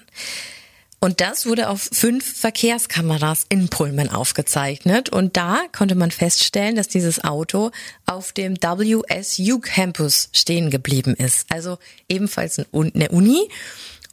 Und 1.04 1.20
das 1.20 1.46
wurde 1.46 1.68
auf 1.68 1.88
fünf 1.92 2.38
Verkehrskameras 2.38 3.44
in 3.48 3.68
Pullman 3.68 4.08
aufgezeichnet. 4.08 5.08
Und 5.08 5.36
da 5.36 5.62
konnte 5.72 5.96
man 5.96 6.12
feststellen, 6.12 6.76
dass 6.76 6.86
dieses 6.86 7.24
Auto 7.24 7.72
auf 8.06 8.30
dem 8.30 8.56
WSU 8.56 9.58
Campus 9.58 10.28
stehen 10.32 10.70
geblieben 10.70 11.14
ist. 11.14 11.50
Also 11.50 11.78
ebenfalls 12.08 12.60
eine 12.60 13.08
Uni. 13.08 13.48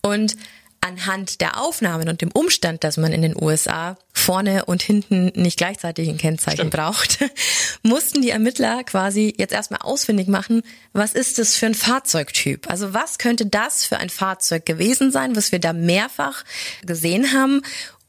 Und 0.01 0.35
anhand 0.81 1.41
der 1.41 1.59
Aufnahmen 1.61 2.09
und 2.09 2.21
dem 2.21 2.31
Umstand, 2.31 2.83
dass 2.83 2.97
man 2.97 3.11
in 3.11 3.21
den 3.21 3.35
USA 3.41 3.97
vorne 4.13 4.65
und 4.65 4.81
hinten 4.81 5.31
nicht 5.35 5.57
gleichzeitig 5.57 6.09
ein 6.09 6.17
Kennzeichen 6.17 6.57
Stimmt. 6.57 6.73
braucht, 6.73 7.19
mussten 7.83 8.21
die 8.21 8.29
Ermittler 8.29 8.83
quasi 8.83 9.33
jetzt 9.37 9.53
erstmal 9.53 9.81
ausfindig 9.81 10.27
machen, 10.27 10.61
was 10.93 11.13
ist 11.13 11.37
das 11.37 11.55
für 11.55 11.67
ein 11.67 11.75
Fahrzeugtyp? 11.75 12.69
Also 12.69 12.93
was 12.93 13.17
könnte 13.17 13.45
das 13.45 13.85
für 13.85 13.97
ein 13.97 14.09
Fahrzeug 14.09 14.65
gewesen 14.65 15.11
sein, 15.11 15.35
was 15.35 15.51
wir 15.51 15.59
da 15.59 15.73
mehrfach 15.73 16.43
gesehen 16.85 17.33
haben 17.33 17.61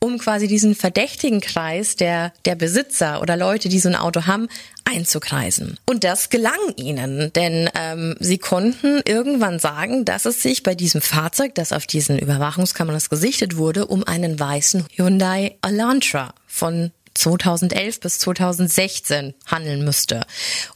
um 0.03 0.19
quasi 0.19 0.49
diesen 0.49 0.75
verdächtigen 0.75 1.41
Kreis 1.41 1.95
der, 1.95 2.33
der 2.47 2.55
Besitzer 2.55 3.21
oder 3.21 3.37
Leute, 3.37 3.69
die 3.69 3.79
so 3.79 3.89
ein 3.89 3.97
Auto 3.97 4.27
haben, 4.27 4.49
einzukreisen. 4.85 5.79
Und 5.87 6.05
das 6.05 6.31
gelang 6.31 6.59
ihnen, 6.77 7.33
denn 7.35 7.69
ähm, 7.75 8.17
sie 8.19 8.39
konnten 8.39 9.03
irgendwann 9.05 9.59
sagen, 9.59 10.07
dass 10.07 10.25
es 10.25 10.43
sich 10.43 10.63
bei 10.63 10.75
diesem 10.75 11.03
Fahrzeug, 11.03 11.55
das 11.55 11.73
auf 11.73 11.87
diesen 11.87 12.19
Überwachungskameras 12.19 13.11
gesichtet 13.11 13.57
wurde, 13.57 13.87
um 13.87 14.03
einen 14.05 14.41
weißen 14.41 14.87
Hyundai 14.97 15.59
Elantra 15.63 16.35
von 16.47 16.93
2011 17.15 18.01
bis 18.01 18.19
2016 18.21 19.35
handeln 19.47 19.85
müsste. 19.85 20.23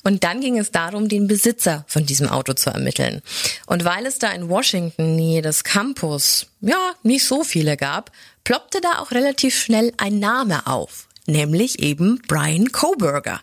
Und 0.03 0.25
dann 0.25 0.41
ging 0.41 0.59
es 0.59 0.71
darum, 0.71 1.09
den 1.09 1.27
Besitzer 1.27 1.85
von 1.89 2.05
diesem 2.05 2.29
Auto 2.29 2.53
zu 2.53 2.71
ermitteln. 2.71 3.23
Und 3.67 3.85
weil 3.85 4.05
es 4.05 4.19
da 4.19 4.31
in 4.33 4.49
Washington 4.49 5.17
Nähe 5.17 5.43
des 5.43 5.65
Campus 5.65 6.47
ja 6.61 6.93
nicht 7.03 7.25
so 7.25 7.45
viele 7.45 7.77
gab, 7.77 8.11
ploppte 8.45 8.81
da 8.81 8.99
auch 9.01 9.11
relativ 9.11 9.59
schnell 9.59 9.93
ein 9.97 10.19
Name 10.19 10.67
auf, 10.67 11.09
nämlich 11.27 11.81
eben 11.81 12.23
Brian 12.29 12.71
Coburger. 12.73 13.41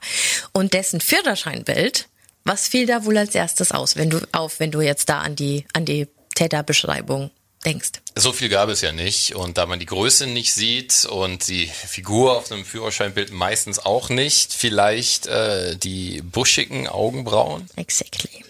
Und 0.54 0.74
dessen 0.74 1.02
Führerscheinbild, 1.02 2.08
was 2.44 2.68
fiel 2.68 2.86
da 2.86 3.06
wohl 3.06 3.18
als 3.18 3.36
erstes 3.36 3.72
aus, 3.72 3.98
wenn 3.98 4.10
du 4.10 4.20
auf, 4.32 4.60
wenn 4.60 4.72
du 4.72 4.82
jetzt 4.82 5.10
da 5.10 5.20
an 5.20 5.36
die 5.36 5.66
an 5.74 5.86
die 5.86 6.08
Täterbeschreibung 6.36 7.32
denkst. 7.66 7.92
So 8.16 8.34
viel 8.34 8.50
gab 8.50 8.70
es 8.70 8.82
ja 8.82 8.92
nicht 8.92 9.36
und 9.36 9.58
da 9.58 9.66
man 9.66 9.80
die 9.80 9.86
Größe 9.86 10.28
nicht 10.28 10.54
sieht 10.54 11.06
und 11.06 11.48
die 11.48 11.68
Figur 11.68 12.38
auf 12.38 12.52
einem 12.52 12.66
Führerscheinbild 12.66 13.32
meistens 13.32 13.80
auch 13.80 14.10
nicht, 14.10 14.54
vielleicht 14.54 15.28
äh, 15.28 15.76
die 15.76 16.22
buschigen 16.24 16.88
Augenbrauen. 16.88 17.68
Exactly. 17.76 18.44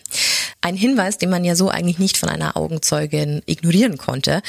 Ein 0.61 0.75
Hinweis, 0.75 1.17
den 1.17 1.29
man 1.29 1.43
ja 1.43 1.55
so 1.55 1.69
eigentlich 1.69 1.99
nicht 1.99 2.17
von 2.17 2.29
einer 2.29 2.55
Augenzeugin 2.55 3.41
ignorieren 3.45 3.97
konnte. 3.97 4.41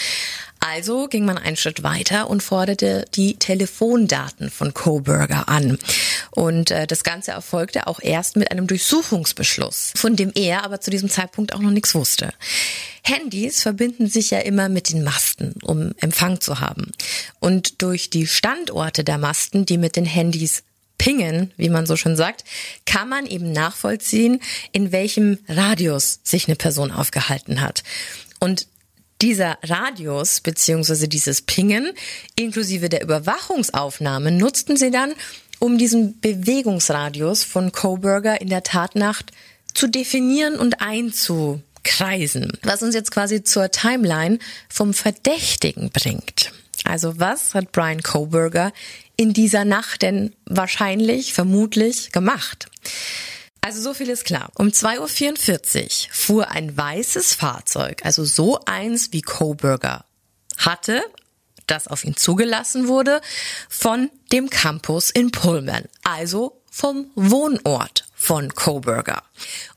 Also 0.64 1.08
ging 1.08 1.24
man 1.24 1.38
einen 1.38 1.56
Schritt 1.56 1.82
weiter 1.82 2.30
und 2.30 2.40
forderte 2.40 3.04
die 3.14 3.34
Telefondaten 3.34 4.48
von 4.48 4.72
Coburger 4.72 5.48
an. 5.48 5.76
Und 6.30 6.70
äh, 6.70 6.86
das 6.86 7.02
Ganze 7.02 7.32
erfolgte 7.32 7.88
auch 7.88 7.98
erst 8.00 8.36
mit 8.36 8.52
einem 8.52 8.68
Durchsuchungsbeschluss, 8.68 9.92
von 9.96 10.14
dem 10.14 10.30
er 10.36 10.62
aber 10.62 10.80
zu 10.80 10.92
diesem 10.92 11.10
Zeitpunkt 11.10 11.52
auch 11.52 11.58
noch 11.58 11.72
nichts 11.72 11.96
wusste. 11.96 12.32
Handys 13.02 13.60
verbinden 13.60 14.06
sich 14.06 14.30
ja 14.30 14.38
immer 14.38 14.68
mit 14.68 14.92
den 14.92 15.02
Masten, 15.02 15.56
um 15.62 15.94
Empfang 15.98 16.40
zu 16.40 16.60
haben. 16.60 16.92
Und 17.40 17.82
durch 17.82 18.08
die 18.08 18.28
Standorte 18.28 19.02
der 19.02 19.18
Masten, 19.18 19.66
die 19.66 19.78
mit 19.78 19.96
den 19.96 20.06
Handys 20.06 20.62
pingen, 20.96 21.50
wie 21.56 21.70
man 21.70 21.86
so 21.86 21.96
schön 21.96 22.14
sagt, 22.14 22.44
kann 22.86 23.08
man 23.08 23.26
eben 23.26 23.50
nachvollziehen, 23.50 24.40
in 24.70 24.92
welchem 24.92 25.38
Radius 25.48 26.20
sich 26.22 26.46
eine 26.46 26.54
Person 26.54 26.92
aufgehalten 26.92 27.60
hat. 27.60 27.82
Und 28.38 28.68
dieser 29.22 29.56
Radius 29.62 30.40
beziehungsweise 30.40 31.08
dieses 31.08 31.42
Pingen 31.42 31.92
inklusive 32.36 32.88
der 32.88 33.02
Überwachungsaufnahmen 33.02 34.36
nutzten 34.36 34.76
sie 34.76 34.90
dann, 34.90 35.12
um 35.60 35.78
diesen 35.78 36.20
Bewegungsradius 36.20 37.44
von 37.44 37.70
Coburger 37.72 38.40
in 38.40 38.48
der 38.48 38.64
Tatnacht 38.64 39.30
zu 39.74 39.86
definieren 39.86 40.56
und 40.56 40.82
einzukreisen. 40.82 42.58
Was 42.64 42.82
uns 42.82 42.94
jetzt 42.94 43.12
quasi 43.12 43.44
zur 43.44 43.70
Timeline 43.70 44.38
vom 44.68 44.92
Verdächtigen 44.92 45.90
bringt. 45.90 46.52
Also 46.84 47.20
was 47.20 47.54
hat 47.54 47.70
Brian 47.70 48.02
Coburger 48.02 48.72
in 49.16 49.32
dieser 49.32 49.64
Nacht 49.64 50.02
denn 50.02 50.34
wahrscheinlich, 50.46 51.32
vermutlich 51.32 52.10
gemacht? 52.10 52.66
Also 53.64 53.80
so 53.80 53.94
viel 53.94 54.10
ist 54.10 54.24
klar. 54.24 54.50
Um 54.56 54.68
2.44 54.68 56.08
Uhr 56.08 56.12
fuhr 56.12 56.50
ein 56.50 56.76
weißes 56.76 57.34
Fahrzeug, 57.34 58.04
also 58.04 58.24
so 58.24 58.58
eins 58.66 59.12
wie 59.12 59.22
Coburger 59.22 60.04
hatte, 60.58 61.00
das 61.68 61.86
auf 61.86 62.04
ihn 62.04 62.16
zugelassen 62.16 62.88
wurde, 62.88 63.20
von 63.68 64.10
dem 64.32 64.50
Campus 64.50 65.10
in 65.10 65.30
Pullman, 65.30 65.84
also 66.02 66.60
vom 66.70 67.10
Wohnort 67.14 68.04
von 68.14 68.52
Coburger. 68.52 69.22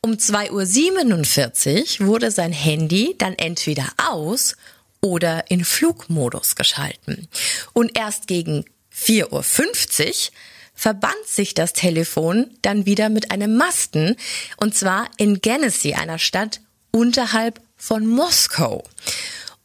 Um 0.02 0.14
2.47 0.14 2.02
Uhr 2.02 2.08
wurde 2.08 2.32
sein 2.32 2.54
Handy 2.54 3.16
dann 3.20 3.34
entweder 3.34 3.88
aus 3.98 4.56
oder 5.00 5.52
in 5.52 5.64
Flugmodus 5.64 6.56
geschalten. 6.56 7.28
Und 7.74 7.96
erst 7.96 8.26
gegen 8.26 8.66
4.50 8.92 9.30
Uhr 9.32 10.34
verband 10.76 11.26
sich 11.26 11.54
das 11.54 11.74
Telefon 11.74 12.52
dann 12.62 12.86
wieder 12.86 13.10
mit 13.10 13.32
einem 13.32 13.58
Masten 13.58 14.16
und 14.58 14.76
zwar 14.76 15.10
in 15.18 15.42
Genesee, 15.42 15.96
einer 15.96 16.20
Stadt 16.20 16.62
unterhalb 16.92 17.62
von 17.76 18.06
Moskau. 18.06 18.84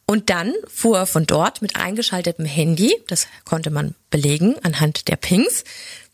Und 0.05 0.29
dann 0.29 0.53
fuhr 0.67 0.99
er 0.99 1.05
von 1.05 1.25
dort 1.25 1.61
mit 1.61 1.75
eingeschaltetem 1.75 2.45
Handy, 2.45 2.93
das 3.07 3.27
konnte 3.45 3.69
man 3.69 3.95
belegen 4.09 4.55
anhand 4.63 5.07
der 5.07 5.15
Pings, 5.15 5.63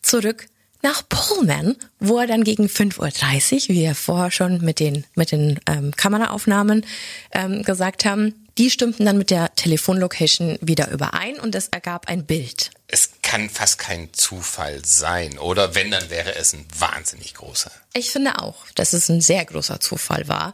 zurück 0.02 0.48
nach 0.84 1.02
Pullman, 1.10 1.76
wo 2.00 2.20
er 2.20 2.28
dann 2.28 2.44
gegen 2.44 2.68
5.30 2.68 3.54
Uhr, 3.54 3.76
wie 3.76 3.82
wir 3.82 3.96
vorher 3.96 4.32
schon 4.32 4.64
mit 4.64 4.80
den, 4.80 5.06
mit 5.16 5.32
den 5.32 5.60
ähm, 5.68 5.92
Kameraaufnahmen 5.96 6.86
ähm, 7.32 7.64
gesagt 7.64 8.06
haben, 8.06 8.48
die 8.58 8.70
stimmten 8.70 9.06
dann 9.06 9.18
mit 9.18 9.32
der 9.32 9.54
Telefonlocation 9.56 10.58
wieder 10.62 10.92
überein 10.92 11.40
und 11.40 11.56
es 11.56 11.68
ergab 11.70 12.08
ein 12.08 12.26
Bild. 12.26 12.72
Es 12.90 13.10
kann 13.22 13.50
fast 13.50 13.80
kein 13.80 14.14
Zufall 14.14 14.86
sein, 14.86 15.38
oder? 15.38 15.76
Wenn, 15.76 15.92
dann 15.92 16.10
wäre 16.10 16.36
es 16.36 16.54
ein 16.54 16.66
wahnsinnig 16.80 17.34
großer. 17.34 17.72
Ich 17.94 18.12
finde 18.12 18.40
auch, 18.42 18.66
dass 18.76 18.94
es 18.94 19.10
ein 19.10 19.20
sehr 19.20 19.44
großer 19.44 19.82
Zufall 19.82 20.28
war. 20.30 20.54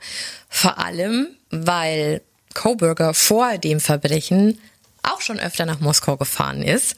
Vor 0.50 0.80
allem, 0.80 1.28
weil 1.52 2.22
Coburger 2.54 3.14
vor 3.14 3.58
dem 3.58 3.80
Verbrechen 3.80 4.60
auch 5.04 5.22
schon 5.22 5.40
öfter 5.40 5.66
nach 5.66 5.80
Moskau 5.80 6.18
gefahren 6.18 6.64
ist. 6.64 6.96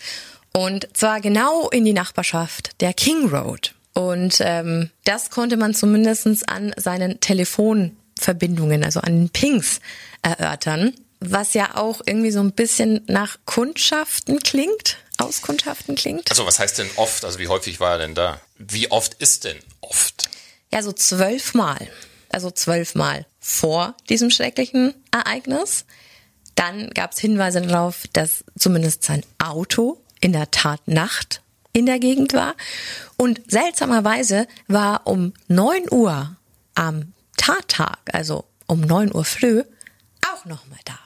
Und 0.53 0.87
zwar 0.93 1.19
genau 1.19 1.69
in 1.69 1.83
die 1.83 1.93
Nachbarschaft 1.93 2.79
der 2.81 2.93
King 2.93 3.27
Road. 3.27 3.73
Und 3.93 4.37
ähm, 4.39 4.89
das 5.03 5.29
konnte 5.29 5.57
man 5.57 5.73
zumindest 5.73 6.47
an 6.49 6.73
seinen 6.77 7.19
Telefonverbindungen, 7.19 8.83
also 8.83 9.01
an 9.01 9.19
den 9.19 9.29
Pings, 9.29 9.79
erörtern. 10.21 10.93
Was 11.19 11.53
ja 11.53 11.75
auch 11.75 12.01
irgendwie 12.05 12.31
so 12.31 12.39
ein 12.41 12.51
bisschen 12.51 13.01
nach 13.07 13.37
Kundschaften 13.45 14.39
klingt, 14.39 14.97
Auskundschaften 15.17 15.95
klingt. 15.95 16.29
Also 16.29 16.45
was 16.45 16.59
heißt 16.59 16.77
denn 16.77 16.89
oft? 16.95 17.25
Also 17.25 17.39
wie 17.39 17.47
häufig 17.47 17.79
war 17.79 17.93
er 17.93 17.97
denn 17.99 18.15
da? 18.15 18.39
Wie 18.57 18.91
oft 18.91 19.15
ist 19.15 19.43
denn 19.43 19.57
oft? 19.81 20.29
Ja, 20.71 20.81
so 20.81 20.91
zwölfmal. 20.91 21.87
Also 22.29 22.51
zwölfmal 22.51 23.25
vor 23.39 23.95
diesem 24.09 24.29
schrecklichen 24.29 24.93
Ereignis. 25.11 25.85
Dann 26.55 26.89
gab 26.91 27.13
es 27.13 27.19
Hinweise 27.19 27.61
darauf, 27.61 28.03
dass 28.13 28.43
zumindest 28.57 29.03
sein 29.03 29.23
Auto 29.37 30.01
in 30.21 30.33
der 30.33 30.51
Tat 30.51 30.87
Nacht 30.87 31.41
in 31.73 31.85
der 31.85 31.99
Gegend 31.99 32.33
war. 32.33 32.55
Und 33.17 33.41
seltsamerweise 33.47 34.47
war 34.67 35.05
um 35.05 35.33
neun 35.47 35.83
Uhr 35.91 36.35
am 36.73 37.13
Tattag, 37.37 37.99
also 38.13 38.45
um 38.65 38.81
neun 38.81 39.13
Uhr 39.13 39.25
früh, 39.25 39.63
auch 40.33 40.45
nochmal 40.45 40.79
da. 40.85 40.97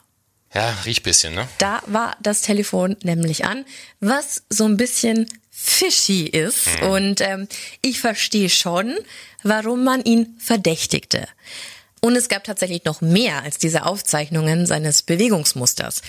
Ja, 0.54 0.72
riecht 0.86 1.04
bisschen, 1.04 1.36
ne? 1.36 1.48
Da 1.60 1.82
war 1.86 2.18
das 2.22 2.42
Telefon 2.42 2.98
nämlich 3.04 3.46
an, 3.46 3.66
was 4.00 4.44
so 4.50 4.66
ein 4.66 4.78
bisschen 4.78 5.28
fishy 5.52 6.24
ist. 6.24 6.68
Mhm. 6.82 6.88
Und 6.90 7.22
ähm, 7.22 7.48
ich 7.82 8.00
verstehe 8.00 8.50
schon, 8.50 8.96
warum 9.44 9.84
man 9.84 10.04
ihn 10.04 10.36
verdächtigte. 10.40 11.28
Und 12.02 12.16
es 12.16 12.30
gab 12.30 12.46
tatsächlich 12.46 12.86
noch 12.86 13.02
mehr 13.02 13.44
als 13.44 13.58
diese 13.58 13.86
Aufzeichnungen 13.86 14.66
seines 14.66 15.04
Bewegungsmusters. 15.04 16.02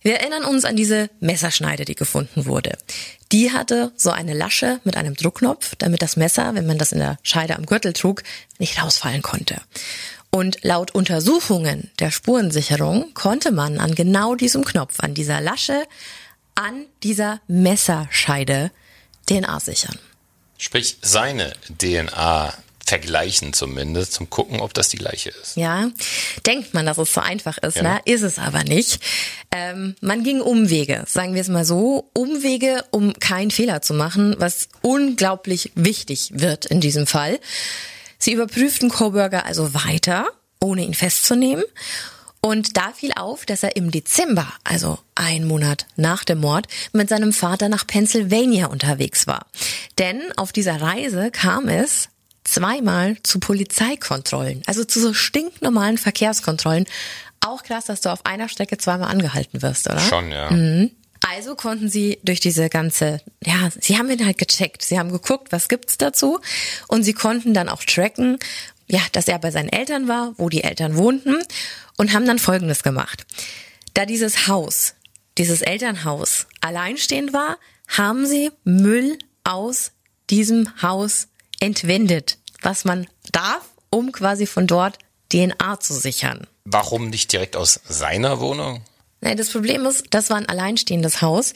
Wir 0.00 0.14
erinnern 0.16 0.44
uns 0.44 0.64
an 0.64 0.74
diese 0.74 1.10
Messerschneide, 1.20 1.84
die 1.84 1.94
gefunden 1.94 2.46
wurde. 2.46 2.78
Die 3.30 3.52
hatte 3.52 3.92
so 3.96 4.10
eine 4.10 4.32
Lasche 4.32 4.80
mit 4.84 4.96
einem 4.96 5.14
Druckknopf, 5.14 5.74
damit 5.76 6.00
das 6.00 6.16
Messer, 6.16 6.54
wenn 6.54 6.66
man 6.66 6.78
das 6.78 6.92
in 6.92 6.98
der 6.98 7.18
Scheide 7.22 7.56
am 7.56 7.66
Gürtel 7.66 7.92
trug, 7.92 8.22
nicht 8.58 8.82
rausfallen 8.82 9.20
konnte. 9.20 9.60
Und 10.34 10.58
laut 10.64 10.90
Untersuchungen 10.90 11.92
der 12.00 12.10
Spurensicherung 12.10 13.14
konnte 13.14 13.52
man 13.52 13.78
an 13.78 13.94
genau 13.94 14.34
diesem 14.34 14.64
Knopf, 14.64 14.94
an 14.98 15.14
dieser 15.14 15.40
Lasche, 15.40 15.84
an 16.56 16.86
dieser 17.04 17.40
Messerscheide 17.46 18.72
DNA 19.28 19.60
sichern. 19.60 19.96
Sprich, 20.58 20.96
seine 21.02 21.52
DNA 21.78 22.52
vergleichen 22.84 23.52
zumindest, 23.52 24.12
zum 24.12 24.28
gucken, 24.28 24.58
ob 24.58 24.74
das 24.74 24.88
die 24.88 24.96
gleiche 24.96 25.30
ist. 25.30 25.56
Ja, 25.56 25.90
denkt 26.44 26.74
man, 26.74 26.84
dass 26.84 26.98
es 26.98 27.14
so 27.14 27.20
einfach 27.20 27.58
ist, 27.58 27.76
ja. 27.76 27.82
ne? 27.84 28.00
Ist 28.04 28.22
es 28.22 28.40
aber 28.40 28.64
nicht. 28.64 28.98
Ähm, 29.52 29.94
man 30.00 30.24
ging 30.24 30.40
Umwege, 30.40 31.04
sagen 31.06 31.34
wir 31.34 31.42
es 31.42 31.48
mal 31.48 31.64
so, 31.64 32.10
Umwege, 32.12 32.84
um 32.90 33.12
keinen 33.20 33.52
Fehler 33.52 33.82
zu 33.82 33.94
machen, 33.94 34.34
was 34.38 34.68
unglaublich 34.82 35.70
wichtig 35.76 36.30
wird 36.34 36.66
in 36.66 36.80
diesem 36.80 37.06
Fall. 37.06 37.38
Sie 38.24 38.32
überprüften 38.32 38.88
Coburger 38.88 39.44
also 39.44 39.74
weiter, 39.74 40.26
ohne 40.58 40.82
ihn 40.82 40.94
festzunehmen. 40.94 41.62
Und 42.40 42.78
da 42.78 42.90
fiel 42.94 43.12
auf, 43.16 43.44
dass 43.44 43.62
er 43.62 43.76
im 43.76 43.90
Dezember, 43.90 44.46
also 44.64 44.98
ein 45.14 45.44
Monat 45.44 45.84
nach 45.96 46.24
dem 46.24 46.40
Mord, 46.40 46.66
mit 46.94 47.10
seinem 47.10 47.34
Vater 47.34 47.68
nach 47.68 47.86
Pennsylvania 47.86 48.68
unterwegs 48.68 49.26
war. 49.26 49.44
Denn 49.98 50.22
auf 50.38 50.52
dieser 50.52 50.80
Reise 50.80 51.30
kam 51.32 51.68
es 51.68 52.08
zweimal 52.44 53.18
zu 53.24 53.40
Polizeikontrollen, 53.40 54.62
also 54.64 54.84
zu 54.84 55.00
so 55.00 55.12
stinknormalen 55.12 55.98
Verkehrskontrollen. 55.98 56.86
Auch 57.40 57.62
krass, 57.62 57.84
dass 57.84 58.00
du 58.00 58.10
auf 58.10 58.24
einer 58.24 58.48
Strecke 58.48 58.78
zweimal 58.78 59.10
angehalten 59.10 59.60
wirst, 59.60 59.86
oder? 59.86 60.00
Schon, 60.00 60.32
ja. 60.32 60.50
Mhm. 60.50 60.92
Also 61.30 61.54
konnten 61.54 61.88
sie 61.88 62.18
durch 62.22 62.40
diese 62.40 62.68
ganze, 62.68 63.20
ja, 63.42 63.70
sie 63.80 63.96
haben 63.96 64.10
ihn 64.10 64.24
halt 64.24 64.38
gecheckt. 64.38 64.82
Sie 64.82 64.98
haben 64.98 65.10
geguckt, 65.10 65.52
was 65.52 65.68
gibt's 65.68 65.96
dazu 65.96 66.40
und 66.88 67.02
sie 67.02 67.14
konnten 67.14 67.54
dann 67.54 67.68
auch 67.68 67.82
tracken, 67.82 68.38
ja, 68.86 69.00
dass 69.12 69.28
er 69.28 69.38
bei 69.38 69.50
seinen 69.50 69.70
Eltern 69.70 70.08
war, 70.08 70.34
wo 70.36 70.48
die 70.48 70.62
Eltern 70.62 70.96
wohnten 70.96 71.42
und 71.96 72.12
haben 72.12 72.26
dann 72.26 72.38
Folgendes 72.38 72.82
gemacht. 72.82 73.26
Da 73.94 74.04
dieses 74.06 74.48
Haus, 74.48 74.94
dieses 75.38 75.62
Elternhaus 75.62 76.46
alleinstehend 76.60 77.32
war, 77.32 77.58
haben 77.88 78.26
sie 78.26 78.50
Müll 78.64 79.18
aus 79.44 79.92
diesem 80.30 80.82
Haus 80.82 81.28
entwendet, 81.60 82.38
was 82.60 82.84
man 82.84 83.06
darf, 83.32 83.62
um 83.90 84.12
quasi 84.12 84.46
von 84.46 84.66
dort 84.66 84.98
DNA 85.32 85.80
zu 85.80 85.94
sichern. 85.94 86.46
Warum 86.64 87.08
nicht 87.08 87.32
direkt 87.32 87.56
aus 87.56 87.80
seiner 87.88 88.40
Wohnung? 88.40 88.82
Nein, 89.24 89.36
das 89.36 89.50
Problem 89.50 89.84
ist, 89.86 90.06
das 90.10 90.30
war 90.30 90.36
ein 90.36 90.48
alleinstehendes 90.48 91.22
Haus. 91.22 91.54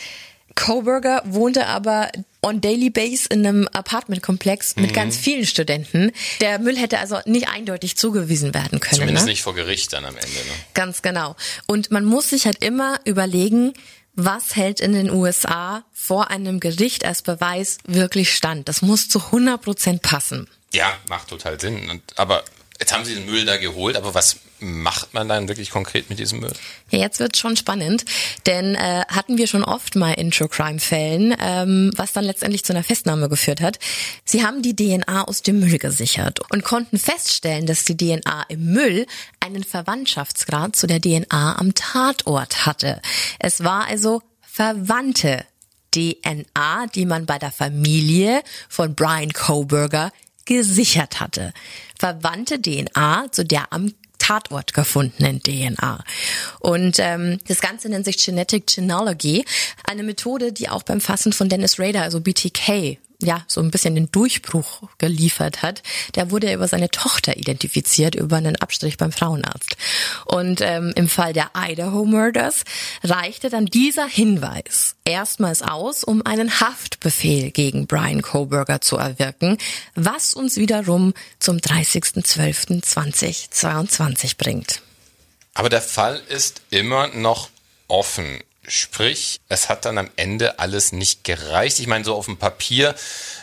Coburger 0.54 1.22
wohnte 1.24 1.66
aber 1.66 2.10
on 2.42 2.60
daily 2.60 2.90
base 2.90 3.28
in 3.30 3.46
einem 3.46 3.68
Apartmentkomplex 3.68 4.74
mit 4.76 4.90
mhm. 4.90 4.94
ganz 4.94 5.16
vielen 5.16 5.46
Studenten. 5.46 6.10
Der 6.40 6.58
Müll 6.58 6.76
hätte 6.76 6.98
also 6.98 7.20
nicht 7.26 7.48
eindeutig 7.48 7.96
zugewiesen 7.96 8.54
werden 8.54 8.80
können. 8.80 9.00
Zumindest 9.00 9.26
ne? 9.26 9.32
nicht 9.32 9.42
vor 9.42 9.54
Gericht 9.54 9.92
dann 9.92 10.04
am 10.04 10.16
Ende. 10.16 10.26
Ne? 10.26 10.54
Ganz 10.74 11.02
genau. 11.02 11.36
Und 11.66 11.92
man 11.92 12.04
muss 12.04 12.30
sich 12.30 12.46
halt 12.46 12.64
immer 12.64 12.98
überlegen, 13.04 13.74
was 14.14 14.56
hält 14.56 14.80
in 14.80 14.94
den 14.94 15.10
USA 15.10 15.84
vor 15.92 16.30
einem 16.30 16.58
Gericht 16.58 17.04
als 17.04 17.22
Beweis 17.22 17.78
wirklich 17.86 18.34
stand. 18.34 18.68
Das 18.68 18.82
muss 18.82 19.08
zu 19.08 19.20
100 19.26 19.62
Prozent 19.62 20.02
passen. 20.02 20.48
Ja, 20.72 20.92
macht 21.08 21.28
total 21.28 21.60
Sinn. 21.60 21.88
Und, 21.88 22.02
aber 22.16 22.42
Jetzt 22.78 22.92
haben 22.92 23.04
Sie 23.04 23.14
den 23.14 23.26
Müll 23.26 23.44
da 23.44 23.56
geholt, 23.56 23.96
aber 23.96 24.14
was 24.14 24.36
macht 24.60 25.14
man 25.14 25.28
dann 25.28 25.48
wirklich 25.48 25.70
konkret 25.70 26.10
mit 26.10 26.18
diesem 26.18 26.40
Müll? 26.40 26.52
Ja, 26.90 26.98
jetzt 26.98 27.20
wird's 27.20 27.38
schon 27.38 27.56
spannend, 27.56 28.04
denn 28.46 28.74
äh, 28.74 29.04
hatten 29.08 29.38
wir 29.38 29.46
schon 29.46 29.64
oft 29.64 29.96
mal 29.96 30.12
in 30.12 30.30
True 30.30 30.48
Crime 30.48 30.80
Fällen, 30.80 31.34
ähm, 31.40 31.92
was 31.96 32.12
dann 32.12 32.24
letztendlich 32.24 32.64
zu 32.64 32.72
einer 32.72 32.84
Festnahme 32.84 33.28
geführt 33.28 33.60
hat. 33.60 33.78
Sie 34.24 34.44
haben 34.44 34.62
die 34.62 34.74
DNA 34.74 35.24
aus 35.24 35.42
dem 35.42 35.60
Müll 35.60 35.78
gesichert 35.78 36.40
und 36.50 36.64
konnten 36.64 36.98
feststellen, 36.98 37.66
dass 37.66 37.84
die 37.84 37.96
DNA 37.96 38.44
im 38.48 38.72
Müll 38.72 39.06
einen 39.40 39.64
Verwandtschaftsgrad 39.64 40.76
zu 40.76 40.86
der 40.86 41.00
DNA 41.00 41.56
am 41.58 41.74
Tatort 41.74 42.66
hatte. 42.66 43.00
Es 43.38 43.62
war 43.62 43.86
also 43.86 44.22
verwandte 44.40 45.44
DNA, 45.94 46.86
die 46.94 47.06
man 47.06 47.26
bei 47.26 47.38
der 47.38 47.52
Familie 47.52 48.42
von 48.68 48.94
Brian 48.94 49.32
Coburger 49.32 50.12
gesichert 50.44 51.20
hatte. 51.20 51.52
Verwandte 51.98 52.60
DNA 52.60 53.30
zu 53.30 53.44
der 53.44 53.72
am 53.72 53.92
Tatort 54.28 54.74
gefundenen 54.74 55.42
DNA. 55.42 56.04
Und 56.60 56.98
ähm, 56.98 57.38
das 57.48 57.62
Ganze 57.62 57.88
nennt 57.88 58.04
sich 58.04 58.22
Genetic 58.22 58.66
Genealogy, 58.66 59.46
eine 59.84 60.02
Methode, 60.02 60.52
die 60.52 60.68
auch 60.68 60.82
beim 60.82 61.00
Fassen 61.00 61.32
von 61.32 61.48
Dennis 61.48 61.80
Rader, 61.80 62.02
also 62.02 62.20
BTK, 62.20 62.98
ja, 63.20 63.42
so 63.48 63.60
ein 63.60 63.72
bisschen 63.72 63.96
den 63.96 64.12
Durchbruch 64.12 64.82
geliefert 64.98 65.62
hat, 65.62 65.82
der 66.14 66.30
wurde 66.30 66.52
über 66.52 66.68
seine 66.68 66.88
Tochter 66.88 67.36
identifiziert, 67.36 68.14
über 68.14 68.36
einen 68.36 68.54
Abstrich 68.56 68.96
beim 68.96 69.10
Frauenarzt. 69.10 69.76
Und 70.24 70.60
ähm, 70.60 70.92
im 70.94 71.08
Fall 71.08 71.32
der 71.32 71.50
Idaho 71.56 72.04
Murders 72.04 72.62
reichte 73.02 73.50
dann 73.50 73.66
dieser 73.66 74.06
Hinweis 74.06 74.94
erstmals 75.04 75.62
aus, 75.62 76.04
um 76.04 76.24
einen 76.24 76.60
Haftbefehl 76.60 77.50
gegen 77.50 77.88
Brian 77.88 78.22
Coburger 78.22 78.80
zu 78.80 78.96
erwirken, 78.96 79.58
was 79.96 80.34
uns 80.34 80.54
wiederum 80.56 81.12
zum 81.40 81.56
30.12.2022 81.56 84.38
bringt. 84.38 84.82
Aber 85.54 85.70
der 85.70 85.82
Fall 85.82 86.22
ist 86.28 86.62
immer 86.70 87.08
noch 87.08 87.48
offen 87.88 88.38
Sprich, 88.68 89.40
es 89.48 89.68
hat 89.68 89.84
dann 89.84 89.98
am 89.98 90.10
Ende 90.16 90.58
alles 90.58 90.92
nicht 90.92 91.24
gereicht. 91.24 91.80
Ich 91.80 91.86
meine, 91.86 92.04
so 92.04 92.14
auf 92.14 92.26
dem 92.26 92.36
Papier, 92.36 92.94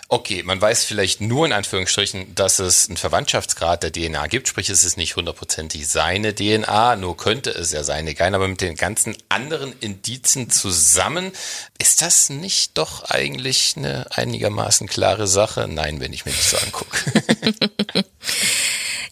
okay, 0.07 0.43
man 0.43 0.61
weiß 0.61 0.83
vielleicht 0.83 1.21
nur 1.21 1.45
in 1.45 1.51
Anführungsstrichen, 1.51 2.35
dass 2.35 2.59
es 2.59 2.87
einen 2.87 2.97
Verwandtschaftsgrad 2.97 3.83
der 3.83 3.91
DNA 3.91 4.27
gibt. 4.27 4.47
Sprich, 4.47 4.69
es 4.69 4.83
ist 4.83 4.97
nicht 4.97 5.15
hundertprozentig 5.15 5.87
seine 5.87 6.35
DNA, 6.35 6.95
nur 6.95 7.17
könnte 7.17 7.49
es 7.49 7.71
ja 7.71 7.83
seine 7.83 8.15
sein. 8.15 8.35
Aber 8.35 8.47
mit 8.47 8.61
den 8.61 8.75
ganzen 8.75 9.17
anderen 9.29 9.73
Indizien 9.79 10.49
zusammen, 10.49 11.31
ist 11.77 12.01
das 12.01 12.29
nicht 12.29 12.77
doch 12.77 13.03
eigentlich 13.03 13.73
eine 13.77 14.05
einigermaßen 14.11 14.87
klare 14.87 15.27
Sache? 15.27 15.67
Nein, 15.67 15.99
wenn 15.99 16.13
ich 16.13 16.25
mir 16.25 16.31
das 16.31 16.51
so 16.51 16.57
angucke. 16.57 16.97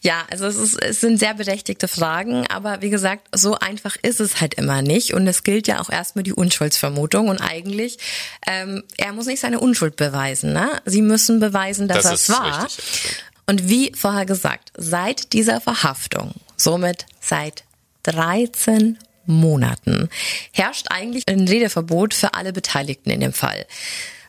Ja, 0.03 0.25
also 0.29 0.45
es, 0.45 0.57
ist, 0.57 0.81
es 0.81 0.99
sind 0.99 1.17
sehr 1.17 1.33
berechtigte 1.33 1.87
Fragen, 1.87 2.45
aber 2.47 2.81
wie 2.81 2.89
gesagt, 2.89 3.25
so 3.33 3.55
einfach 3.55 3.95
ist 4.01 4.19
es 4.19 4.41
halt 4.41 4.53
immer 4.55 4.81
nicht. 4.81 5.13
Und 5.13 5.25
es 5.27 5.43
gilt 5.43 5.65
ja 5.65 5.79
auch 5.79 5.89
erstmal 5.89 6.23
die 6.23 6.33
Unschuldsvermutung. 6.33 7.29
Und 7.29 7.39
eigentlich, 7.39 7.97
ähm, 8.45 8.83
er 8.97 9.13
muss 9.13 9.27
nicht 9.27 9.39
seine 9.39 9.61
Unschuld 9.61 9.95
beweisen. 9.95 10.51
Ne? 10.51 10.81
Sie 10.83 11.01
müssen 11.01 11.39
beweisen, 11.39 11.87
dass 11.87 12.03
das 12.03 12.05
er 12.05 12.13
es 12.13 12.29
war. 12.29 12.65
Richtig, 12.65 13.23
und 13.45 13.69
wie 13.69 13.93
vorher 13.95 14.25
gesagt, 14.25 14.71
seit 14.77 15.31
dieser 15.33 15.61
Verhaftung, 15.61 16.33
somit 16.57 17.05
seit 17.19 17.63
13 18.03 18.97
Monaten, 19.25 20.09
herrscht 20.51 20.87
eigentlich 20.89 21.23
ein 21.27 21.47
Redeverbot 21.47 22.13
für 22.13 22.33
alle 22.33 22.51
Beteiligten 22.51 23.09
in 23.09 23.21
dem 23.21 23.33
Fall. 23.33 23.65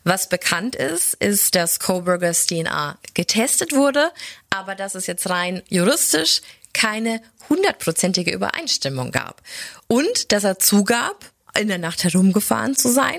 Was 0.05 0.29
bekannt 0.29 0.77
ist, 0.77 1.15
ist, 1.15 1.55
dass 1.55 1.81
Coburgers 1.81 2.47
DNA 2.47 2.99
getestet 3.15 3.73
wurde, 3.73 4.13
aber 4.51 4.75
dass 4.75 4.95
es 4.95 5.07
jetzt 5.07 5.29
rein 5.31 5.63
juristisch 5.69 6.43
keine 6.75 7.23
hundertprozentige 7.49 8.33
Übereinstimmung 8.33 9.13
gab. 9.13 9.43
Und 9.87 10.33
dass 10.33 10.45
er 10.45 10.59
zugab, 10.59 11.25
in 11.59 11.69
der 11.69 11.79
Nacht 11.79 12.05
herumgefahren 12.05 12.75
zu 12.77 12.91
sein 12.91 13.19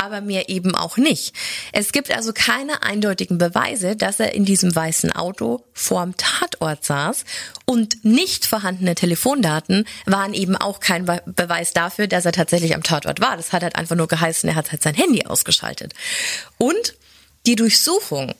aber 0.00 0.20
mir 0.20 0.48
eben 0.48 0.74
auch 0.74 0.96
nicht. 0.96 1.34
Es 1.72 1.92
gibt 1.92 2.10
also 2.10 2.32
keine 2.32 2.82
eindeutigen 2.82 3.38
Beweise, 3.38 3.96
dass 3.96 4.18
er 4.18 4.34
in 4.34 4.44
diesem 4.44 4.74
weißen 4.74 5.12
Auto 5.12 5.64
vorm 5.74 6.16
Tatort 6.16 6.84
saß 6.84 7.24
und 7.66 8.04
nicht 8.04 8.46
vorhandene 8.46 8.94
Telefondaten 8.94 9.86
waren 10.06 10.34
eben 10.34 10.56
auch 10.56 10.80
kein 10.80 11.04
Be 11.04 11.22
Beweis 11.26 11.72
dafür, 11.72 12.06
dass 12.06 12.24
er 12.24 12.32
tatsächlich 12.32 12.74
am 12.74 12.82
Tatort 12.82 13.20
war. 13.20 13.36
Das 13.36 13.52
hat 13.52 13.62
halt 13.62 13.76
einfach 13.76 13.96
nur 13.96 14.08
geheißen, 14.08 14.48
er 14.48 14.54
hat 14.54 14.72
halt 14.72 14.82
sein 14.82 14.94
Handy 14.94 15.26
ausgeschaltet. 15.26 15.92
Und 16.56 16.94
die 17.46 17.56
Durchsuchung 17.56 18.34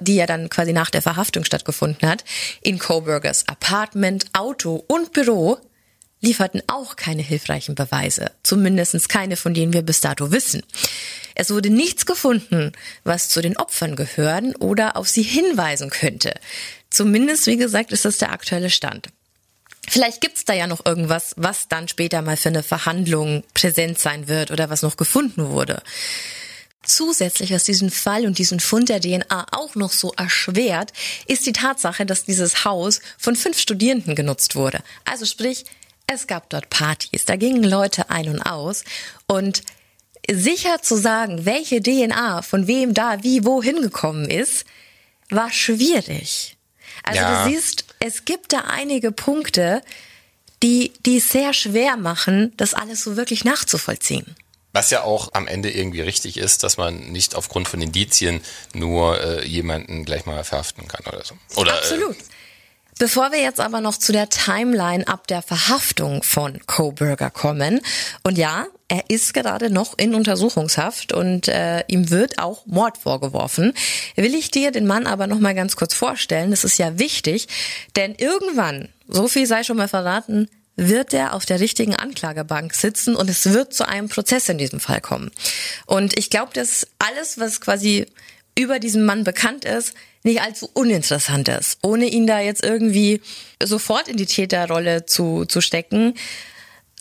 die 0.00 0.16
ja 0.16 0.26
dann 0.26 0.48
quasi 0.50 0.72
nach 0.72 0.90
der 0.90 1.00
Verhaftung 1.02 1.44
stattgefunden 1.44 2.08
hat, 2.08 2.24
in 2.60 2.80
Coburgers 2.80 3.46
Apartment, 3.46 4.26
Auto 4.32 4.84
und 4.88 5.12
Büro 5.12 5.58
lieferten 6.20 6.62
auch 6.66 6.96
keine 6.96 7.22
hilfreichen 7.22 7.74
Beweise, 7.74 8.30
zumindest 8.42 9.08
keine, 9.08 9.36
von 9.36 9.54
denen 9.54 9.72
wir 9.72 9.82
bis 9.82 10.00
dato 10.00 10.32
wissen. 10.32 10.62
Es 11.34 11.50
wurde 11.50 11.70
nichts 11.70 12.06
gefunden, 12.06 12.72
was 13.04 13.28
zu 13.28 13.40
den 13.40 13.56
Opfern 13.56 13.96
gehören 13.96 14.54
oder 14.56 14.96
auf 14.96 15.08
sie 15.08 15.22
hinweisen 15.22 15.90
könnte. 15.90 16.34
Zumindest, 16.90 17.46
wie 17.46 17.56
gesagt, 17.56 17.92
ist 17.92 18.04
das 18.04 18.18
der 18.18 18.32
aktuelle 18.32 18.70
Stand. 18.70 19.08
Vielleicht 19.88 20.20
gibt's 20.20 20.44
da 20.44 20.52
ja 20.52 20.66
noch 20.66 20.84
irgendwas, 20.84 21.34
was 21.36 21.68
dann 21.68 21.88
später 21.88 22.22
mal 22.22 22.36
für 22.36 22.50
eine 22.50 22.62
Verhandlung 22.62 23.42
präsent 23.54 23.98
sein 23.98 24.28
wird 24.28 24.50
oder 24.50 24.70
was 24.70 24.82
noch 24.82 24.96
gefunden 24.96 25.50
wurde. 25.50 25.82
Zusätzlich, 26.82 27.52
was 27.52 27.64
diesen 27.64 27.90
Fall 27.90 28.24
und 28.24 28.38
diesen 28.38 28.58
Fund 28.58 28.88
der 28.88 29.00
DNA 29.00 29.46
auch 29.52 29.74
noch 29.74 29.92
so 29.92 30.12
erschwert, 30.16 30.92
ist 31.26 31.46
die 31.46 31.52
Tatsache, 31.52 32.06
dass 32.06 32.24
dieses 32.24 32.64
Haus 32.64 33.00
von 33.18 33.36
fünf 33.36 33.58
Studierenden 33.58 34.14
genutzt 34.14 34.56
wurde. 34.56 34.80
Also 35.04 35.26
sprich, 35.26 35.64
es 36.12 36.26
gab 36.26 36.50
dort 36.50 36.70
Partys, 36.70 37.24
da 37.24 37.36
gingen 37.36 37.62
Leute 37.62 38.10
ein 38.10 38.28
und 38.28 38.42
aus 38.42 38.84
und 39.26 39.62
sicher 40.30 40.82
zu 40.82 40.96
sagen, 40.96 41.44
welche 41.44 41.82
DNA 41.82 42.42
von 42.42 42.66
wem 42.66 42.94
da 42.94 43.22
wie 43.22 43.44
wo 43.44 43.62
hingekommen 43.62 44.28
ist, 44.28 44.64
war 45.30 45.50
schwierig. 45.52 46.56
Also 47.02 47.20
ja. 47.20 47.44
du 47.44 47.50
siehst, 47.50 47.84
es 48.00 48.24
gibt 48.24 48.52
da 48.52 48.62
einige 48.68 49.12
Punkte, 49.12 49.82
die, 50.62 50.92
die 51.06 51.18
es 51.18 51.30
sehr 51.30 51.54
schwer 51.54 51.96
machen, 51.96 52.52
das 52.56 52.74
alles 52.74 53.02
so 53.02 53.16
wirklich 53.16 53.44
nachzuvollziehen. 53.44 54.36
Was 54.72 54.90
ja 54.90 55.02
auch 55.02 55.30
am 55.32 55.48
Ende 55.48 55.70
irgendwie 55.70 56.00
richtig 56.00 56.36
ist, 56.36 56.62
dass 56.62 56.76
man 56.76 57.10
nicht 57.10 57.34
aufgrund 57.34 57.66
von 57.66 57.80
Indizien 57.80 58.40
nur 58.72 59.20
äh, 59.20 59.46
jemanden 59.46 60.04
gleich 60.04 60.26
mal 60.26 60.44
verhaften 60.44 60.86
kann 60.86 61.04
oder 61.06 61.24
so. 61.24 61.34
Oder, 61.56 61.74
Absolut. 61.78 62.16
Äh, 62.16 62.24
Bevor 63.00 63.32
wir 63.32 63.40
jetzt 63.40 63.60
aber 63.60 63.80
noch 63.80 63.96
zu 63.96 64.12
der 64.12 64.28
Timeline 64.28 65.08
ab 65.08 65.26
der 65.26 65.40
Verhaftung 65.40 66.22
von 66.22 66.58
Coburger 66.66 67.30
kommen, 67.30 67.80
und 68.24 68.36
ja, 68.36 68.66
er 68.88 69.08
ist 69.08 69.32
gerade 69.32 69.70
noch 69.70 69.96
in 69.96 70.14
Untersuchungshaft 70.14 71.14
und 71.14 71.48
äh, 71.48 71.82
ihm 71.86 72.10
wird 72.10 72.38
auch 72.38 72.66
Mord 72.66 72.98
vorgeworfen, 72.98 73.72
will 74.16 74.34
ich 74.34 74.50
dir 74.50 74.70
den 74.70 74.86
Mann 74.86 75.06
aber 75.06 75.26
noch 75.26 75.38
mal 75.38 75.54
ganz 75.54 75.76
kurz 75.76 75.94
vorstellen. 75.94 76.50
Das 76.50 76.62
ist 76.62 76.76
ja 76.76 76.98
wichtig, 76.98 77.48
denn 77.96 78.14
irgendwann, 78.16 78.90
so 79.08 79.28
viel 79.28 79.46
sei 79.46 79.64
schon 79.64 79.78
mal 79.78 79.88
verraten, 79.88 80.50
wird 80.76 81.14
er 81.14 81.32
auf 81.32 81.46
der 81.46 81.58
richtigen 81.58 81.96
Anklagebank 81.96 82.74
sitzen 82.74 83.16
und 83.16 83.30
es 83.30 83.46
wird 83.46 83.72
zu 83.72 83.88
einem 83.88 84.10
Prozess 84.10 84.50
in 84.50 84.58
diesem 84.58 84.78
Fall 84.78 85.00
kommen. 85.00 85.30
Und 85.86 86.18
ich 86.18 86.28
glaube, 86.28 86.52
dass 86.52 86.86
alles, 86.98 87.38
was 87.38 87.62
quasi 87.62 88.04
über 88.58 88.78
diesen 88.78 89.06
Mann 89.06 89.24
bekannt 89.24 89.64
ist, 89.64 89.94
nicht 90.22 90.42
allzu 90.42 90.68
uninteressant 90.72 91.48
ist, 91.48 91.78
ohne 91.82 92.06
ihn 92.06 92.26
da 92.26 92.40
jetzt 92.40 92.64
irgendwie 92.64 93.22
sofort 93.62 94.08
in 94.08 94.16
die 94.16 94.26
Täterrolle 94.26 95.06
zu, 95.06 95.44
zu 95.46 95.60
stecken. 95.60 96.14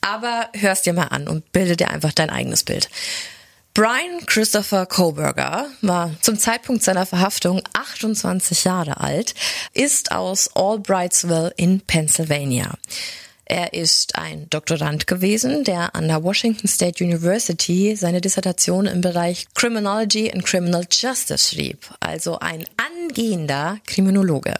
Aber 0.01 0.49
hörst 0.53 0.85
dir 0.85 0.93
mal 0.93 1.07
an 1.07 1.27
und 1.27 1.51
bilde 1.51 1.75
dir 1.75 1.89
einfach 1.89 2.13
dein 2.13 2.29
eigenes 2.29 2.63
Bild. 2.63 2.89
Brian 3.73 4.25
Christopher 4.25 4.85
Coburger 4.85 5.67
war 5.81 6.11
zum 6.21 6.37
Zeitpunkt 6.37 6.83
seiner 6.83 7.05
Verhaftung 7.05 7.61
28 7.73 8.63
Jahre 8.63 8.99
alt, 8.99 9.35
ist 9.73 10.11
aus 10.11 10.49
Albrightsville 10.55 11.53
in 11.55 11.81
Pennsylvania. 11.81 12.73
Er 13.51 13.73
ist 13.73 14.15
ein 14.15 14.47
Doktorand 14.51 15.07
gewesen, 15.07 15.63
der 15.63 15.95
an 15.95 16.07
der 16.07 16.23
Washington 16.23 16.67
State 16.67 17.03
University 17.03 17.95
seine 17.95 18.21
Dissertation 18.21 18.85
im 18.85 19.01
Bereich 19.01 19.47
Criminology 19.55 20.31
and 20.31 20.45
Criminal 20.45 20.85
Justice 20.87 21.49
schrieb, 21.49 21.79
also 21.99 22.37
ein 22.37 22.63
angehender 22.77 23.79
Kriminologe. 23.87 24.53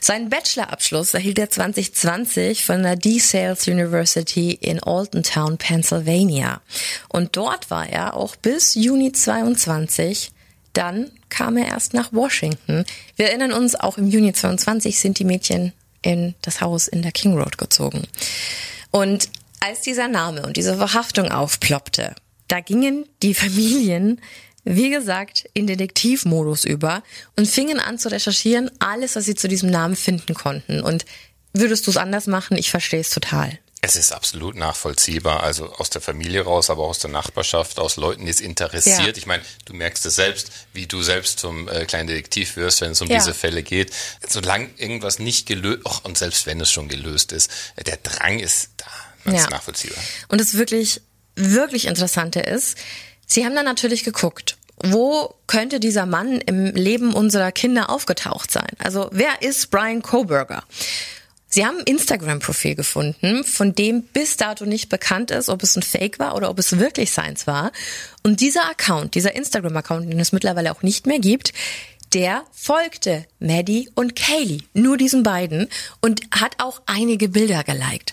Seinen 0.00 0.30
Bachelorabschluss 0.30 1.14
erhielt 1.14 1.40
er 1.40 1.50
2020 1.50 2.64
von 2.64 2.84
der 2.84 2.94
DeSales 2.94 3.66
University 3.66 4.52
in 4.52 4.80
Altontown, 4.84 5.58
Pennsylvania. 5.58 6.60
Und 7.08 7.36
dort 7.36 7.72
war 7.72 7.88
er 7.88 8.14
auch 8.14 8.36
bis 8.36 8.76
Juni 8.76 9.10
22 9.10 10.30
dann 10.74 11.10
kam 11.28 11.56
er 11.56 11.66
erst 11.66 11.92
nach 11.92 12.12
Washington. 12.12 12.84
Wir 13.16 13.26
erinnern 13.26 13.52
uns, 13.52 13.74
auch 13.74 13.98
im 13.98 14.06
Juni 14.06 14.32
22 14.32 15.00
sind 15.00 15.18
die 15.18 15.24
Mädchen 15.24 15.72
in 16.02 16.34
das 16.42 16.60
Haus 16.60 16.88
in 16.88 17.02
der 17.02 17.12
King 17.12 17.36
Road 17.36 17.58
gezogen. 17.58 18.06
Und 18.90 19.28
als 19.60 19.80
dieser 19.82 20.08
Name 20.08 20.42
und 20.42 20.56
diese 20.56 20.76
Verhaftung 20.76 21.30
aufploppte, 21.30 22.14
da 22.46 22.60
gingen 22.60 23.06
die 23.22 23.34
Familien, 23.34 24.20
wie 24.64 24.90
gesagt, 24.90 25.48
in 25.54 25.66
Detektivmodus 25.66 26.64
über 26.64 27.02
und 27.36 27.48
fingen 27.48 27.80
an 27.80 27.98
zu 27.98 28.10
recherchieren, 28.10 28.70
alles, 28.78 29.16
was 29.16 29.24
sie 29.24 29.34
zu 29.34 29.48
diesem 29.48 29.70
Namen 29.70 29.96
finden 29.96 30.34
konnten. 30.34 30.80
Und 30.80 31.04
würdest 31.52 31.86
du 31.86 31.90
es 31.90 31.96
anders 31.96 32.26
machen? 32.26 32.56
Ich 32.56 32.70
verstehe 32.70 33.00
es 33.00 33.10
total. 33.10 33.58
Es 33.80 33.94
ist 33.94 34.12
absolut 34.12 34.56
nachvollziehbar, 34.56 35.44
also 35.44 35.72
aus 35.74 35.88
der 35.88 36.00
Familie 36.00 36.42
raus, 36.42 36.68
aber 36.68 36.82
auch 36.82 36.90
aus 36.90 36.98
der 36.98 37.10
Nachbarschaft, 37.10 37.78
aus 37.78 37.96
Leuten, 37.96 38.24
die 38.24 38.30
es 38.30 38.40
interessiert. 38.40 38.98
Ja. 39.00 39.16
Ich 39.16 39.26
meine, 39.26 39.44
du 39.66 39.72
merkst 39.72 40.04
es 40.06 40.16
selbst, 40.16 40.50
wie 40.72 40.86
du 40.86 41.02
selbst 41.02 41.38
zum 41.38 41.68
äh, 41.68 41.84
kleinen 41.84 42.08
Detektiv 42.08 42.56
wirst, 42.56 42.80
wenn 42.80 42.90
es 42.90 43.00
um 43.00 43.08
ja. 43.08 43.18
diese 43.18 43.34
Fälle 43.34 43.62
geht. 43.62 43.92
Solange 44.28 44.68
irgendwas 44.78 45.20
nicht 45.20 45.46
gelöst, 45.46 45.82
und 46.02 46.18
selbst 46.18 46.46
wenn 46.46 46.60
es 46.60 46.72
schon 46.72 46.88
gelöst 46.88 47.30
ist, 47.30 47.50
der 47.86 47.98
Drang 47.98 48.40
ist 48.40 48.70
da. 48.78 48.86
Das 49.24 49.34
ja. 49.34 49.40
ist 49.42 49.50
nachvollziehbar. 49.50 50.02
Und 50.26 50.40
das 50.40 50.54
wirklich, 50.54 51.00
wirklich 51.36 51.86
Interessante 51.86 52.40
ist, 52.40 52.76
sie 53.26 53.44
haben 53.44 53.54
dann 53.54 53.64
natürlich 53.64 54.02
geguckt, 54.02 54.56
wo 54.82 55.34
könnte 55.46 55.80
dieser 55.80 56.06
Mann 56.06 56.40
im 56.40 56.66
Leben 56.74 57.14
unserer 57.14 57.52
Kinder 57.52 57.90
aufgetaucht 57.90 58.50
sein? 58.50 58.70
Also 58.78 59.08
wer 59.12 59.42
ist 59.42 59.70
Brian 59.70 60.02
Coburger? 60.02 60.64
Sie 61.50 61.64
haben 61.64 61.78
ein 61.78 61.84
Instagram-Profil 61.84 62.74
gefunden, 62.74 63.42
von 63.42 63.74
dem 63.74 64.02
bis 64.02 64.36
dato 64.36 64.66
nicht 64.66 64.90
bekannt 64.90 65.30
ist, 65.30 65.48
ob 65.48 65.62
es 65.62 65.76
ein 65.76 65.82
Fake 65.82 66.18
war 66.18 66.36
oder 66.36 66.50
ob 66.50 66.58
es 66.58 66.78
wirklich 66.78 67.10
seins 67.10 67.46
war. 67.46 67.72
Und 68.22 68.40
dieser 68.40 68.68
Account, 68.68 69.14
dieser 69.14 69.34
Instagram-Account, 69.34 70.12
den 70.12 70.20
es 70.20 70.32
mittlerweile 70.32 70.72
auch 70.72 70.82
nicht 70.82 71.06
mehr 71.06 71.18
gibt, 71.18 71.54
der 72.12 72.44
folgte 72.52 73.26
Maddie 73.38 73.90
und 73.94 74.14
Kaylee, 74.14 74.62
nur 74.74 74.96
diesen 74.96 75.22
beiden, 75.22 75.68
und 76.00 76.22
hat 76.30 76.56
auch 76.58 76.82
einige 76.86 77.28
Bilder 77.28 77.64
geliked. 77.64 78.12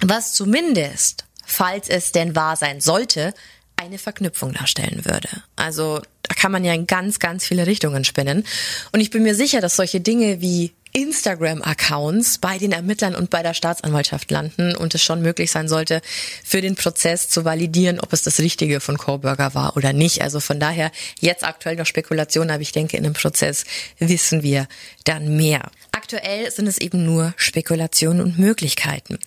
Was 0.00 0.32
zumindest, 0.32 1.24
falls 1.44 1.88
es 1.88 2.12
denn 2.12 2.34
wahr 2.34 2.56
sein 2.56 2.80
sollte, 2.80 3.34
eine 3.76 3.98
Verknüpfung 3.98 4.52
darstellen 4.52 5.04
würde. 5.04 5.28
Also 5.56 6.00
da 6.22 6.34
kann 6.34 6.52
man 6.52 6.64
ja 6.64 6.74
in 6.74 6.86
ganz, 6.86 7.18
ganz 7.18 7.46
viele 7.46 7.66
Richtungen 7.66 8.04
spinnen. 8.04 8.46
Und 8.92 9.00
ich 9.00 9.10
bin 9.10 9.22
mir 9.22 9.34
sicher, 9.34 9.60
dass 9.60 9.76
solche 9.76 10.00
Dinge 10.00 10.40
wie 10.40 10.72
Instagram-Accounts 10.92 12.38
bei 12.38 12.58
den 12.58 12.72
Ermittlern 12.72 13.14
und 13.14 13.30
bei 13.30 13.42
der 13.42 13.54
Staatsanwaltschaft 13.54 14.30
landen 14.30 14.74
und 14.76 14.94
es 14.94 15.02
schon 15.02 15.22
möglich 15.22 15.50
sein 15.50 15.68
sollte, 15.68 16.00
für 16.44 16.60
den 16.60 16.74
Prozess 16.74 17.28
zu 17.28 17.44
validieren, 17.44 18.00
ob 18.00 18.12
es 18.12 18.22
das 18.22 18.40
Richtige 18.40 18.80
von 18.80 18.98
Coburger 18.98 19.54
war 19.54 19.76
oder 19.76 19.92
nicht. 19.92 20.22
Also 20.22 20.40
von 20.40 20.60
daher 20.60 20.90
jetzt 21.20 21.44
aktuell 21.44 21.76
noch 21.76 21.86
Spekulation, 21.86 22.50
aber 22.50 22.62
ich 22.62 22.72
denke, 22.72 22.96
in 22.96 23.04
dem 23.04 23.12
Prozess 23.12 23.64
wissen 23.98 24.42
wir 24.42 24.66
dann 25.04 25.36
mehr. 25.36 25.70
Aktuell 25.92 26.50
sind 26.50 26.66
es 26.66 26.78
eben 26.78 27.04
nur 27.04 27.34
Spekulationen 27.36 28.20
und 28.20 28.38
Möglichkeiten. 28.38 29.18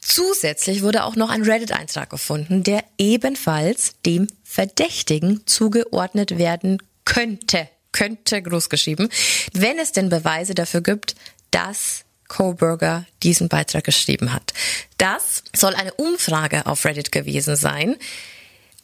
Zusätzlich 0.00 0.82
wurde 0.82 1.04
auch 1.04 1.16
noch 1.16 1.30
ein 1.30 1.42
Reddit-Eintrag 1.42 2.10
gefunden, 2.10 2.62
der 2.62 2.84
ebenfalls 2.98 3.94
dem 4.04 4.28
Verdächtigen 4.44 5.42
zugeordnet 5.46 6.38
werden 6.38 6.78
könnte 7.04 7.68
könnte 7.96 8.42
großgeschrieben, 8.42 9.08
wenn 9.52 9.78
es 9.78 9.92
denn 9.92 10.10
Beweise 10.10 10.54
dafür 10.54 10.82
gibt, 10.82 11.14
dass 11.50 12.04
Coburger 12.28 13.06
diesen 13.22 13.48
Beitrag 13.48 13.84
geschrieben 13.84 14.32
hat. 14.32 14.52
Das 14.98 15.44
soll 15.54 15.74
eine 15.74 15.94
Umfrage 15.94 16.66
auf 16.66 16.84
Reddit 16.84 17.12
gewesen 17.12 17.56
sein, 17.56 17.96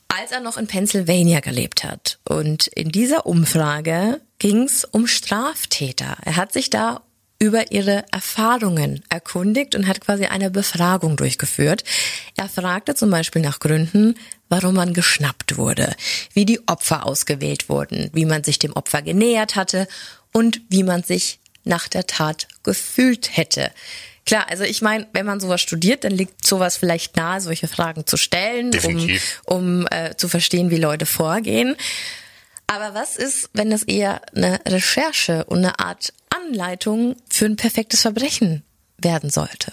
als 0.09 0.31
er 0.31 0.41
noch 0.41 0.57
in 0.57 0.67
Pennsylvania 0.67 1.41
gelebt 1.41 1.85
hat. 1.85 2.19
Und 2.25 2.69
in 2.69 2.91
dieser 2.91 3.27
Umfrage 3.27 4.21
ging 4.39 4.63
es 4.63 4.85
um 4.85 5.07
Straftäter. 5.07 6.17
Er 6.25 6.37
hat 6.37 6.53
sich 6.53 6.71
da 6.71 7.03
über 7.43 7.73
ihre 7.73 8.05
Erfahrungen 8.13 9.03
erkundigt 9.09 9.75
und 9.75 9.89
hat 9.89 10.01
quasi 10.01 10.27
eine 10.27 10.49
Befragung 10.49 11.17
durchgeführt. 11.17 11.83
Er 12.37 12.49
fragte 12.49 12.95
zum 12.95 13.11
Beispiel 13.11 13.43
nach 13.43 13.59
Gründen, 13.59 14.15
warum 14.49 14.77
man 14.77 14.95
geschnappt 14.95 15.57
wurde, 15.57 15.93
wie 16.35 16.45
die 16.45 16.61
Opfer 16.69 17.05
ausgewählt 17.05 17.69
wurden, 17.69 18.11
wie 18.13 18.27
man 18.27 18.45
sich 18.45 18.61
dem 18.61 18.75
Opfer 18.75 19.03
genähert 19.03 19.57
hatte 19.57 19.89
und 20.31 20.61
wie 20.69 20.85
man 20.85 21.03
sich 21.03 21.41
nach 21.65 21.89
der 21.89 22.07
Tat 22.07 22.47
gefühlt 22.63 23.37
hätte. 23.37 23.73
Klar, 24.25 24.47
also 24.49 24.63
ich 24.63 24.81
meine, 24.81 25.09
wenn 25.13 25.27
man 25.27 25.41
sowas 25.41 25.61
studiert, 25.61 26.05
dann 26.05 26.13
liegt 26.13 26.47
sowas 26.47 26.77
vielleicht 26.77 27.17
nahe, 27.17 27.41
solche 27.41 27.67
Fragen 27.67 28.07
zu 28.07 28.17
stellen, 28.17 28.71
Definitiv. 28.71 29.43
um, 29.47 29.81
um 29.81 29.87
äh, 29.91 30.15
zu 30.17 30.29
verstehen, 30.29 30.71
wie 30.71 30.79
Leute 30.79 31.07
vorgehen. 31.07 31.75
Aber 32.69 32.95
was 32.95 33.17
ist, 33.17 33.51
wenn 33.53 33.73
es 33.73 33.83
eher 33.83 34.23
eine 34.33 34.61
Recherche 34.65 35.45
und 35.47 35.59
eine 35.59 35.81
Art 35.81 36.13
Anleitung 36.35 37.17
für 37.29 37.47
ein 37.47 37.57
perfektes 37.57 38.03
Verbrechen 38.03 38.63
werden 38.99 39.31
sollte? 39.31 39.73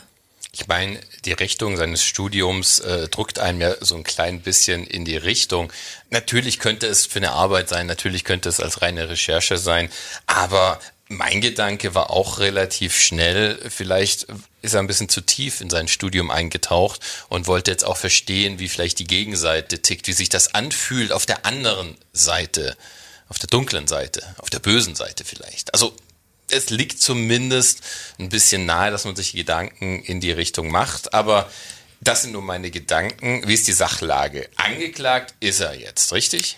Ich 0.52 0.68
meine, 0.68 1.00
die 1.26 1.34
Richtung 1.34 1.78
seines 1.78 2.04
Studiums 2.04 2.80
äh, 2.80 3.08
drückt 3.08 3.38
einem 3.38 3.62
ja 3.62 3.76
so 3.82 3.96
ein 3.96 4.04
klein 4.04 4.42
bisschen 4.42 4.86
in 4.86 5.06
die 5.06 5.18
Richtung. 5.18 5.72
Natürlich 6.10 6.60
könnte 6.60 6.88
es 6.88 7.06
für 7.06 7.20
eine 7.20 7.32
Arbeit 7.32 7.70
sein, 7.70 7.86
natürlich 7.86 8.24
könnte 8.24 8.50
es 8.50 8.60
als 8.60 8.82
reine 8.82 9.10
Recherche 9.10 9.58
sein, 9.58 9.90
aber 10.26 10.80
mein 11.08 11.42
Gedanke 11.42 11.96
war 11.96 12.12
auch 12.12 12.40
relativ 12.40 13.00
schnell, 13.00 13.60
vielleicht 13.70 14.28
ist 14.62 14.76
er 14.76 14.80
ein 14.80 14.88
bisschen 14.88 15.10
zu 15.10 15.22
tief 15.22 15.60
in 15.60 15.70
sein 15.70 15.88
Studium 15.88 16.30
eingetaucht 16.30 17.02
und 17.30 17.48
wollte 17.48 17.72
jetzt 17.72 17.84
auch 17.84 17.98
verstehen, 17.98 18.60
wie 18.60 18.70
vielleicht 18.70 19.00
die 19.00 19.08
Gegenseite 19.08 19.82
tickt, 19.82 20.08
wie 20.08 20.14
sich 20.14 20.30
das 20.30 20.54
anfühlt 20.54 21.12
auf 21.12 21.26
der 21.26 21.46
anderen 21.46 21.98
Seite, 22.14 22.78
auf 23.28 23.40
der 23.40 23.50
dunklen 23.50 23.88
Seite, 23.88 24.24
auf 24.38 24.52
der 24.52 24.60
bösen 24.60 24.96
Seite 24.96 25.26
vielleicht. 25.26 25.74
Also 25.74 25.96
es 26.52 26.70
liegt 26.70 27.02
zumindest 27.02 27.82
ein 28.20 28.30
bisschen 28.30 28.66
nahe, 28.66 28.92
dass 28.92 29.06
man 29.06 29.16
sich 29.16 29.34
Gedanken 29.34 30.04
in 30.04 30.20
die 30.20 30.32
Richtung 30.32 30.72
macht, 30.72 31.14
aber 31.14 31.50
das 32.02 32.22
sind 32.22 32.32
nur 32.32 32.42
meine 32.42 32.72
Gedanken. 32.72 33.48
Wie 33.48 33.54
ist 33.54 33.68
die 33.68 33.74
Sachlage? 33.74 34.50
Angeklagt 34.56 35.34
ist 35.40 35.60
er 35.60 35.76
jetzt, 35.76 36.14
richtig? 36.14 36.58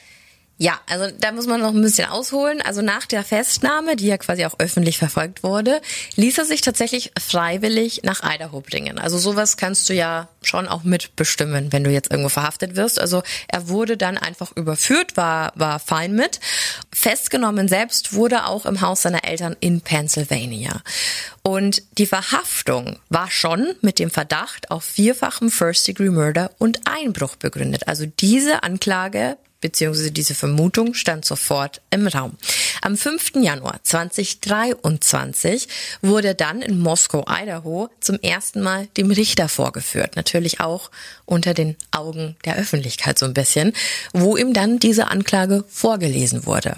Ja, 0.62 0.80
also 0.88 1.08
da 1.20 1.32
muss 1.32 1.48
man 1.48 1.60
noch 1.60 1.74
ein 1.74 1.82
bisschen 1.82 2.08
ausholen. 2.08 2.62
Also 2.62 2.84
nach 2.84 3.08
der 3.08 3.24
Festnahme, 3.24 3.96
die 3.96 4.06
ja 4.06 4.20
quasi 4.20 4.46
auch 4.46 4.60
öffentlich 4.60 5.00
verfolgt 5.00 5.42
wurde, 5.42 5.82
ließ 6.18 6.38
er 6.38 6.46
sich 6.46 6.62
tatsächlich 6.62 7.12
freiwillig 7.20 8.02
nach 8.04 8.22
Idaho 8.24 8.62
bringen. 8.62 9.00
Also 9.00 9.18
sowas 9.18 9.58
kannst 9.58 9.90
du 9.90 9.96
ja 9.96 10.28
schon 10.44 10.68
auch 10.68 10.84
mitbestimmen, 10.84 11.74
wenn 11.74 11.84
du 11.84 11.90
jetzt 11.90 12.12
irgendwo 12.12 12.30
verhaftet 12.30 12.76
wirst. 12.76 13.00
Also 13.00 13.24
er 13.48 13.70
wurde 13.70 13.98
dann 13.98 14.20
einfach 14.20 14.56
überführt, 14.56 15.18
war, 15.18 15.52
war 15.56 15.80
fein 15.80 16.14
mit. 16.14 16.40
Festgenommen 16.94 17.68
selbst 17.68 18.14
wurde 18.14 18.46
auch 18.46 18.68
im 18.68 18.82
Haus 18.82 19.02
seiner 19.02 19.24
Eltern 19.24 19.56
in 19.62 19.82
Pennsylvania. 19.82 20.84
Und 21.42 21.82
die 21.98 22.06
Verhaftung 22.06 23.00
war 23.10 23.32
schon 23.32 23.74
mit 23.82 23.98
dem 23.98 24.12
Verdacht 24.12 24.70
auf 24.70 24.84
vierfachen 24.84 25.50
First-Degree-Murder 25.50 26.52
und 26.60 26.82
Einbruch 26.86 27.36
begründet. 27.36 27.88
Also 27.88 28.06
diese 28.06 28.62
Anklage 28.62 29.38
beziehungsweise 29.62 30.12
diese 30.12 30.36
Vermutung 30.36 30.94
stand 30.94 31.24
sofort 31.26 31.82
im 31.92 32.08
Raum. 32.08 32.36
Am 32.82 32.98
5. 32.98 33.34
Januar 33.36 33.80
2023 33.84 35.68
wurde 36.02 36.36
dann 36.36 36.62
in 36.62 36.80
Moskau, 36.80 37.24
Idaho, 37.30 37.90
zum 38.00 38.20
ersten 38.20 38.62
Mal 38.62 38.88
dem 38.98 39.12
Richter 39.12 39.48
vorgeführt. 39.48 40.16
Natürlich 40.16 40.60
auch 40.60 40.90
unter 41.26 41.54
den 41.54 41.78
Augen 41.92 42.36
der 42.44 42.58
Öffentlichkeit 42.58 43.18
so 43.18 43.26
ein 43.26 43.34
bisschen, 43.34 43.74
wo 44.14 44.36
ihm 44.36 44.54
dann 44.54 44.80
diese 44.80 45.08
Anklage 45.08 45.64
vorgelesen 45.70 46.46
wurde. 46.46 46.76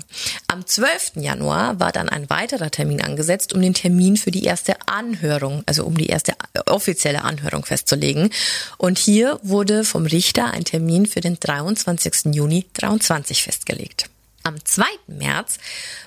Am 0.47 0.65
12. 0.65 1.13
Januar 1.15 1.79
war 1.79 1.91
dann 1.91 2.09
ein 2.09 2.29
weiterer 2.29 2.69
Termin 2.69 3.01
angesetzt, 3.01 3.53
um 3.53 3.61
den 3.61 3.73
Termin 3.73 4.17
für 4.17 4.31
die 4.31 4.43
erste 4.43 4.75
Anhörung, 4.85 5.63
also 5.65 5.85
um 5.85 5.97
die 5.97 6.07
erste 6.07 6.33
offizielle 6.67 7.23
Anhörung 7.23 7.65
festzulegen. 7.65 8.29
Und 8.77 8.99
hier 8.99 9.39
wurde 9.41 9.83
vom 9.85 10.05
Richter 10.05 10.51
ein 10.51 10.65
Termin 10.65 11.05
für 11.05 11.21
den 11.21 11.39
23. 11.39 12.33
Juni 12.35 12.65
23 12.73 13.43
festgelegt. 13.43 14.09
Am 14.43 14.63
2. 14.63 14.83
März 15.07 15.57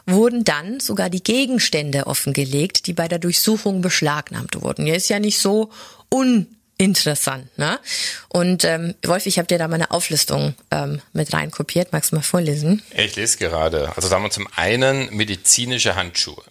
wurden 0.05 0.45
dann 0.45 0.79
sogar 0.79 1.09
die 1.09 1.23
Gegenstände 1.23 2.07
offengelegt, 2.07 2.87
die 2.87 2.93
bei 2.93 3.09
der 3.09 3.19
Durchsuchung 3.19 3.81
beschlagnahmt 3.81 4.61
wurden. 4.61 4.87
Ja, 4.87 4.95
ist 4.95 5.09
ja 5.09 5.19
nicht 5.19 5.39
so 5.39 5.71
uninteressant, 6.11 7.57
ne? 7.59 7.81
Und 8.29 8.64
ähm, 8.64 8.95
Wolf, 9.05 9.25
ich 9.25 9.39
habe 9.39 9.49
dir 9.49 9.57
da 9.57 9.69
meine 9.69 9.91
Auflistung 9.91 10.55
ähm, 10.71 11.01
mit 11.14 11.33
rein 11.33 11.51
kopiert. 11.51 11.93
Magst 11.93 12.12
du 12.12 12.17
mal 12.17 12.23
vorlesen? 12.23 12.83
Ich 12.95 13.17
lese 13.17 13.39
gerade. 13.39 13.97
Also 13.97 14.11
da 14.11 14.17
haben 14.17 14.25
wir 14.25 14.31
zum 14.31 14.49
einen 14.55 15.14
medizinische 15.17 15.97
Handschuhe, 15.97 16.45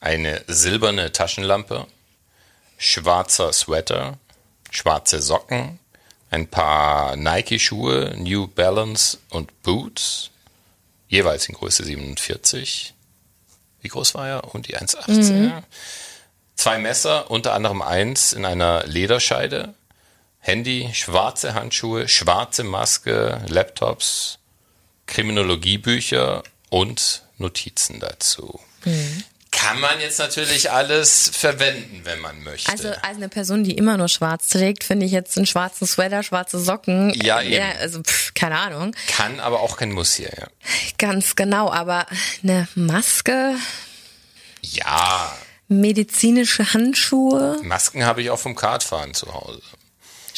eine 0.00 0.42
silberne 0.46 1.12
Taschenlampe, 1.12 1.86
schwarzer 2.78 3.52
Sweater, 3.52 4.18
schwarze 4.70 5.20
Socken, 5.20 5.78
ein 6.30 6.46
paar 6.46 7.16
Nike-Schuhe, 7.16 8.14
New 8.16 8.46
Balance 8.46 9.18
und 9.30 9.62
Boots, 9.62 10.30
jeweils 11.08 11.48
in 11.48 11.54
Größe 11.54 11.84
47. 11.84 12.94
Wie 13.82 13.88
groß 13.88 14.14
war 14.14 14.28
er? 14.28 14.54
Und 14.54 14.68
die 14.68 14.76
1,80. 14.76 15.32
Mhm. 15.32 15.52
Zwei 16.54 16.78
Messer, 16.78 17.30
unter 17.30 17.54
anderem 17.54 17.82
eins 17.82 18.32
in 18.32 18.44
einer 18.44 18.84
Lederscheide, 18.86 19.74
Handy, 20.38 20.90
schwarze 20.92 21.54
Handschuhe, 21.54 22.08
schwarze 22.08 22.64
Maske, 22.64 23.42
Laptops, 23.48 24.38
Kriminologiebücher 25.06 26.42
und 26.68 27.22
Notizen 27.38 28.00
dazu. 28.00 28.60
Mhm 28.84 29.24
kann 29.50 29.80
man 29.80 30.00
jetzt 30.00 30.18
natürlich 30.18 30.70
alles 30.70 31.30
verwenden, 31.34 32.00
wenn 32.04 32.20
man 32.20 32.42
möchte. 32.42 32.70
Also 32.70 32.88
als 32.88 33.16
eine 33.16 33.28
Person, 33.28 33.64
die 33.64 33.72
immer 33.72 33.96
nur 33.96 34.08
schwarz 34.08 34.48
trägt, 34.48 34.84
finde 34.84 35.06
ich 35.06 35.12
jetzt 35.12 35.36
einen 35.36 35.46
schwarzen 35.46 35.86
Sweater, 35.86 36.22
schwarze 36.22 36.58
Socken. 36.58 37.12
Ja, 37.14 37.42
eben. 37.42 37.52
Ja, 37.52 37.72
also 37.80 38.00
pff, 38.02 38.32
keine 38.34 38.58
Ahnung. 38.58 38.94
Kann 39.08 39.40
aber 39.40 39.60
auch 39.60 39.76
kein 39.76 39.92
Muss 39.92 40.14
hier, 40.14 40.32
ja. 40.36 40.46
Ganz 40.98 41.36
genau, 41.36 41.70
aber 41.70 42.06
eine 42.42 42.68
Maske. 42.74 43.54
Ja. 44.62 45.36
Medizinische 45.68 46.72
Handschuhe. 46.72 47.58
Masken 47.62 48.04
habe 48.04 48.22
ich 48.22 48.30
auch 48.30 48.38
vom 48.38 48.54
Kartfahren 48.54 49.14
zu 49.14 49.32
Hause. 49.32 49.62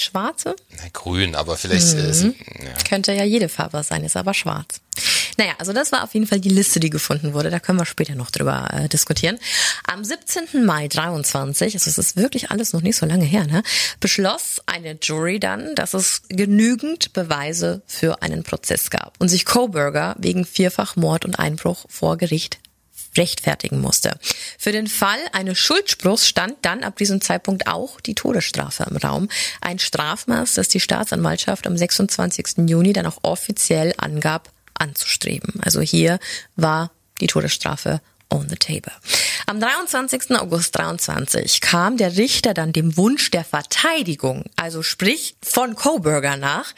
Schwarze? 0.03 0.57
Na, 0.77 0.85
grün, 0.93 1.35
aber 1.35 1.57
vielleicht 1.57 1.95
mhm. 1.97 2.05
ist, 2.05 2.23
ja. 2.23 2.33
könnte 2.89 3.13
ja 3.13 3.25
jede 3.25 3.49
Farbe 3.49 3.83
sein, 3.83 4.05
ist 4.05 4.17
aber 4.17 4.35
schwarz. 4.35 4.81
Naja, 5.39 5.53
also 5.59 5.73
das 5.73 5.93
war 5.93 6.05
auf 6.05 6.13
jeden 6.15 6.27
Fall 6.27 6.41
die 6.41 6.51
Liste, 6.51 6.81
die 6.81 6.91
gefunden 6.91 7.33
wurde. 7.33 7.51
Da 7.51 7.59
können 7.59 7.79
wir 7.79 7.87
später 7.87 8.15
noch 8.15 8.31
drüber 8.31 8.69
äh, 8.73 8.89
diskutieren. 8.89 9.39
Am 9.85 10.05
17. 10.05 10.65
Mai 10.65 10.89
23, 10.89 11.75
also 11.75 11.89
es 11.89 11.99
ist 11.99 12.17
wirklich 12.17 12.51
alles 12.51 12.73
noch 12.73 12.83
nicht 12.83 12.97
so 12.97 13.07
lange 13.07 13.25
her, 13.25 13.47
ne, 13.47 13.63
beschloss 14.01 14.61
eine 14.67 14.99
Jury 15.01 15.41
dann, 15.41 15.75
dass 15.75 15.95
es 15.95 16.23
genügend 16.29 17.13
Beweise 17.13 17.83
für 17.87 18.23
einen 18.23 18.43
Prozess 18.43 18.91
gab 18.91 19.15
und 19.19 19.29
sich 19.29 19.47
Coburger 19.47 20.15
wegen 20.19 20.45
Vierfachmord 20.45 21.25
und 21.25 21.39
Einbruch 21.39 21.87
vor 21.89 22.19
Gericht 22.19 22.59
rechtfertigen 23.17 23.81
musste. 23.81 24.19
Für 24.59 24.73
den 24.73 24.87
Fall 24.87 25.19
eines 25.33 25.59
Schuldspruchs 25.59 26.27
stand 26.27 26.57
dann 26.63 26.83
ab 26.83 26.97
diesem 26.97 27.21
Zeitpunkt 27.21 27.67
auch 27.67 28.01
die 28.01 28.15
Todesstrafe 28.15 28.87
im 28.91 28.97
Raum. 28.97 29.29
Ein 29.61 29.79
Strafmaß, 29.79 30.55
das 30.55 30.69
die 30.69 30.81
Staatsanwaltschaft 30.81 31.67
am 31.67 31.77
26. 31.77 32.69
Juni 32.69 32.93
dann 32.93 33.07
auch 33.07 33.19
offiziell 33.23 33.95
angab, 33.99 34.51
anzustreben. 34.75 35.61
Also 35.63 35.81
hier 35.81 36.19
war 36.57 36.91
die 37.21 37.27
Todesstrafe 37.27 38.01
on 38.31 38.49
the 38.49 38.57
table. 38.57 38.93
Am 39.47 39.61
23. 39.61 40.31
August 40.33 40.77
23 40.77 41.61
kam 41.61 41.97
der 41.97 42.17
Richter 42.17 42.55
dann 42.55 42.73
dem 42.73 42.97
Wunsch 42.97 43.31
der 43.31 43.45
Verteidigung, 43.45 44.45
also 44.57 44.83
sprich 44.83 45.37
von 45.43 45.75
Coburger 45.75 46.37
nach, 46.37 46.73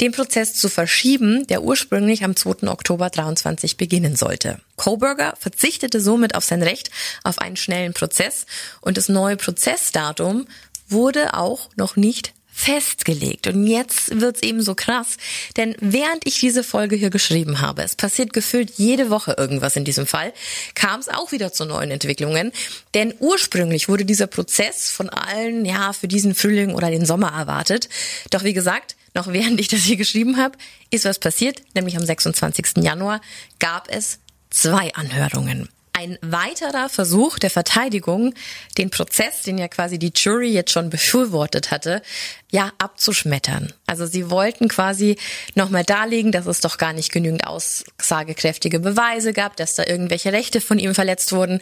den 0.00 0.12
Prozess 0.12 0.54
zu 0.54 0.68
verschieben, 0.68 1.46
der 1.46 1.62
ursprünglich 1.62 2.24
am 2.24 2.36
2. 2.36 2.68
Oktober 2.68 3.10
23 3.10 3.76
beginnen 3.76 4.16
sollte. 4.16 4.60
Coburger 4.76 5.34
verzichtete 5.38 6.00
somit 6.00 6.34
auf 6.34 6.44
sein 6.44 6.62
Recht 6.62 6.90
auf 7.24 7.38
einen 7.38 7.56
schnellen 7.56 7.94
Prozess 7.94 8.46
und 8.80 8.96
das 8.96 9.08
neue 9.08 9.36
Prozessdatum 9.36 10.46
wurde 10.88 11.34
auch 11.34 11.70
noch 11.76 11.96
nicht 11.96 12.32
festgelegt. 12.56 13.46
Und 13.48 13.66
jetzt 13.66 14.18
wird's 14.18 14.42
eben 14.42 14.62
so 14.62 14.74
krass, 14.74 15.18
denn 15.58 15.76
während 15.78 16.26
ich 16.26 16.40
diese 16.40 16.64
Folge 16.64 16.96
hier 16.96 17.10
geschrieben 17.10 17.60
habe, 17.60 17.82
es 17.82 17.96
passiert 17.96 18.32
gefühlt 18.32 18.72
jede 18.78 19.10
Woche 19.10 19.34
irgendwas 19.36 19.76
in 19.76 19.84
diesem 19.84 20.06
Fall, 20.06 20.32
kam 20.74 20.98
es 20.98 21.10
auch 21.10 21.32
wieder 21.32 21.52
zu 21.52 21.66
neuen 21.66 21.90
Entwicklungen. 21.90 22.52
Denn 22.94 23.12
ursprünglich 23.18 23.90
wurde 23.90 24.06
dieser 24.06 24.26
Prozess 24.26 24.88
von 24.88 25.10
allen, 25.10 25.66
ja, 25.66 25.92
für 25.92 26.08
diesen 26.08 26.34
Frühling 26.34 26.74
oder 26.74 26.90
den 26.90 27.04
Sommer 27.04 27.32
erwartet. 27.32 27.90
Doch 28.30 28.42
wie 28.42 28.54
gesagt, 28.54 28.96
noch 29.16 29.26
während 29.26 29.58
ich 29.58 29.68
das 29.68 29.80
hier 29.80 29.96
geschrieben 29.96 30.36
habe, 30.36 30.56
ist 30.90 31.04
was 31.04 31.18
passiert, 31.18 31.62
nämlich 31.74 31.96
am 31.96 32.04
26. 32.04 32.84
Januar 32.84 33.20
gab 33.58 33.88
es 33.90 34.20
zwei 34.50 34.94
Anhörungen 34.94 35.68
ein 35.96 36.18
weiterer 36.20 36.90
Versuch 36.90 37.38
der 37.38 37.48
Verteidigung, 37.48 38.34
den 38.76 38.90
Prozess, 38.90 39.42
den 39.42 39.56
ja 39.56 39.66
quasi 39.66 39.98
die 39.98 40.12
Jury 40.14 40.50
jetzt 40.50 40.70
schon 40.70 40.90
befürwortet 40.90 41.70
hatte, 41.70 42.02
ja, 42.50 42.70
abzuschmettern. 42.78 43.72
Also 43.86 44.06
sie 44.06 44.30
wollten 44.30 44.68
quasi 44.68 45.16
nochmal 45.54 45.84
darlegen, 45.84 46.32
dass 46.32 46.46
es 46.46 46.60
doch 46.60 46.78
gar 46.78 46.92
nicht 46.92 47.12
genügend 47.12 47.46
aussagekräftige 47.46 48.78
Beweise 48.78 49.32
gab, 49.32 49.56
dass 49.56 49.74
da 49.74 49.84
irgendwelche 49.84 50.32
Rechte 50.32 50.60
von 50.60 50.78
ihm 50.78 50.94
verletzt 50.94 51.32
wurden. 51.32 51.60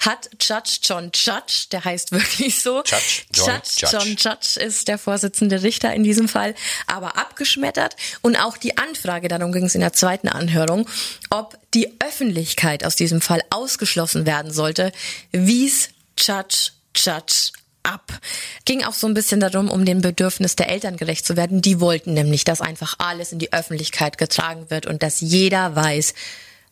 Hat 0.00 0.28
Judge 0.40 0.78
John 0.82 1.10
Judge, 1.14 1.66
der 1.72 1.84
heißt 1.84 2.12
wirklich 2.12 2.60
so. 2.60 2.78
Judge 2.78 3.22
John 3.32 3.46
Judge, 3.46 3.70
Judge. 3.78 3.96
John 3.96 4.16
Judge 4.16 4.60
ist 4.60 4.88
der 4.88 4.98
Vorsitzende 4.98 5.62
Richter 5.62 5.94
in 5.94 6.02
diesem 6.02 6.28
Fall, 6.28 6.54
aber 6.86 7.16
abgeschmettert. 7.16 7.96
Und 8.20 8.36
auch 8.36 8.56
die 8.56 8.76
Anfrage, 8.76 9.28
darum 9.28 9.52
ging 9.52 9.64
es 9.64 9.74
in 9.74 9.80
der 9.80 9.92
zweiten 9.92 10.28
Anhörung, 10.28 10.88
ob 11.30 11.56
die 11.76 11.92
Öffentlichkeit 12.00 12.84
aus 12.84 12.96
diesem 12.96 13.20
Fall 13.20 13.42
ausgeschlossen 13.50 14.24
werden 14.24 14.50
sollte, 14.50 14.92
wies 15.30 15.90
Judge 16.18 16.70
Judge 16.96 17.52
ab. 17.82 18.18
Ging 18.64 18.82
auch 18.82 18.94
so 18.94 19.06
ein 19.06 19.12
bisschen 19.12 19.40
darum, 19.40 19.70
um 19.70 19.84
dem 19.84 20.00
Bedürfnis 20.00 20.56
der 20.56 20.70
Eltern 20.70 20.96
gerecht 20.96 21.26
zu 21.26 21.36
werden. 21.36 21.60
Die 21.60 21.78
wollten 21.78 22.14
nämlich, 22.14 22.44
dass 22.44 22.62
einfach 22.62 22.94
alles 22.98 23.30
in 23.30 23.38
die 23.38 23.52
Öffentlichkeit 23.52 24.16
getragen 24.16 24.70
wird 24.70 24.86
und 24.86 25.02
dass 25.02 25.20
jeder 25.20 25.76
weiß, 25.76 26.14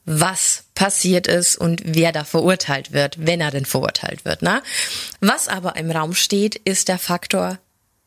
was 0.07 0.65
passiert 0.75 1.27
ist 1.27 1.57
und 1.57 1.83
wer 1.85 2.11
da 2.11 2.25
verurteilt 2.25 2.93
wird, 2.93 3.27
wenn 3.27 3.43
er 3.43 3.51
denn 3.51 3.67
verurteilt 3.67 4.25
wird. 4.25 4.41
Ne? 4.41 4.63
Was 5.21 5.49
aber 5.49 5.77
im 5.77 5.91
Raum 5.91 6.15
steht, 6.15 6.57
ist 6.57 6.89
der 6.89 6.99
Faktor 6.99 7.59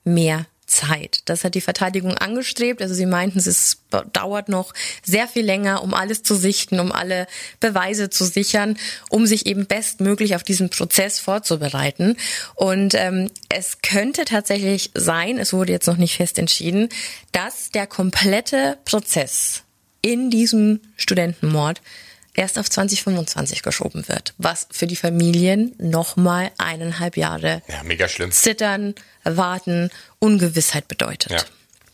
mehr 0.04 0.48
Zeit. 0.78 1.21
Das 1.25 1.43
hat 1.43 1.55
die 1.55 1.61
Verteidigung 1.61 2.13
angestrebt. 2.17 2.82
Also 2.82 2.93
sie 2.93 3.05
meinten, 3.05 3.39
es 3.39 3.82
dauert 4.13 4.47
noch 4.47 4.73
sehr 5.03 5.28
viel 5.28 5.43
länger, 5.43 5.84
um 5.84 5.93
alles 5.93 6.23
zu 6.23 6.36
sichten, 6.36 6.80
um 6.80 6.91
alle 6.91 7.28
Beweise 7.59 8.09
zu 8.09 8.25
sichern, 8.25 8.78
um 9.09 9.25
sich 9.25 9.45
eben 9.47 9.65
bestmöglich 9.65 10.36
auf 10.36 10.43
diesen 10.43 10.69
Prozess 10.69 11.19
vorzubereiten. 11.19 12.15
Und 12.55 12.93
ähm, 12.93 13.32
es 13.49 13.82
könnte 13.82 14.25
tatsächlich 14.25 14.91
sein, 14.93 15.39
es 15.39 15.51
wurde 15.51 15.73
jetzt 15.73 15.88
noch 15.88 15.97
nicht 15.97 16.15
fest 16.15 16.38
entschieden, 16.38 16.89
dass 17.32 17.71
der 17.71 17.88
komplette 17.88 18.78
Prozess 18.86 19.63
in 20.01 20.30
diesem 20.30 20.80
Studentenmord 20.95 21.82
erst 22.38 22.58
auf 22.58 22.70
2025 22.70 23.64
geschoben 23.64 24.08
wird, 24.08 24.34
was 24.38 24.68
für 24.72 24.88
die 24.88 24.96
Familien 24.96 25.76
nochmal 25.78 26.52
eineinhalb 26.58 27.18
Jahre 27.18 27.62
ja, 27.68 27.84
mega 27.84 28.08
schlimm. 28.08 28.32
Zittern, 28.32 28.96
Warten, 29.26 29.90
Ungewissheit 30.20 30.88
bedeutet. 30.88 31.32
Ja. 31.32 31.40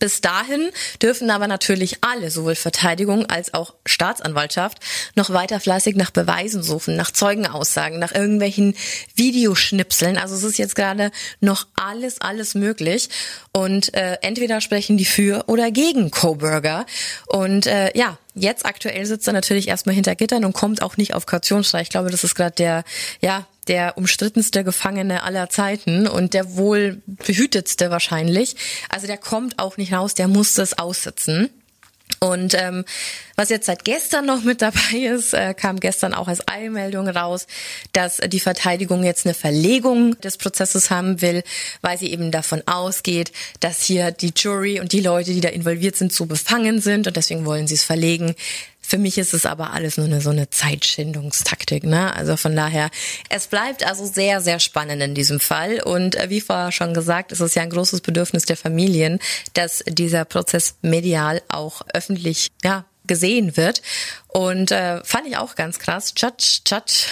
Bis 0.04 0.20
dahin 0.20 0.70
dürfen 1.01 1.30
aber 1.30 1.47
natürlich 1.47 1.99
alle, 2.01 2.30
sowohl 2.30 2.56
Verteidigung 2.56 3.26
als 3.28 3.54
auch 3.54 3.74
Staatsanwaltschaft, 3.86 4.80
noch 5.16 5.30
weiter 5.30 5.62
fleißig 5.62 5.95
nach 5.95 6.12
Beweisen 6.12 6.62
suchen, 6.62 6.97
nach 6.97 7.12
Zeugenaussagen, 7.12 7.99
nach 7.99 8.14
irgendwelchen 8.14 8.76
Videoschnipseln. 9.16 10.18
Also 10.18 10.36
es 10.36 10.43
ist 10.43 10.58
jetzt 10.58 10.76
gerade 10.76 11.10
noch 11.39 11.68
alles, 11.76 12.20
alles 12.20 12.54
möglich. 12.54 13.08
Und 13.54 13.93
äh, 13.93 14.18
entweder 14.22 14.60
sprechen 14.60 14.97
die 14.97 15.06
für 15.06 15.45
oder 15.47 15.72
gegen 15.72 16.12
Coburger. 16.12 16.86
Und 17.28 17.66
äh, 17.66 17.97
ja, 17.97 18.18
jetzt 18.36 18.66
aktuell 18.66 19.06
sitzt 19.06 19.28
er 19.28 19.34
natürlich 19.34 19.70
erstmal 19.70 19.95
hinter 19.95 20.16
Gittern 20.16 20.43
und 20.43 20.51
kommt 20.51 20.82
auch 20.82 20.97
nicht 20.97 21.14
auf 21.14 21.26
Kautionsfrei. 21.28 21.80
Ich 21.80 21.89
glaube, 21.89 22.12
das 22.12 22.26
ist 22.26 22.36
gerade 22.36 22.56
der, 22.56 22.84
ja, 23.22 23.47
der 23.68 23.97
umstrittenste 23.97 24.64
Gefangene 24.64 25.24
aller 25.24 25.49
Zeiten 25.49 26.07
und 26.07 26.34
der 26.34 26.55
wohl 26.55 27.01
behütetste 27.05 27.89
wahrscheinlich. 27.91 28.55
Also 28.89 29.07
der 29.07 29.18
kommt 29.18 29.59
auch 29.59 29.78
nicht 29.78 29.93
raus, 29.93 30.14
der 30.14 30.28
muss 30.28 30.53
das 30.53 30.78
aussitzen. 30.78 31.49
Und 32.20 32.53
ähm, 32.53 32.86
was 33.36 33.49
jetzt 33.49 33.66
seit 33.66 33.84
gestern 33.84 34.26
noch 34.26 34.43
mit 34.43 34.61
dabei 34.61 34.97
ist, 34.97 35.34
äh, 35.34 35.53
kam 35.53 35.80
gestern 35.80 36.14
auch 36.14 36.28
als 36.28 36.47
Eilmeldung 36.47 37.07
raus, 37.09 37.47
dass 37.91 38.18
die 38.18 38.39
Verteidigung 38.39 39.03
jetzt 39.03 39.26
eine 39.26 39.34
Verlegung 39.34 40.20
des 40.22 40.38
Prozesses 40.38 40.89
haben 40.89 41.22
will, 41.22 41.43
weil 41.82 41.97
sie 41.97 42.11
eben 42.11 42.32
davon 42.32 42.61
ausgeht, 42.66 43.32
dass 43.59 43.82
hier 43.82 44.11
die 44.11 44.34
Jury 44.36 44.80
und 44.80 44.93
die 44.93 45.01
Leute, 45.01 45.34
die 45.34 45.41
da 45.41 45.49
involviert 45.49 45.95
sind, 45.95 46.14
zu 46.14 46.26
befangen 46.26 46.80
sind 46.80 47.07
und 47.07 47.18
deswegen 47.18 47.45
wollen 47.45 47.68
sie 47.68 47.76
es 47.76 47.84
verlegen. 47.84 48.36
Für 48.94 49.00
mich 49.00 49.18
ist 49.18 49.34
es 49.34 49.48
aber 49.48 49.74
alles 49.74 49.98
nur 49.98 50.06
eine, 50.06 50.22
so 50.22 50.30
eine 50.30 50.52
Zeitschindungstaktik, 50.52 51.84
ne? 51.84 52.16
Also 52.16 52.38
von 52.38 52.56
daher, 52.56 52.91
es 53.28 53.48
bleibt 53.48 53.84
also 53.84 54.06
sehr, 54.06 54.39
sehr 54.39 54.60
spannend 54.60 55.02
in 55.02 55.16
diesem 55.16 55.39
Fall. 55.39 55.82
Und 55.82 56.14
äh, 56.14 56.30
wie 56.30 56.41
vorher 56.41 56.72
schon 56.72 56.94
gesagt, 56.94 57.32
ist 57.32 57.39
es 57.39 57.56
ja 57.56 57.64
ein 57.64 57.72
großes 57.72 58.02
Bedürfnis 58.02 58.46
der 58.46 58.56
Familien, 58.56 59.18
dass 59.56 59.84
dieser 59.88 60.26
Prozess 60.26 60.76
medial 60.84 61.41
auch 61.48 61.82
öffentlich, 61.91 62.50
ja, 62.64 62.86
gesehen 63.08 63.58
wird. 63.58 63.82
Und 64.28 64.70
äh, 64.70 65.04
fand 65.04 65.26
ich 65.26 65.38
auch 65.38 65.56
ganz 65.56 65.80
krass. 65.80 66.14
Judge, 66.16 66.60
Judge 66.68 67.08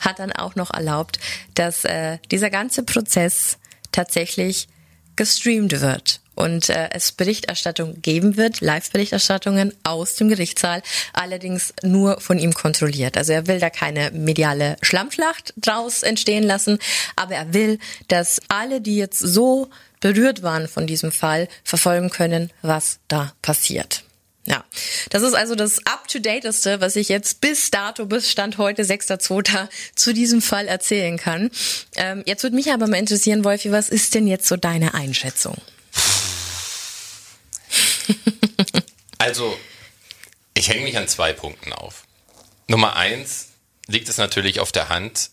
hat 0.00 0.18
dann 0.18 0.32
auch 0.32 0.54
noch 0.54 0.72
erlaubt, 0.72 1.18
dass 1.52 1.84
äh, 1.84 2.16
dieser 2.30 2.48
ganze 2.48 2.82
Prozess 2.82 3.58
tatsächlich 3.92 4.68
gestreamt 5.16 5.82
wird 5.82 6.22
und 6.36 6.68
äh, 6.68 6.90
es 6.92 7.10
Berichterstattung 7.12 8.00
geben 8.00 8.36
wird, 8.36 8.60
Live-Berichterstattungen 8.60 9.74
aus 9.82 10.14
dem 10.14 10.28
Gerichtssaal, 10.28 10.82
allerdings 11.12 11.74
nur 11.82 12.20
von 12.20 12.38
ihm 12.38 12.54
kontrolliert. 12.54 13.16
Also 13.16 13.32
er 13.32 13.48
will 13.48 13.58
da 13.58 13.70
keine 13.70 14.12
mediale 14.12 14.76
Schlammschlacht 14.82 15.54
draus 15.56 16.02
entstehen 16.02 16.44
lassen, 16.44 16.78
aber 17.16 17.34
er 17.34 17.52
will, 17.52 17.78
dass 18.08 18.40
alle, 18.48 18.80
die 18.80 18.96
jetzt 18.96 19.18
so 19.18 19.68
berührt 20.00 20.42
waren 20.42 20.68
von 20.68 20.86
diesem 20.86 21.10
Fall, 21.10 21.48
verfolgen 21.64 22.10
können, 22.10 22.52
was 22.62 22.98
da 23.08 23.32
passiert. 23.42 24.04
Ja, 24.46 24.64
das 25.10 25.22
ist 25.22 25.34
also 25.34 25.56
das 25.56 25.84
up-to-dateste, 25.86 26.80
was 26.80 26.94
ich 26.94 27.08
jetzt 27.08 27.40
bis 27.40 27.70
dato, 27.72 28.06
bis 28.06 28.30
Stand 28.30 28.58
heute, 28.58 28.82
6.2. 28.82 29.68
zu 29.96 30.14
diesem 30.14 30.40
Fall 30.40 30.68
erzählen 30.68 31.16
kann. 31.16 31.50
Ähm, 31.96 32.22
jetzt 32.26 32.44
würde 32.44 32.54
mich 32.54 32.70
aber 32.70 32.86
mal 32.86 32.98
interessieren, 32.98 33.44
Wolfi, 33.44 33.72
was 33.72 33.88
ist 33.88 34.14
denn 34.14 34.28
jetzt 34.28 34.46
so 34.46 34.56
deine 34.56 34.94
Einschätzung? 34.94 35.56
Also, 39.18 39.58
ich 40.54 40.68
hänge 40.68 40.82
mich 40.82 40.98
an 40.98 41.08
zwei 41.08 41.32
Punkten 41.32 41.72
auf. 41.72 42.04
Nummer 42.68 42.96
eins 42.96 43.48
liegt 43.86 44.08
es 44.08 44.18
natürlich 44.18 44.60
auf 44.60 44.72
der 44.72 44.88
Hand, 44.88 45.30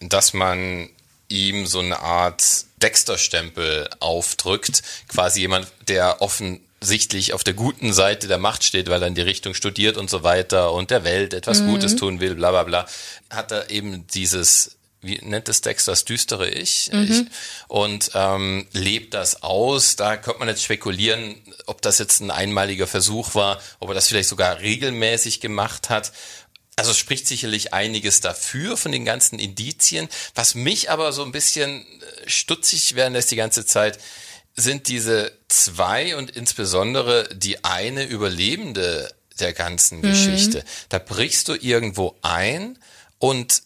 dass 0.00 0.32
man 0.32 0.88
ihm 1.28 1.66
so 1.66 1.80
eine 1.80 2.00
Art 2.00 2.64
Dexter-Stempel 2.82 3.88
aufdrückt. 4.00 4.82
Quasi 5.08 5.40
jemand, 5.40 5.68
der 5.88 6.22
offensichtlich 6.22 7.32
auf 7.32 7.44
der 7.44 7.54
guten 7.54 7.92
Seite 7.92 8.28
der 8.28 8.38
Macht 8.38 8.64
steht, 8.64 8.88
weil 8.88 9.02
er 9.02 9.08
in 9.08 9.14
die 9.14 9.22
Richtung 9.22 9.54
studiert 9.54 9.96
und 9.96 10.10
so 10.10 10.22
weiter 10.22 10.72
und 10.72 10.90
der 10.90 11.04
Welt 11.04 11.34
etwas 11.34 11.60
mhm. 11.60 11.70
Gutes 11.70 11.96
tun 11.96 12.20
will, 12.20 12.34
bla 12.36 12.50
bla 12.50 12.62
bla, 12.64 12.86
hat 13.30 13.50
er 13.50 13.70
eben 13.70 14.06
dieses 14.08 14.76
wie 15.00 15.18
nennt 15.22 15.48
es 15.48 15.60
Dex, 15.60 15.84
das 15.84 16.04
düstere 16.04 16.48
Ich, 16.48 16.90
mhm. 16.92 17.02
ich 17.02 17.24
und 17.68 18.10
ähm, 18.14 18.66
lebt 18.72 19.14
das 19.14 19.42
aus. 19.42 19.96
Da 19.96 20.16
könnte 20.16 20.40
man 20.40 20.48
jetzt 20.48 20.62
spekulieren, 20.62 21.36
ob 21.66 21.82
das 21.82 21.98
jetzt 21.98 22.20
ein 22.20 22.30
einmaliger 22.30 22.86
Versuch 22.86 23.34
war, 23.34 23.60
ob 23.78 23.90
er 23.90 23.94
das 23.94 24.08
vielleicht 24.08 24.28
sogar 24.28 24.60
regelmäßig 24.60 25.40
gemacht 25.40 25.90
hat. 25.90 26.12
Also 26.76 26.92
spricht 26.92 27.26
sicherlich 27.26 27.72
einiges 27.72 28.20
dafür 28.20 28.76
von 28.76 28.92
den 28.92 29.04
ganzen 29.04 29.38
Indizien. 29.38 30.08
Was 30.34 30.54
mich 30.54 30.90
aber 30.90 31.12
so 31.12 31.24
ein 31.24 31.32
bisschen 31.32 31.82
äh, 31.82 32.28
stutzig 32.28 32.94
werden 32.94 33.14
lässt 33.14 33.30
die 33.30 33.36
ganze 33.36 33.64
Zeit, 33.64 33.98
sind 34.56 34.88
diese 34.88 35.32
zwei 35.48 36.16
und 36.16 36.30
insbesondere 36.30 37.28
die 37.34 37.64
eine 37.64 38.04
Überlebende 38.04 39.14
der 39.38 39.52
ganzen 39.52 39.98
mhm. 39.98 40.02
Geschichte. 40.02 40.64
Da 40.88 40.98
brichst 40.98 41.48
du 41.48 41.54
irgendwo 41.54 42.16
ein 42.22 42.78
und 43.18 43.62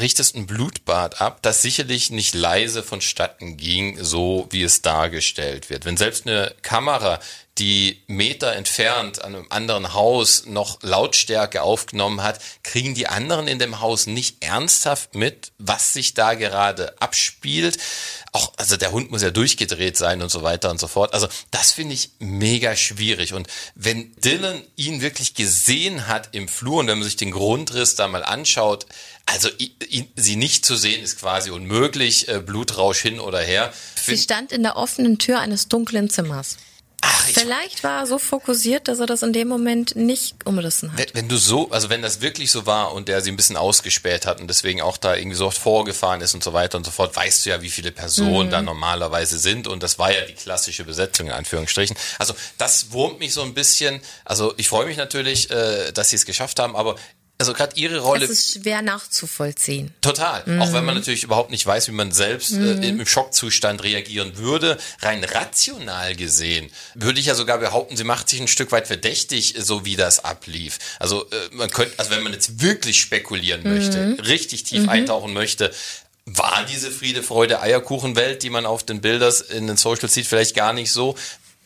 richtest 0.00 0.34
ein 0.34 0.46
Blutbad 0.46 1.20
ab, 1.20 1.38
das 1.42 1.62
sicherlich 1.62 2.10
nicht 2.10 2.34
leise 2.34 2.82
vonstatten 2.82 3.56
ging, 3.56 4.02
so 4.02 4.46
wie 4.50 4.62
es 4.62 4.82
dargestellt 4.82 5.70
wird. 5.70 5.84
Wenn 5.84 5.96
selbst 5.96 6.26
eine 6.26 6.54
Kamera, 6.62 7.20
die 7.58 8.02
Meter 8.06 8.52
entfernt 8.52 9.24
an 9.24 9.34
einem 9.34 9.46
anderen 9.50 9.92
Haus 9.92 10.46
noch 10.46 10.78
Lautstärke 10.82 11.62
aufgenommen 11.62 12.22
hat, 12.22 12.40
kriegen 12.62 12.94
die 12.94 13.08
anderen 13.08 13.48
in 13.48 13.58
dem 13.58 13.80
Haus 13.80 14.06
nicht 14.06 14.44
ernsthaft 14.44 15.14
mit, 15.14 15.50
was 15.58 15.92
sich 15.92 16.14
da 16.14 16.34
gerade 16.34 17.00
abspielt. 17.00 17.78
Auch, 18.32 18.52
also 18.56 18.76
der 18.76 18.92
Hund 18.92 19.10
muss 19.10 19.22
ja 19.22 19.30
durchgedreht 19.30 19.96
sein 19.96 20.22
und 20.22 20.30
so 20.30 20.42
weiter 20.42 20.70
und 20.70 20.78
so 20.78 20.86
fort. 20.86 21.14
Also 21.14 21.26
das 21.50 21.72
finde 21.72 21.94
ich 21.94 22.10
mega 22.20 22.76
schwierig. 22.76 23.32
Und 23.34 23.48
wenn 23.74 24.14
Dylan 24.16 24.62
ihn 24.76 25.00
wirklich 25.00 25.34
gesehen 25.34 26.06
hat 26.06 26.28
im 26.32 26.46
Flur 26.46 26.78
und 26.80 26.86
wenn 26.86 26.98
man 26.98 27.08
sich 27.08 27.16
den 27.16 27.32
Grundriss 27.32 27.96
da 27.96 28.06
mal 28.06 28.22
anschaut, 28.22 28.86
also 29.28 29.48
ihn, 29.88 30.08
sie 30.16 30.36
nicht 30.36 30.64
zu 30.64 30.76
sehen 30.76 31.02
ist 31.02 31.18
quasi 31.20 31.50
unmöglich, 31.50 32.28
äh, 32.28 32.40
Blutrausch 32.40 33.00
hin 33.00 33.20
oder 33.20 33.40
her. 33.40 33.72
Sie 34.00 34.16
stand 34.16 34.52
in 34.52 34.62
der 34.62 34.76
offenen 34.76 35.18
Tür 35.18 35.40
eines 35.40 35.68
dunklen 35.68 36.08
Zimmers. 36.08 36.56
Ach, 37.00 37.26
Vielleicht 37.26 37.84
war 37.84 38.00
er 38.00 38.06
so 38.06 38.18
fokussiert, 38.18 38.88
dass 38.88 38.98
er 38.98 39.06
das 39.06 39.22
in 39.22 39.32
dem 39.32 39.46
Moment 39.46 39.94
nicht 39.94 40.34
umrissen 40.44 40.90
hat. 40.90 40.98
Wenn, 40.98 41.14
wenn, 41.14 41.28
du 41.28 41.36
so, 41.36 41.70
also 41.70 41.90
wenn 41.90 42.02
das 42.02 42.20
wirklich 42.20 42.50
so 42.50 42.66
war 42.66 42.92
und 42.92 43.06
der 43.06 43.20
sie 43.20 43.30
ein 43.30 43.36
bisschen 43.36 43.56
ausgespäht 43.56 44.26
hat 44.26 44.40
und 44.40 44.48
deswegen 44.48 44.82
auch 44.82 44.96
da 44.96 45.14
irgendwie 45.14 45.36
so 45.36 45.46
oft 45.46 45.58
vorgefahren 45.58 46.20
ist 46.22 46.34
und 46.34 46.42
so 46.42 46.54
weiter 46.54 46.76
und 46.76 46.84
so 46.84 46.90
fort, 46.90 47.14
weißt 47.14 47.46
du 47.46 47.50
ja, 47.50 47.62
wie 47.62 47.70
viele 47.70 47.92
Personen 47.92 48.48
mhm. 48.48 48.50
da 48.50 48.62
normalerweise 48.62 49.38
sind 49.38 49.68
und 49.68 49.84
das 49.84 50.00
war 50.00 50.12
ja 50.12 50.22
die 50.22 50.34
klassische 50.34 50.82
Besetzung 50.82 51.28
in 51.28 51.32
Anführungsstrichen. 51.32 51.96
Also 52.18 52.34
das 52.56 52.90
wurmt 52.90 53.20
mich 53.20 53.32
so 53.32 53.42
ein 53.42 53.54
bisschen. 53.54 54.00
Also 54.24 54.54
ich 54.56 54.68
freue 54.68 54.86
mich 54.86 54.96
natürlich, 54.96 55.50
äh, 55.50 55.92
dass 55.92 56.10
sie 56.10 56.16
es 56.16 56.26
geschafft 56.26 56.58
haben, 56.58 56.74
aber 56.74 56.96
also 57.38 57.52
gerade 57.52 57.76
ihre 57.76 58.00
Rolle. 58.00 58.24
Es 58.24 58.30
ist 58.30 58.52
schwer 58.60 58.82
nachzuvollziehen. 58.82 59.94
Total. 60.00 60.42
Mhm. 60.44 60.60
Auch 60.60 60.72
wenn 60.72 60.84
man 60.84 60.96
natürlich 60.96 61.22
überhaupt 61.22 61.50
nicht 61.50 61.64
weiß, 61.64 61.86
wie 61.86 61.92
man 61.92 62.10
selbst 62.10 62.52
äh, 62.52 62.56
mhm. 62.56 62.82
äh, 62.82 62.88
im 62.88 63.06
Schockzustand 63.06 63.84
reagieren 63.84 64.36
würde. 64.36 64.76
Rein 65.02 65.22
rational 65.22 66.16
gesehen 66.16 66.70
würde 66.94 67.20
ich 67.20 67.26
ja 67.26 67.36
sogar 67.36 67.58
behaupten, 67.58 67.96
sie 67.96 68.02
macht 68.02 68.28
sich 68.28 68.40
ein 68.40 68.48
Stück 68.48 68.72
weit 68.72 68.88
verdächtig, 68.88 69.54
so 69.56 69.84
wie 69.84 69.94
das 69.94 70.24
ablief. 70.24 70.78
Also 70.98 71.30
äh, 71.30 71.36
man 71.52 71.70
könnte, 71.70 71.94
also 71.98 72.10
wenn 72.10 72.24
man 72.24 72.32
jetzt 72.32 72.60
wirklich 72.60 73.00
spekulieren 73.00 73.62
mhm. 73.62 73.74
möchte, 73.74 74.18
richtig 74.26 74.64
tief 74.64 74.82
mhm. 74.82 74.88
eintauchen 74.88 75.32
möchte, 75.32 75.72
war 76.24 76.66
diese 76.68 76.90
Friede, 76.90 77.22
Freude, 77.22 77.62
Eierkuchenwelt, 77.62 78.42
die 78.42 78.50
man 78.50 78.66
auf 78.66 78.82
den 78.82 79.00
Bildern 79.00 79.32
in 79.50 79.66
den 79.66 79.76
Socials 79.76 80.12
sieht, 80.12 80.26
vielleicht 80.26 80.54
gar 80.54 80.72
nicht 80.72 80.92
so 80.92 81.16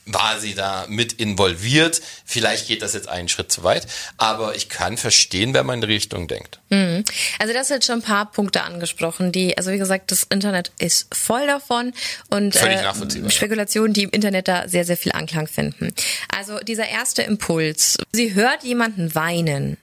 war 0.07 0.41
sie 0.41 0.55
da 0.55 0.87
mit 0.89 1.13
involviert. 1.13 2.01
Vielleicht 2.25 2.67
geht 2.67 2.83
das 2.83 2.95
jetzt 2.95 3.09
einen 3.09 3.29
Schritt 3.29 3.53
zu 3.53 3.63
weit, 3.63 3.87
aber 4.17 4.57
ich 4.57 4.69
kann 4.69 4.97
verstehen, 4.97 5.55
wenn 5.55 5.65
man 5.67 5.77
in 5.77 5.89
die 5.89 5.95
Richtung 5.95 6.27
denkt. 6.27 6.59
Mhm. 6.71 7.05
Also 7.39 7.55
das 7.55 7.69
sind 7.69 7.85
schon 7.85 8.01
ein 8.01 8.03
paar 8.03 8.31
Punkte 8.31 8.63
angesprochen, 8.63 9.33
die, 9.33 9.57
also 9.57 9.71
wie 9.71 9.79
gesagt, 9.79 10.11
das 10.11 10.25
Internet 10.25 10.73
ist 10.79 11.15
voll 11.15 11.47
davon 11.47 11.93
und 12.31 12.57
äh, 12.57 13.31
Spekulationen, 13.31 13.93
die 13.93 14.05
im 14.05 14.11
Internet 14.11 14.49
da 14.49 14.69
sehr, 14.69 14.85
sehr 14.85 14.97
viel 14.97 15.13
Anklang 15.13 15.47
finden. 15.47 15.95
Also 16.35 16.59
dieser 16.59 16.89
erste 16.89 17.23
Impuls, 17.23 17.99
sie 18.13 18.35
hört 18.35 18.65
jemanden 18.65 19.15
weinen. 19.15 19.77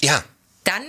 Ja. 0.00 0.22
Dann 0.68 0.84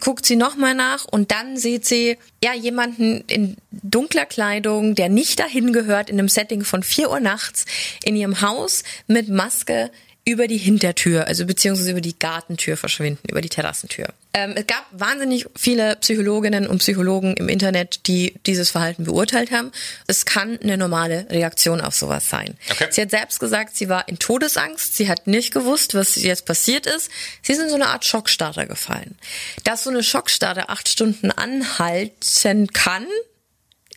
guckt 0.00 0.24
sie 0.24 0.36
nochmal 0.36 0.74
nach 0.74 1.04
und 1.04 1.32
dann 1.32 1.58
sieht 1.58 1.84
sie 1.84 2.16
ja 2.42 2.54
jemanden 2.54 3.24
in 3.26 3.58
dunkler 3.70 4.24
Kleidung, 4.24 4.94
der 4.94 5.10
nicht 5.10 5.38
dahin 5.38 5.74
gehört, 5.74 6.08
in 6.08 6.18
einem 6.18 6.30
Setting 6.30 6.64
von 6.64 6.82
vier 6.82 7.10
Uhr 7.10 7.20
nachts 7.20 7.66
in 8.02 8.16
ihrem 8.16 8.40
Haus 8.40 8.84
mit 9.06 9.28
Maske 9.28 9.90
über 10.28 10.46
die 10.46 10.58
Hintertür, 10.58 11.26
also 11.26 11.46
beziehungsweise 11.46 11.92
über 11.92 12.02
die 12.02 12.18
Gartentür 12.18 12.76
verschwinden, 12.76 13.26
über 13.30 13.40
die 13.40 13.48
Terrassentür. 13.48 14.08
Ähm, 14.34 14.52
es 14.56 14.66
gab 14.66 14.84
wahnsinnig 14.92 15.46
viele 15.56 15.96
Psychologinnen 15.96 16.66
und 16.66 16.80
Psychologen 16.80 17.34
im 17.38 17.48
Internet, 17.48 18.06
die 18.06 18.34
dieses 18.44 18.68
Verhalten 18.68 19.04
beurteilt 19.04 19.52
haben. 19.52 19.72
Es 20.06 20.26
kann 20.26 20.58
eine 20.58 20.76
normale 20.76 21.26
Reaktion 21.30 21.80
auf 21.80 21.94
sowas 21.94 22.28
sein. 22.28 22.58
Okay. 22.70 22.88
Sie 22.90 23.00
hat 23.00 23.10
selbst 23.10 23.40
gesagt, 23.40 23.74
sie 23.74 23.88
war 23.88 24.06
in 24.06 24.18
Todesangst, 24.18 24.98
sie 24.98 25.08
hat 25.08 25.26
nicht 25.26 25.54
gewusst, 25.54 25.94
was 25.94 26.16
jetzt 26.16 26.44
passiert 26.44 26.84
ist. 26.84 27.10
Sie 27.40 27.52
ist 27.52 27.60
in 27.60 27.70
so 27.70 27.76
eine 27.76 27.86
Art 27.86 28.04
Schockstarter 28.04 28.66
gefallen. 28.66 29.16
Dass 29.64 29.84
so 29.84 29.90
eine 29.90 30.02
Schockstarter 30.02 30.68
acht 30.68 30.90
Stunden 30.90 31.30
anhalten 31.30 32.66
kann, 32.74 33.06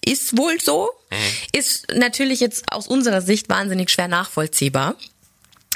ist 0.05 0.37
wohl 0.37 0.61
so, 0.61 0.89
mhm. 1.11 1.17
ist 1.51 1.87
natürlich 1.93 2.39
jetzt 2.39 2.71
aus 2.71 2.87
unserer 2.87 3.21
Sicht 3.21 3.49
wahnsinnig 3.49 3.89
schwer 3.89 4.07
nachvollziehbar. 4.07 4.95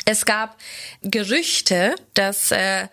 Es 0.05 0.25
gab 0.25 0.57
Gerüchte, 1.01 1.95
dass 2.13 2.51
äh, 2.51 2.87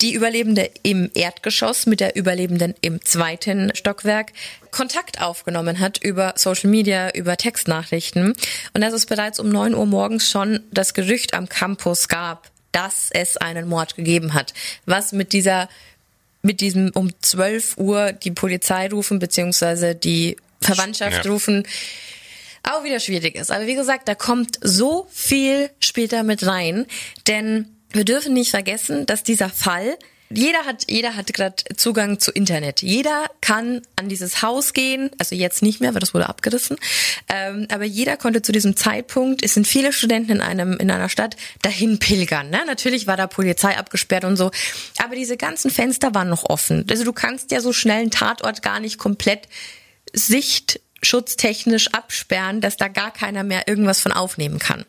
die 0.00 0.12
Überlebende 0.12 0.70
im 0.82 1.10
Erdgeschoss 1.14 1.86
mit 1.86 2.00
der 2.00 2.16
Überlebenden 2.16 2.74
im 2.80 3.02
zweiten 3.04 3.74
Stockwerk 3.74 4.32
Kontakt 4.70 5.22
aufgenommen 5.22 5.80
hat 5.80 6.02
über 6.02 6.34
Social 6.36 6.70
Media, 6.70 7.10
über 7.14 7.36
Textnachrichten 7.36 8.34
und 8.74 8.80
dass 8.80 8.92
es 8.92 9.06
bereits 9.06 9.38
um 9.38 9.48
neun 9.48 9.74
Uhr 9.74 9.86
morgens 9.86 10.30
schon 10.30 10.60
das 10.70 10.92
Gerücht 10.92 11.34
am 11.34 11.48
Campus 11.48 12.08
gab, 12.08 12.50
dass 12.72 13.08
es 13.10 13.36
einen 13.38 13.68
Mord 13.68 13.96
gegeben 13.96 14.34
hat, 14.34 14.52
was 14.84 15.12
mit 15.12 15.32
dieser 15.32 15.68
mit 16.42 16.60
diesem 16.60 16.90
um 16.94 17.10
12 17.20 17.76
Uhr 17.78 18.12
die 18.12 18.30
Polizei 18.30 18.88
rufen 18.88 19.18
beziehungsweise 19.18 19.94
die 19.94 20.36
Verwandtschaft 20.60 21.24
ja. 21.24 21.30
rufen 21.30 21.66
auch 22.66 22.84
wieder 22.84 23.00
schwierig 23.00 23.34
ist. 23.34 23.50
Aber 23.50 23.66
wie 23.66 23.74
gesagt, 23.74 24.08
da 24.08 24.14
kommt 24.14 24.58
so 24.62 25.06
viel 25.10 25.70
später 25.80 26.22
mit 26.22 26.46
rein, 26.46 26.86
denn 27.26 27.76
wir 27.90 28.04
dürfen 28.04 28.34
nicht 28.34 28.50
vergessen, 28.50 29.06
dass 29.06 29.22
dieser 29.22 29.48
Fall 29.48 29.96
jeder 30.28 30.64
hat, 30.64 30.90
jeder 30.90 31.14
hat 31.14 31.32
gerade 31.32 31.54
Zugang 31.76 32.18
zu 32.18 32.32
Internet. 32.32 32.82
Jeder 32.82 33.26
kann 33.40 33.82
an 33.94 34.08
dieses 34.08 34.42
Haus 34.42 34.72
gehen, 34.72 35.10
also 35.18 35.36
jetzt 35.36 35.62
nicht 35.62 35.80
mehr, 35.80 35.94
weil 35.94 36.00
das 36.00 36.14
wurde 36.14 36.28
abgerissen. 36.28 36.76
Ähm, 37.28 37.68
aber 37.70 37.84
jeder 37.84 38.16
konnte 38.16 38.42
zu 38.42 38.50
diesem 38.50 38.76
Zeitpunkt, 38.76 39.44
es 39.44 39.54
sind 39.54 39.68
viele 39.68 39.92
Studenten 39.92 40.32
in 40.32 40.40
einem 40.40 40.76
in 40.78 40.90
einer 40.90 41.08
Stadt 41.08 41.36
dahin 41.62 41.98
pilgern. 41.98 42.50
Ne? 42.50 42.58
Natürlich 42.66 43.06
war 43.06 43.16
da 43.16 43.28
Polizei 43.28 43.76
abgesperrt 43.76 44.24
und 44.24 44.36
so, 44.36 44.50
aber 45.02 45.14
diese 45.14 45.36
ganzen 45.36 45.70
Fenster 45.70 46.14
waren 46.14 46.28
noch 46.28 46.50
offen. 46.50 46.84
Also 46.90 47.04
du 47.04 47.12
kannst 47.12 47.52
ja 47.52 47.60
so 47.60 47.72
schnell 47.72 48.00
einen 48.00 48.10
Tatort 48.10 48.62
gar 48.62 48.80
nicht 48.80 48.98
komplett 48.98 49.48
Sicht 50.12 50.80
schutztechnisch 51.02 51.92
absperren, 51.92 52.60
dass 52.60 52.76
da 52.76 52.88
gar 52.88 53.12
keiner 53.12 53.44
mehr 53.44 53.68
irgendwas 53.68 54.00
von 54.00 54.12
aufnehmen 54.12 54.58
kann. 54.58 54.84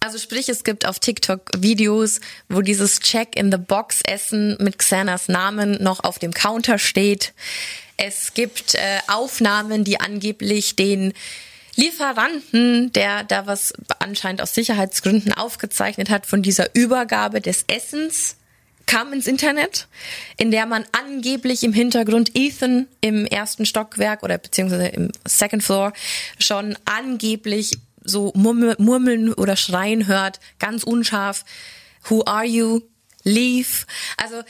Also 0.00 0.18
sprich, 0.18 0.48
es 0.48 0.62
gibt 0.62 0.86
auf 0.86 1.00
TikTok 1.00 1.50
Videos, 1.58 2.20
wo 2.48 2.62
dieses 2.62 3.00
Check 3.00 3.34
in 3.36 3.50
the 3.50 3.58
Box 3.58 4.00
Essen 4.06 4.56
mit 4.60 4.78
Xanas 4.78 5.28
Namen 5.28 5.82
noch 5.82 6.04
auf 6.04 6.18
dem 6.20 6.32
Counter 6.32 6.78
steht. 6.78 7.34
Es 7.96 8.32
gibt 8.32 8.76
äh, 8.76 9.00
Aufnahmen, 9.08 9.82
die 9.82 9.98
angeblich 9.98 10.76
den 10.76 11.12
Lieferanten, 11.74 12.92
der 12.92 13.24
da 13.24 13.46
was 13.46 13.72
anscheinend 13.98 14.40
aus 14.40 14.54
Sicherheitsgründen 14.54 15.32
aufgezeichnet 15.32 16.10
hat, 16.10 16.26
von 16.26 16.42
dieser 16.42 16.74
Übergabe 16.74 17.40
des 17.40 17.64
Essens 17.66 18.36
kam 18.88 19.12
ins 19.12 19.28
Internet, 19.28 19.86
in 20.38 20.50
der 20.50 20.66
man 20.66 20.84
angeblich 20.92 21.62
im 21.62 21.72
Hintergrund 21.72 22.32
Ethan 22.34 22.88
im 23.00 23.26
ersten 23.26 23.66
Stockwerk 23.66 24.24
oder 24.24 24.38
beziehungsweise 24.38 24.88
im 24.88 25.12
Second 25.24 25.62
Floor 25.62 25.92
schon 26.38 26.76
angeblich 26.86 27.72
so 28.02 28.32
murmeln 28.34 29.34
oder 29.34 29.56
schreien 29.56 30.06
hört, 30.06 30.40
ganz 30.58 30.82
unscharf. 30.82 31.44
Who 32.08 32.24
are 32.24 32.46
you? 32.46 32.80
Leave. 33.24 33.84
Also 34.16 34.42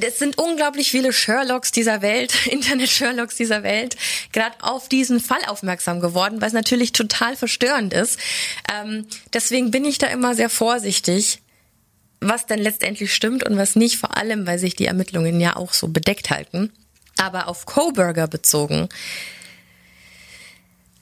es 0.00 0.18
sind 0.18 0.36
unglaublich 0.36 0.90
viele 0.90 1.12
Sherlocks 1.12 1.72
dieser 1.72 2.02
Welt, 2.02 2.34
Internet-Sherlocks 2.46 3.36
dieser 3.36 3.62
Welt, 3.62 3.96
gerade 4.32 4.56
auf 4.60 4.88
diesen 4.88 5.20
Fall 5.20 5.42
aufmerksam 5.46 6.00
geworden, 6.00 6.40
weil 6.40 6.48
es 6.48 6.54
natürlich 6.54 6.92
total 6.92 7.36
verstörend 7.36 7.94
ist. 7.94 8.18
Ähm, 8.70 9.06
deswegen 9.32 9.70
bin 9.70 9.86
ich 9.86 9.96
da 9.96 10.08
immer 10.08 10.34
sehr 10.34 10.50
vorsichtig, 10.50 11.40
was 12.20 12.46
dann 12.46 12.58
letztendlich 12.58 13.14
stimmt 13.14 13.44
und 13.44 13.56
was 13.56 13.76
nicht, 13.76 13.96
vor 13.96 14.16
allem, 14.16 14.46
weil 14.46 14.58
sich 14.58 14.76
die 14.76 14.86
Ermittlungen 14.86 15.40
ja 15.40 15.56
auch 15.56 15.72
so 15.72 15.88
bedeckt 15.88 16.30
halten. 16.30 16.72
Aber 17.16 17.48
auf 17.48 17.66
Coburger 17.66 18.28
bezogen, 18.28 18.88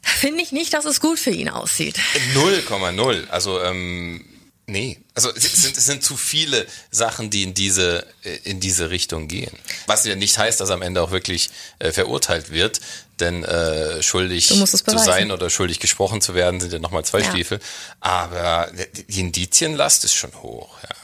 finde 0.02 0.42
ich 0.42 0.52
nicht, 0.52 0.72
dass 0.74 0.84
es 0.84 1.00
gut 1.00 1.18
für 1.18 1.30
ihn 1.30 1.48
aussieht. 1.48 1.96
0,0. 2.34 3.28
Also, 3.28 3.62
ähm, 3.62 4.24
nee. 4.66 4.98
Also 5.14 5.32
es 5.34 5.62
sind, 5.62 5.76
es 5.76 5.86
sind 5.86 6.02
zu 6.02 6.16
viele 6.16 6.66
Sachen, 6.90 7.30
die 7.30 7.42
in 7.42 7.54
diese, 7.54 8.06
äh, 8.24 8.36
in 8.44 8.60
diese 8.60 8.90
Richtung 8.90 9.28
gehen. 9.28 9.52
Was 9.86 10.04
ja 10.06 10.14
nicht 10.14 10.38
heißt, 10.38 10.60
dass 10.60 10.70
am 10.70 10.82
Ende 10.82 11.02
auch 11.02 11.10
wirklich 11.10 11.50
äh, 11.78 11.92
verurteilt 11.92 12.50
wird. 12.50 12.80
Denn 13.20 13.42
äh, 13.42 14.00
schuldig 14.00 14.46
zu 14.46 14.98
sein 14.98 15.32
oder 15.32 15.50
schuldig 15.50 15.80
gesprochen 15.80 16.20
zu 16.20 16.34
werden, 16.34 16.60
sind 16.60 16.72
ja 16.72 16.78
nochmal 16.78 17.04
zwei 17.04 17.20
ja. 17.20 17.30
Stiefel. 17.30 17.58
Aber 18.00 18.70
die 19.08 19.20
Indizienlast 19.20 20.04
ist 20.04 20.14
schon 20.14 20.32
hoch, 20.34 20.76
ja. 20.82 20.97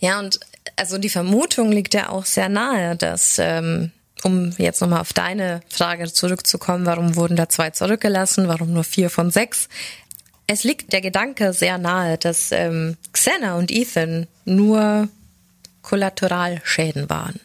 Ja, 0.00 0.18
und 0.18 0.40
also 0.76 0.98
die 0.98 1.08
Vermutung 1.08 1.72
liegt 1.72 1.94
ja 1.94 2.08
auch 2.08 2.24
sehr 2.24 2.48
nahe, 2.48 2.96
dass, 2.96 3.38
ähm, 3.38 3.92
um 4.22 4.50
jetzt 4.58 4.80
nochmal 4.80 5.00
auf 5.00 5.12
deine 5.12 5.60
Frage 5.70 6.10
zurückzukommen, 6.12 6.86
warum 6.86 7.16
wurden 7.16 7.36
da 7.36 7.48
zwei 7.48 7.70
zurückgelassen, 7.70 8.48
warum 8.48 8.72
nur 8.72 8.84
vier 8.84 9.10
von 9.10 9.30
sechs? 9.30 9.68
Es 10.46 10.64
liegt 10.64 10.92
der 10.92 11.00
Gedanke 11.00 11.52
sehr 11.52 11.78
nahe, 11.78 12.18
dass 12.18 12.50
ähm, 12.50 12.96
Xena 13.12 13.56
und 13.56 13.70
Ethan 13.70 14.26
nur 14.44 15.08
Kollateralschäden 15.82 17.08
waren. 17.10 17.38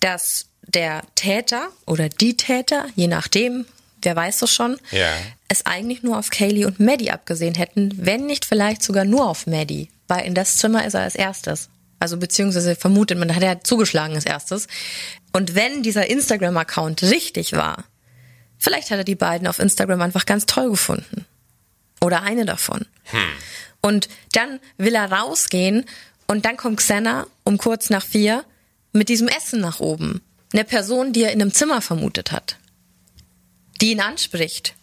Dass 0.00 0.46
der 0.66 1.02
Täter 1.14 1.68
oder 1.86 2.08
die 2.08 2.36
Täter, 2.36 2.86
je 2.96 3.06
nachdem, 3.06 3.66
wer 4.02 4.16
weiß 4.16 4.42
es 4.42 4.52
schon, 4.52 4.78
Ja. 4.90 5.10
es 5.48 5.66
eigentlich 5.66 6.02
nur 6.02 6.18
auf 6.18 6.30
Kaylee 6.30 6.64
und 6.64 6.80
Maddie 6.80 7.10
abgesehen 7.10 7.54
hätten, 7.54 7.92
wenn 7.96 8.26
nicht 8.26 8.44
vielleicht 8.44 8.82
sogar 8.82 9.04
nur 9.04 9.28
auf 9.28 9.46
Maddie, 9.46 9.88
weil 10.08 10.24
in 10.26 10.34
das 10.34 10.56
Zimmer 10.56 10.84
ist 10.86 10.94
er 10.94 11.02
als 11.02 11.14
erstes. 11.14 11.68
Also 12.04 12.18
beziehungsweise 12.18 12.76
vermutet 12.76 13.16
man, 13.16 13.28
da 13.28 13.34
hat 13.34 13.42
er 13.42 13.64
zugeschlagen 13.64 14.14
als 14.14 14.26
erstes. 14.26 14.66
Und 15.32 15.54
wenn 15.54 15.82
dieser 15.82 16.10
Instagram-Account 16.10 17.02
richtig 17.02 17.54
war, 17.54 17.84
vielleicht 18.58 18.90
hat 18.90 18.98
er 18.98 19.04
die 19.04 19.14
beiden 19.14 19.46
auf 19.46 19.58
Instagram 19.58 20.02
einfach 20.02 20.26
ganz 20.26 20.44
toll 20.44 20.68
gefunden. 20.68 21.24
Oder 22.02 22.20
eine 22.20 22.44
davon. 22.44 22.84
Und 23.80 24.10
dann 24.32 24.60
will 24.76 24.94
er 24.94 25.10
rausgehen 25.10 25.86
und 26.26 26.44
dann 26.44 26.58
kommt 26.58 26.76
Xena 26.76 27.26
um 27.42 27.56
kurz 27.56 27.88
nach 27.88 28.04
vier 28.04 28.44
mit 28.92 29.08
diesem 29.08 29.28
Essen 29.28 29.62
nach 29.62 29.80
oben. 29.80 30.20
Eine 30.52 30.64
Person, 30.64 31.14
die 31.14 31.22
er 31.22 31.32
in 31.32 31.40
einem 31.40 31.54
Zimmer 31.54 31.80
vermutet 31.80 32.32
hat. 32.32 32.58
Die 33.80 33.92
ihn 33.92 34.02
anspricht. 34.02 34.74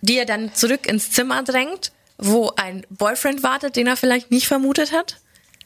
Die 0.00 0.18
er 0.18 0.26
dann 0.26 0.52
zurück 0.52 0.88
ins 0.88 1.12
Zimmer 1.12 1.44
drängt, 1.44 1.92
wo 2.16 2.50
ein 2.56 2.84
Boyfriend 2.90 3.44
wartet, 3.44 3.76
den 3.76 3.86
er 3.86 3.96
vielleicht 3.96 4.32
nicht 4.32 4.48
vermutet 4.48 4.90
hat. 4.90 5.18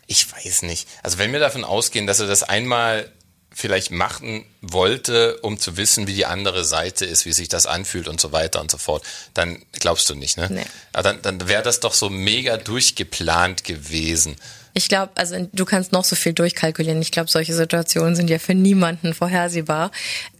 Ich 0.07 0.31
weiß 0.33 0.63
nicht. 0.63 0.89
Also 1.03 1.19
wenn 1.19 1.33
wir 1.33 1.41
davon 1.41 1.65
ausgehen, 1.65 2.07
dass 2.07 2.21
er 2.21 2.27
das 2.27 2.43
einmal 2.43 3.11
vielleicht 3.55 3.91
machen 3.91 4.45
wollte, 4.61 5.39
um 5.39 5.59
zu 5.59 5.77
wissen, 5.77 6.07
wie 6.07 6.15
die 6.15 6.27
andere 6.27 6.65
Seite 6.65 7.05
ist, 7.05 7.27
wie 7.27 7.33
sich 7.33 7.49
das 7.49 7.67
anfühlt 7.67 8.09
und 8.09 8.21
so 8.21 8.33
weiter 8.33 8.61
und 8.61 8.71
so 8.71 8.79
fort, 8.79 9.05
dann 9.35 9.63
glaubst 9.73 10.09
du 10.11 10.15
nicht, 10.15 10.37
ne? 10.37 10.49
Nee. 10.51 10.65
Aber 10.93 11.03
dann, 11.03 11.23
dann 11.23 11.49
wäre 11.49 11.63
das 11.63 11.81
doch 11.81 11.93
so 11.93 12.09
mega 12.09 12.57
durchgeplant 12.57 13.65
gewesen. 13.65 14.37
Ich 14.75 14.89
glaube, 14.89 15.13
also 15.17 15.49
du 15.53 15.65
kannst 15.65 15.93
noch 15.93 16.05
so 16.05 16.17
viel 16.17 16.33
durchkalkulieren. 16.33 17.03
Ich 17.03 17.13
glaube, 17.13 17.31
solche 17.31 17.55
Situationen 17.55 18.17
sind 18.17 18.31
ja 18.31 18.39
für 18.39 18.55
niemanden 18.55 19.13
vorhersehbar. 19.13 19.91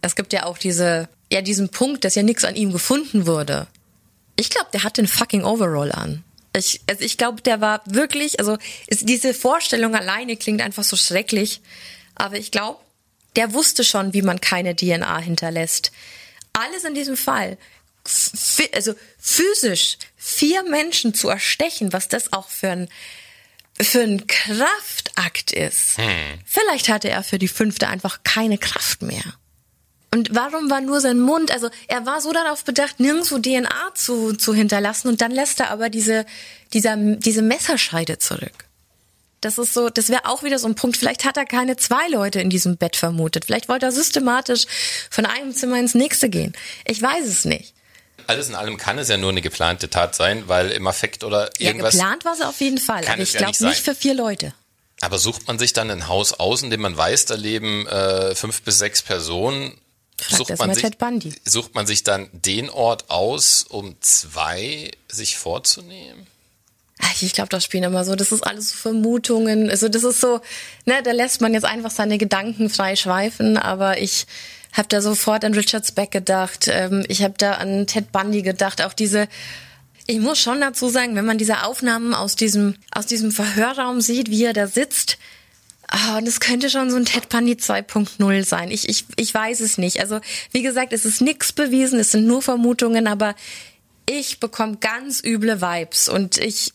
Es 0.01 0.15
gibt 0.15 0.33
ja 0.33 0.45
auch 0.45 0.57
diese, 0.57 1.07
ja, 1.31 1.41
diesen 1.41 1.69
Punkt, 1.69 2.03
dass 2.03 2.15
ja 2.15 2.23
nichts 2.23 2.43
an 2.43 2.55
ihm 2.55 2.71
gefunden 2.71 3.27
wurde. 3.27 3.67
Ich 4.35 4.49
glaube, 4.49 4.67
der 4.73 4.83
hat 4.83 4.97
den 4.97 5.07
fucking 5.07 5.43
Overall 5.43 5.91
an. 5.91 6.23
Ich, 6.55 6.81
also 6.87 7.03
ich 7.03 7.17
glaube, 7.17 7.41
der 7.41 7.61
war 7.61 7.81
wirklich, 7.85 8.39
also 8.39 8.57
ist, 8.87 9.07
diese 9.09 9.33
Vorstellung 9.33 9.95
alleine 9.95 10.37
klingt 10.37 10.61
einfach 10.61 10.83
so 10.83 10.95
schrecklich. 10.95 11.61
Aber 12.15 12.37
ich 12.37 12.51
glaube, 12.51 12.79
der 13.35 13.53
wusste 13.53 13.83
schon, 13.83 14.13
wie 14.13 14.21
man 14.21 14.39
keine 14.39 14.75
DNA 14.75 15.17
hinterlässt. 15.19 15.91
Alles 16.53 16.83
in 16.83 16.93
diesem 16.93 17.17
Fall, 17.17 17.57
also 18.73 18.93
physisch 19.17 19.97
vier 20.15 20.63
Menschen 20.63 21.13
zu 21.13 21.29
erstechen, 21.29 21.93
was 21.93 22.07
das 22.07 22.31
auch 22.33 22.49
für 22.49 22.69
ein 22.69 22.89
für 23.81 24.01
ein 24.01 24.27
Kraftakt 24.27 25.51
ist. 25.51 25.97
Vielleicht 26.45 26.89
hatte 26.89 27.09
er 27.09 27.23
für 27.23 27.39
die 27.39 27.47
fünfte 27.47 27.87
einfach 27.87 28.19
keine 28.23 28.59
Kraft 28.59 29.01
mehr. 29.01 29.23
Und 30.13 30.29
warum 30.35 30.69
war 30.69 30.79
nur 30.79 31.01
sein 31.01 31.19
Mund? 31.19 31.51
Also 31.51 31.69
er 31.87 32.05
war 32.05 32.21
so 32.21 32.31
darauf 32.31 32.63
bedacht, 32.63 32.99
nirgendwo 32.99 33.39
DNA 33.39 33.95
zu, 33.95 34.33
zu 34.33 34.53
hinterlassen 34.53 35.07
und 35.07 35.21
dann 35.21 35.31
lässt 35.31 35.59
er 35.59 35.71
aber 35.71 35.89
diese, 35.89 36.25
dieser, 36.71 36.95
diese 36.95 37.41
Messerscheide 37.41 38.19
zurück. 38.19 38.65
Das 39.41 39.57
ist 39.57 39.73
so, 39.73 39.89
das 39.89 40.09
wäre 40.09 40.25
auch 40.25 40.43
wieder 40.43 40.59
so 40.59 40.67
ein 40.67 40.75
Punkt. 40.75 40.97
Vielleicht 40.97 41.25
hat 41.25 41.35
er 41.35 41.45
keine 41.45 41.75
zwei 41.77 42.07
Leute 42.09 42.39
in 42.39 42.49
diesem 42.51 42.77
Bett 42.77 42.95
vermutet. 42.95 43.45
Vielleicht 43.45 43.67
wollte 43.69 43.87
er 43.87 43.91
systematisch 43.91 44.65
von 45.09 45.25
einem 45.25 45.53
Zimmer 45.53 45.79
ins 45.79 45.95
nächste 45.95 46.29
gehen. 46.29 46.53
Ich 46.85 47.01
weiß 47.01 47.25
es 47.25 47.43
nicht. 47.43 47.73
Alles 48.27 48.47
in 48.47 48.55
allem 48.55 48.77
kann 48.77 48.99
es 48.99 49.09
ja 49.09 49.17
nur 49.17 49.31
eine 49.31 49.41
geplante 49.41 49.89
Tat 49.89 50.15
sein, 50.15 50.43
weil 50.47 50.69
im 50.71 50.85
Affekt 50.87 51.23
oder 51.23 51.49
Ja, 51.57 51.67
irgendwas. 51.69 51.95
geplant 51.95 52.23
war 52.23 52.33
es 52.33 52.41
auf 52.41 52.61
jeden 52.61 52.77
Fall, 52.77 53.03
aber 53.05 53.17
ich 53.21 53.33
ja 53.33 53.39
glaube 53.39 53.65
nicht 53.65 53.83
für 53.83 53.95
vier 53.95 54.13
Leute. 54.13 54.53
Aber 55.01 55.17
sucht 55.17 55.47
man 55.47 55.59
sich 55.59 55.73
dann 55.73 55.89
ein 55.91 56.07
Haus 56.07 56.33
aus, 56.33 56.61
in 56.63 56.69
dem 56.69 56.79
man 56.81 56.95
weiß, 56.95 57.25
da 57.25 57.35
leben 57.35 57.85
äh, 57.87 58.35
fünf 58.35 58.61
bis 58.61 58.77
sechs 58.79 59.01
Personen. 59.01 59.77
Sucht 60.21 60.57
man, 60.57 60.73
sich, 60.73 60.97
Bundy. 60.97 61.33
sucht 61.43 61.75
man 61.75 61.85
sich 61.87 62.03
dann 62.03 62.29
den 62.31 62.69
Ort 62.69 63.09
aus, 63.09 63.65
um 63.67 63.95
zwei 63.99 64.91
sich 65.09 65.37
vorzunehmen? 65.37 66.27
Ich 67.21 67.33
glaube, 67.33 67.49
das 67.49 67.63
spielen 67.63 67.83
immer 67.83 68.05
so, 68.05 68.15
das 68.15 68.31
ist 68.31 68.43
alles 68.43 68.69
so 68.69 68.77
Vermutungen. 68.77 69.69
Also 69.69 69.89
das 69.89 70.03
ist 70.03 70.21
so, 70.21 70.39
ne, 70.85 71.01
da 71.03 71.11
lässt 71.11 71.41
man 71.41 71.53
jetzt 71.53 71.65
einfach 71.65 71.91
seine 71.91 72.17
Gedanken 72.17 72.69
frei 72.69 72.95
schweifen, 72.95 73.57
aber 73.57 73.99
ich 73.99 74.25
habe 74.71 74.87
da 74.87 75.01
sofort 75.01 75.45
an 75.45 75.53
Richard 75.53 75.85
Speck 75.85 76.11
gedacht, 76.11 76.67
ähm, 76.67 77.05
ich 77.07 77.21
habe 77.21 77.35
da 77.37 77.53
an 77.53 77.87
Ted 77.87 78.11
Bundy 78.11 78.41
gedacht, 78.41 78.81
auch 78.81 78.93
diese 78.93 79.27
ich 80.05 80.19
muss 80.19 80.37
schon 80.39 80.59
dazu 80.59 80.89
sagen, 80.89 81.15
wenn 81.15 81.25
man 81.25 81.37
diese 81.37 81.63
Aufnahmen 81.63 82.13
aus 82.13 82.35
diesem 82.35 82.75
aus 82.91 83.05
diesem 83.05 83.31
Verhörraum 83.31 84.01
sieht, 84.01 84.29
wie 84.29 84.43
er 84.43 84.53
da 84.53 84.67
sitzt, 84.67 85.17
Ah, 85.95 86.21
das 86.21 86.39
könnte 86.39 86.71
schon 86.71 86.89
so 86.89 86.97
ein 86.97 87.05
Ted 87.05 87.29
Bundy 87.29 87.53
2.0 87.53 88.45
sein. 88.45 88.71
Ich, 88.71 88.89
ich, 88.89 89.05
ich 89.15 89.31
weiß 89.31 89.59
es 89.59 89.77
nicht. 89.77 89.99
Also, 89.99 90.21
wie 90.51 90.63
gesagt, 90.63 90.91
es 90.91 91.05
ist 91.05 91.21
nichts 91.21 91.53
bewiesen, 91.53 91.99
es 91.99 92.09
sind 92.09 92.25
nur 92.25 92.41
Vermutungen, 92.41 93.05
aber 93.05 93.35
ich 94.09 94.39
bekomme 94.39 94.77
ganz 94.77 95.23
üble 95.23 95.61
Vibes 95.61 96.09
und 96.09 96.39
ich, 96.39 96.73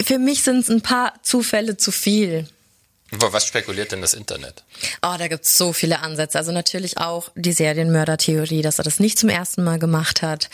für 0.00 0.20
mich 0.20 0.44
sind 0.44 0.60
es 0.60 0.70
ein 0.70 0.80
paar 0.80 1.12
Zufälle 1.24 1.76
zu 1.76 1.90
viel. 1.90 2.46
Aber 3.10 3.32
was 3.32 3.46
spekuliert 3.46 3.90
denn 3.90 4.00
das 4.00 4.14
Internet? 4.14 4.62
Oh, 5.02 5.16
da 5.18 5.26
gibt's 5.26 5.58
so 5.58 5.72
viele 5.72 5.98
Ansätze. 5.98 6.38
Also 6.38 6.52
natürlich 6.52 6.98
auch 6.98 7.30
die 7.34 7.52
Serienmörder-Theorie, 7.52 8.62
dass 8.62 8.78
er 8.78 8.84
das 8.84 9.00
nicht 9.00 9.18
zum 9.18 9.28
ersten 9.28 9.64
Mal 9.64 9.80
gemacht 9.80 10.22
hat. 10.22 10.48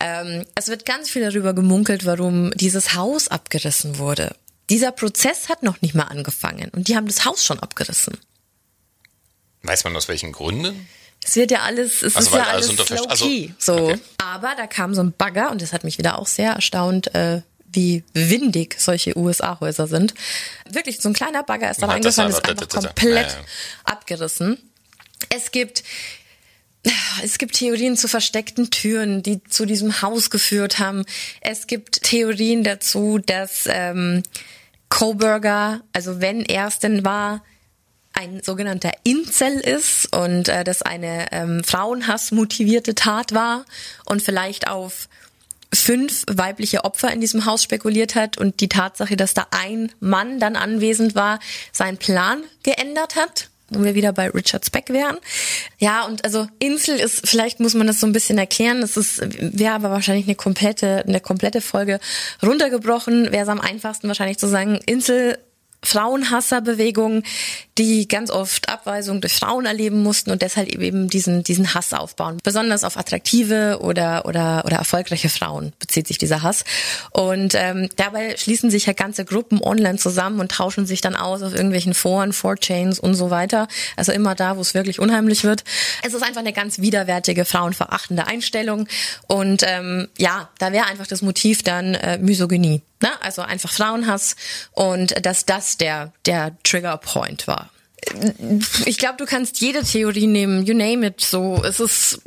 Ähm, 0.00 0.44
es 0.54 0.68
wird 0.68 0.84
ganz 0.84 1.08
viel 1.08 1.22
darüber 1.22 1.54
gemunkelt, 1.54 2.04
warum 2.04 2.50
dieses 2.52 2.94
Haus 2.94 3.28
abgerissen 3.28 3.98
wurde. 3.98 4.36
Dieser 4.70 4.92
Prozess 4.92 5.48
hat 5.48 5.62
noch 5.62 5.80
nicht 5.82 5.94
mal 5.94 6.04
angefangen 6.04 6.70
und 6.74 6.88
die 6.88 6.96
haben 6.96 7.06
das 7.06 7.24
Haus 7.24 7.44
schon 7.44 7.60
abgerissen. 7.60 8.16
Weiß 9.62 9.84
man 9.84 9.96
aus 9.96 10.08
welchen 10.08 10.32
Gründen? 10.32 10.88
Es 11.24 11.36
wird 11.36 11.50
ja 11.50 11.60
alles, 11.60 12.02
es 12.02 12.16
Also, 12.16 12.30
ist 12.30 12.36
ja 12.36 12.44
alles 12.44 12.68
alles 12.68 12.90
low 12.90 13.04
also, 13.06 13.24
key. 13.26 13.50
So. 13.58 13.74
okay. 13.76 13.98
Aber 14.18 14.54
da 14.56 14.66
kam 14.66 14.94
so 14.94 15.02
ein 15.02 15.12
Bagger 15.12 15.50
und 15.50 15.62
das 15.62 15.72
hat 15.72 15.84
mich 15.84 15.96
wieder 15.98 16.18
auch 16.18 16.26
sehr 16.26 16.52
erstaunt, 16.52 17.14
äh, 17.14 17.40
wie 17.72 18.04
windig 18.12 18.76
solche 18.78 19.16
USA-Häuser 19.16 19.86
sind. 19.86 20.14
Wirklich, 20.68 21.00
so 21.00 21.08
ein 21.08 21.14
kleiner 21.14 21.42
Bagger 21.42 21.70
ist 21.70 21.82
da 21.82 21.86
reingefallen, 21.86 22.30
ist 22.30 22.46
einfach- 22.48 22.68
komplett 22.68 23.32
ja, 23.32 23.38
ja. 23.38 23.44
abgerissen. 23.84 24.58
Es 25.30 25.50
gibt 25.50 25.82
es 27.22 27.38
gibt 27.38 27.54
Theorien 27.54 27.96
zu 27.96 28.08
versteckten 28.08 28.70
Türen, 28.70 29.22
die 29.22 29.42
zu 29.44 29.64
diesem 29.64 30.02
Haus 30.02 30.28
geführt 30.28 30.78
haben. 30.78 31.06
Es 31.40 31.66
gibt 31.66 32.02
Theorien 32.02 32.62
dazu, 32.62 33.18
dass 33.18 33.62
ähm, 33.66 34.22
Coburger, 34.94 35.80
also 35.92 36.20
wenn 36.20 36.44
er 36.44 36.68
es 36.68 36.78
denn 36.78 37.04
war, 37.04 37.42
ein 38.12 38.44
sogenannter 38.44 38.92
Incel 39.02 39.58
ist 39.58 40.14
und 40.16 40.48
äh, 40.48 40.62
das 40.62 40.82
eine 40.82 41.32
ähm, 41.32 41.64
Frauenhass 41.64 42.30
motivierte 42.30 42.94
Tat 42.94 43.34
war 43.34 43.64
und 44.04 44.22
vielleicht 44.22 44.68
auf 44.68 45.08
fünf 45.72 46.24
weibliche 46.30 46.84
Opfer 46.84 47.12
in 47.12 47.20
diesem 47.20 47.44
Haus 47.44 47.64
spekuliert 47.64 48.14
hat 48.14 48.38
und 48.38 48.60
die 48.60 48.68
Tatsache, 48.68 49.16
dass 49.16 49.34
da 49.34 49.48
ein 49.50 49.90
Mann 49.98 50.38
dann 50.38 50.54
anwesend 50.54 51.16
war, 51.16 51.40
seinen 51.72 51.98
Plan 51.98 52.44
geändert 52.62 53.16
hat, 53.16 53.50
wo 53.70 53.82
wir 53.82 53.94
wieder 53.94 54.12
bei 54.12 54.28
Richard 54.30 54.64
Speck 54.64 54.90
wären. 54.90 55.16
Ja, 55.78 56.04
und 56.04 56.24
also 56.24 56.46
Insel 56.58 56.98
ist, 56.98 57.28
vielleicht 57.28 57.60
muss 57.60 57.74
man 57.74 57.86
das 57.86 58.00
so 58.00 58.06
ein 58.06 58.12
bisschen 58.12 58.38
erklären, 58.38 58.80
das 58.80 58.96
ist, 58.96 59.20
wäre 59.38 59.74
aber 59.74 59.90
wahrscheinlich 59.90 60.26
eine 60.26 60.34
komplette, 60.34 61.04
eine 61.06 61.20
komplette 61.20 61.60
Folge 61.60 62.00
runtergebrochen, 62.42 63.32
wäre 63.32 63.44
es 63.44 63.48
am 63.48 63.60
einfachsten 63.60 64.08
wahrscheinlich 64.08 64.38
zu 64.38 64.48
sagen, 64.48 64.78
Insel 64.86 65.38
Frauenhasserbewegung, 65.84 67.22
die 67.78 68.06
ganz 68.06 68.30
oft 68.30 68.68
Abweisung 68.68 69.20
durch 69.20 69.34
Frauen 69.34 69.66
erleben 69.66 70.02
mussten 70.02 70.30
und 70.30 70.42
deshalb 70.42 70.68
eben 70.68 71.08
diesen, 71.08 71.42
diesen 71.42 71.74
Hass 71.74 71.92
aufbauen. 71.92 72.38
Besonders 72.42 72.84
auf 72.84 72.96
attraktive 72.96 73.80
oder, 73.80 74.26
oder, 74.26 74.64
oder 74.64 74.76
erfolgreiche 74.76 75.28
Frauen 75.28 75.72
bezieht 75.78 76.06
sich 76.06 76.18
dieser 76.18 76.42
Hass. 76.42 76.64
Und 77.10 77.54
ähm, 77.54 77.88
dabei 77.96 78.36
schließen 78.36 78.70
sich 78.70 78.86
ja 78.86 78.92
ganze 78.92 79.24
Gruppen 79.24 79.60
online 79.62 79.98
zusammen 79.98 80.40
und 80.40 80.52
tauschen 80.52 80.86
sich 80.86 81.00
dann 81.00 81.16
aus 81.16 81.42
auf 81.42 81.54
irgendwelchen 81.54 81.94
Foren, 81.94 82.32
4chains 82.32 83.00
und 83.00 83.14
so 83.14 83.30
weiter. 83.30 83.68
Also 83.96 84.12
immer 84.12 84.34
da, 84.34 84.56
wo 84.56 84.60
es 84.60 84.74
wirklich 84.74 85.00
unheimlich 85.00 85.44
wird. 85.44 85.64
Es 86.02 86.14
ist 86.14 86.22
einfach 86.22 86.40
eine 86.40 86.52
ganz 86.52 86.78
widerwärtige, 86.78 87.44
frauenverachtende 87.44 88.26
Einstellung. 88.26 88.86
Und 89.26 89.62
ähm, 89.66 90.08
ja, 90.18 90.50
da 90.58 90.72
wäre 90.72 90.86
einfach 90.86 91.06
das 91.06 91.22
Motiv 91.22 91.62
dann 91.62 91.94
äh, 91.94 92.18
Misogynie. 92.18 92.82
Ne? 93.04 93.10
Also 93.22 93.42
einfach 93.42 93.70
Frauenhass 93.70 94.34
und 94.72 95.26
dass 95.26 95.44
das 95.44 95.76
der, 95.76 96.14
der 96.24 96.56
Trigger 96.62 96.96
Point 96.96 97.46
war. 97.46 97.68
Ich 98.86 98.96
glaube, 98.96 99.16
du 99.18 99.26
kannst 99.26 99.60
jede 99.60 99.82
Theorie 99.82 100.26
nehmen, 100.26 100.64
you 100.64 100.74
name 100.74 101.06
it. 101.08 101.20
So, 101.20 101.62
es 101.62 101.80
ist 101.80 102.22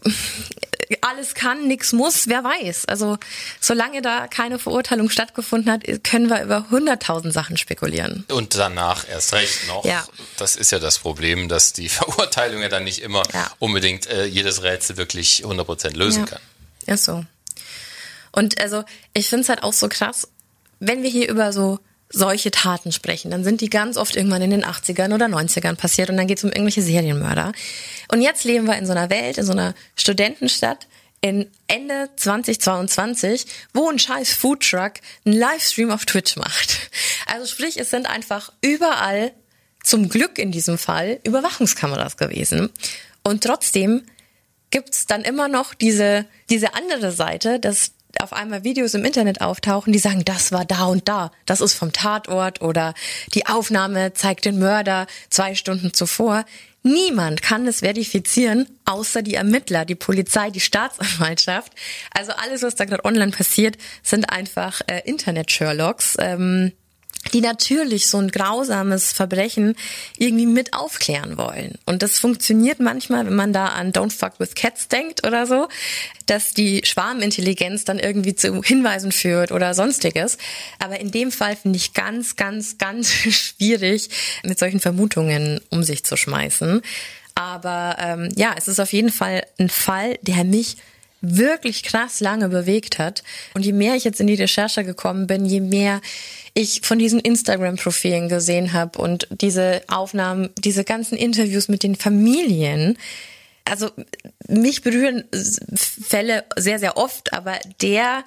alles 1.02 1.34
kann, 1.34 1.68
nix 1.68 1.94
muss, 1.94 2.28
wer 2.28 2.44
weiß. 2.44 2.86
Also 2.86 3.18
solange 3.60 4.04
da 4.04 4.28
keine 4.28 4.60
Verurteilung 4.60 5.10
stattgefunden 5.10 5.72
hat, 5.72 5.82
können 6.04 6.30
wir 6.30 6.44
über 6.44 6.70
hunderttausend 6.70 7.34
Sachen 7.34 7.58
spekulieren. 7.58 8.24
Und 8.30 8.54
danach 8.56 9.10
erst 9.10 9.34
recht 9.34 9.68
noch. 9.68 9.84
Ja. 9.84 10.06
Das 10.38 10.56
ist 10.56 10.72
ja 10.72 10.78
das 10.78 11.00
Problem, 11.00 11.50
dass 11.50 11.74
die 11.74 11.90
Verurteilung 11.90 12.62
ja 12.62 12.70
dann 12.70 12.84
nicht 12.84 13.02
immer 13.02 13.24
Ja. 13.34 13.50
unbedingt 13.58 14.06
äh, 14.06 14.26
jedes 14.26 14.62
Rätsel 14.62 14.98
wirklich 14.98 15.44
100% 15.44 15.96
lösen 15.96 16.26
kann. 16.26 16.40
Ist 16.86 17.06
so. 17.06 17.26
Und 18.32 18.62
also, 18.62 18.84
ich 19.16 19.28
finde 19.28 19.42
es 19.42 19.50
halt 19.50 19.64
auch 19.64 19.74
so 19.74 19.90
krass, 19.90 20.28
wenn 20.80 21.04
wir 21.04 21.10
hier 21.10 21.30
über 21.30 21.54
so 21.54 21.80
solche 22.10 22.52
Taten 22.52 22.92
sprechen, 22.92 23.32
dann 23.32 23.44
sind 23.44 23.60
die 23.62 23.70
ganz 23.70 23.98
oft 23.98 24.16
irgendwann 24.16 24.42
in 24.42 24.52
den 24.52 24.64
80ern 24.64 25.14
oder 25.14 25.26
90ern 25.26 25.76
passiert 25.76 26.10
und 26.10 26.18
dann 26.18 26.28
geht 26.28 26.38
es 26.38 26.44
um 26.44 26.52
irgendwelche 26.52 26.82
Serienmörder. 26.82 27.52
Und 28.12 28.22
jetzt 28.22 28.46
leben 28.46 28.66
wir 28.66 28.78
in 28.78 28.86
so 28.86 28.94
einer 28.94 29.10
Welt, 29.10 29.38
in 29.38 29.46
so 29.46 29.52
einer 29.52 29.76
Studentenstadt, 29.96 30.88
in 31.20 31.50
Ende 31.68 32.10
2022, 32.16 33.46
wo 33.74 33.90
ein 33.90 34.00
scheiß 34.00 34.34
Foodtruck 34.34 34.94
einen 35.26 35.36
Livestream 35.36 35.92
auf 35.92 36.06
Twitch 36.06 36.38
macht. 36.38 36.90
Also 37.26 37.48
sprich, 37.48 37.78
es 37.78 37.90
sind 37.90 38.08
einfach 38.08 38.54
überall, 38.62 39.34
zum 39.84 40.10
Glück 40.10 40.38
in 40.38 40.52
diesem 40.52 40.78
Fall, 40.78 41.20
Überwachungskameras 41.24 42.18
gewesen. 42.18 42.70
Und 43.24 43.44
trotzdem 43.44 44.04
gibt's 44.70 45.06
dann 45.06 45.24
immer 45.24 45.48
noch 45.48 45.74
diese, 45.74 46.26
diese 46.50 46.74
andere 46.74 47.12
Seite, 47.12 47.60
dass 47.60 47.92
auf 48.22 48.34
einmal 48.34 48.64
Videos 48.64 48.94
im 48.94 49.06
Internet 49.06 49.42
auftauchen, 49.42 49.94
die 49.94 50.00
sagen, 50.00 50.24
das 50.26 50.52
war 50.52 50.66
da 50.66 50.86
und 50.86 51.08
da, 51.08 51.32
das 51.46 51.62
ist 51.62 51.74
vom 51.74 51.94
Tatort 51.94 52.62
oder 52.62 52.94
die 53.34 53.46
Aufnahme 53.46 54.14
zeigt 54.14 54.46
den 54.46 54.60
Mörder 54.60 55.08
zwei 55.30 55.56
Stunden 55.56 55.94
zuvor. 55.94 56.46
Niemand 56.84 57.42
kann 57.42 57.68
es 57.68 57.80
verifizieren, 57.80 58.68
außer 58.86 59.22
die 59.22 59.34
Ermittler, 59.34 59.84
die 59.84 59.96
Polizei, 59.96 60.52
die 60.52 60.60
Staatsanwaltschaft. 60.60 61.74
Also 62.14 62.32
alles, 62.32 62.64
was 62.64 62.76
da 62.76 62.86
gerade 62.86 63.04
online 63.04 63.32
passiert, 63.32 63.78
sind 64.04 64.30
einfach 64.30 64.82
äh, 64.88 65.02
Internet-Sherlocks. 65.04 66.16
Ähm, 66.20 66.72
die 67.34 67.42
natürlich 67.42 68.08
so 68.08 68.18
ein 68.18 68.30
grausames 68.30 69.12
Verbrechen 69.12 69.76
irgendwie 70.18 70.46
mit 70.46 70.74
aufklären 70.74 71.38
wollen. 71.38 71.78
Und 71.86 72.04
das 72.04 72.20
funktioniert 72.20 72.80
manchmal, 72.80 73.26
wenn 73.26 73.36
man 73.36 73.54
da 73.54 73.68
an 73.68 73.92
Don't 73.92 74.12
Fuck 74.12 74.40
with 74.40 74.56
Cats 74.56 74.88
denkt 74.88 75.26
oder 75.26 75.46
so, 75.46 75.68
dass 76.26 76.54
die 76.54 76.82
Schwarmintelligenz 76.86 77.86
dann 77.86 78.00
irgendwie 78.00 78.36
zu 78.36 78.62
Hinweisen 78.64 79.12
führt 79.12 79.52
oder 79.52 79.74
sonstiges. 79.74 80.38
Aber 80.80 81.00
in 81.00 81.12
dem 81.12 81.32
Fall 81.32 81.56
finde 81.56 81.78
ich 81.78 81.94
ganz, 81.94 82.36
ganz, 82.36 82.78
ganz 82.78 83.12
schwierig, 83.12 84.10
mit 84.44 84.60
solchen 84.60 84.80
Vermutungen 84.80 85.62
um 85.70 85.84
sich 85.84 86.04
zu 86.04 86.18
schmeißen. 86.18 86.82
Aber 87.36 87.98
ähm, 88.00 88.30
ja, 88.36 88.56
es 88.58 88.68
ist 88.68 88.80
auf 88.80 88.94
jeden 88.94 89.12
Fall 89.12 89.46
ein 89.60 89.70
Fall, 89.70 90.18
der 90.22 90.44
mich 90.44 90.78
wirklich 91.22 91.84
krass 91.84 92.20
lange 92.20 92.50
bewegt 92.50 93.00
hat. 93.00 93.24
Und 93.54 93.66
je 93.66 93.74
mehr 93.74 93.96
ich 93.96 94.04
jetzt 94.04 94.20
in 94.20 94.28
die 94.28 94.36
Recherche 94.36 94.84
gekommen 94.84 95.28
bin, 95.28 95.46
je 95.46 95.62
mehr 95.62 96.02
ich 96.54 96.82
von 96.84 97.00
diesen 97.00 97.20
Instagram-Profilen 97.20 98.30
gesehen 98.30 98.74
habe 98.74 99.00
und 99.00 99.28
diese 99.30 99.84
Aufnahmen, 99.88 100.50
diese 100.58 100.84
ganzen 100.84 101.18
Interviews 101.18 101.68
mit 101.68 101.84
den 101.84 101.96
Familien, 101.96 102.98
also 103.66 103.92
mich 104.48 104.82
berühren 104.82 105.26
Fälle 105.76 106.46
sehr, 106.56 106.80
sehr 106.80 106.98
oft, 106.98 107.34
aber 107.34 107.60
der 107.82 108.24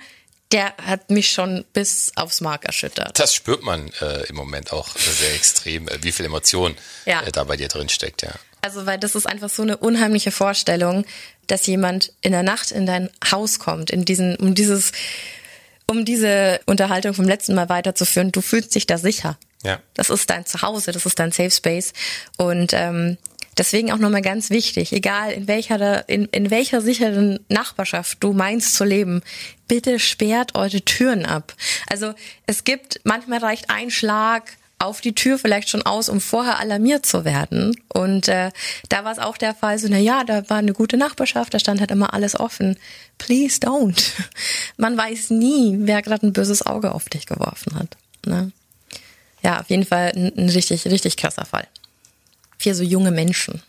der 0.53 0.75
hat 0.85 1.11
mich 1.11 1.31
schon 1.31 1.65
bis 1.73 2.13
aufs 2.17 2.41
Mark 2.41 2.65
erschüttert. 2.65 3.19
Das 3.19 3.35
spürt 3.35 3.63
man 3.63 3.89
äh, 4.01 4.27
im 4.29 4.35
Moment 4.35 4.73
auch 4.73 4.89
sehr 4.97 5.35
extrem, 5.35 5.87
äh, 5.87 6.03
wie 6.03 6.13
viel 6.13 6.27
Emotion 6.27 6.77
ja. 7.07 7.23
äh, 7.23 7.31
da 7.31 7.45
bei 7.45 7.57
dir 7.57 7.69
drin 7.69 7.89
steckt, 7.89 8.23
ja. 8.23 8.33
Also, 8.63 8.85
weil 8.85 8.99
das 8.99 9.15
ist 9.15 9.27
einfach 9.27 9.49
so 9.49 9.63
eine 9.63 9.79
unheimliche 9.79 10.31
Vorstellung, 10.31 11.07
dass 11.51 11.67
jemand 11.67 12.13
in 12.21 12.33
der 12.33 12.43
Nacht 12.43 12.71
in 12.71 12.87
dein 12.87 13.11
Haus 13.31 13.59
kommt, 13.59 13.91
in 13.91 14.05
diesen, 14.05 14.37
um 14.37 14.55
dieses, 14.55 14.93
um 15.87 16.05
diese 16.05 16.61
Unterhaltung 16.67 17.15
vom 17.15 17.27
letzten 17.27 17.55
Mal 17.55 17.69
weiterzuführen. 17.69 18.33
Du 18.33 18.41
fühlst 18.41 18.75
dich 18.75 18.87
da 18.87 18.99
sicher. 18.99 19.39
Ja. 19.65 19.81
Das 19.95 20.11
ist 20.11 20.31
dein 20.31 20.47
Zuhause, 20.47 20.93
das 20.93 21.05
ist 21.05 21.19
dein 21.19 21.33
Safe 21.33 21.51
Space. 21.51 21.93
Und 22.39 22.73
ähm, 22.73 23.19
deswegen 23.59 23.93
auch 23.93 23.99
nochmal 23.99 24.23
ganz 24.23 24.51
wichtig, 24.51 24.93
egal 24.93 25.33
in 25.33 25.49
welcher, 25.49 26.09
in, 26.09 26.27
in 26.27 26.51
welcher 26.51 26.81
sicheren 26.81 27.41
Nachbarschaft 27.49 28.19
du 28.21 28.33
meinst 28.33 28.75
zu 28.75 28.85
leben, 28.85 29.23
bitte 29.69 29.99
sperrt 29.99 30.55
eure 30.55 30.81
Türen 30.83 31.27
ab. 31.27 31.55
Also 31.89 32.15
es 32.47 32.65
gibt, 32.65 33.01
manchmal 33.05 33.41
reicht 33.41 33.69
ein 33.69 33.91
Schlag, 33.91 34.57
auf 34.81 35.03
die 35.03 35.15
Tür 35.15 35.39
vielleicht 35.39 35.69
schon 35.69 35.83
aus, 35.83 36.09
um 36.09 36.21
vorher 36.21 36.59
alarmiert 36.59 37.05
zu 37.05 37.25
werden. 37.25 37.79
Und 37.89 38.29
äh, 38.29 38.51
da 38.89 39.05
war 39.05 39.13
es 39.13 39.19
auch 39.19 39.37
der 39.37 39.55
Fall, 39.55 39.79
so, 39.79 39.89
na 39.89 39.99
ja, 39.99 40.25
da 40.25 40.49
war 40.49 40.57
eine 40.57 40.73
gute 40.73 40.97
Nachbarschaft, 40.97 41.53
da 41.53 41.59
stand 41.59 41.81
halt 41.81 41.91
immer 41.91 42.15
alles 42.15 42.39
offen. 42.39 42.79
Please 43.19 43.61
don't. 43.61 44.03
Man 44.79 44.97
weiß 44.97 45.31
nie, 45.31 45.77
wer 45.81 46.01
gerade 46.01 46.27
ein 46.27 46.33
böses 46.33 46.65
Auge 46.65 46.93
auf 46.93 47.11
dich 47.11 47.27
geworfen 47.27 47.79
hat. 47.79 47.99
Ne? 48.25 48.53
Ja, 49.43 49.61
auf 49.61 49.69
jeden 49.69 49.85
Fall 49.85 50.13
ein, 50.17 50.33
ein 50.37 50.49
richtig, 50.49 50.87
richtig 50.87 51.19
krasser 51.19 51.45
Fall. 51.45 51.69
Für 52.59 52.75
so 52.75 52.83
junge 52.83 53.11
Menschen. 53.11 53.63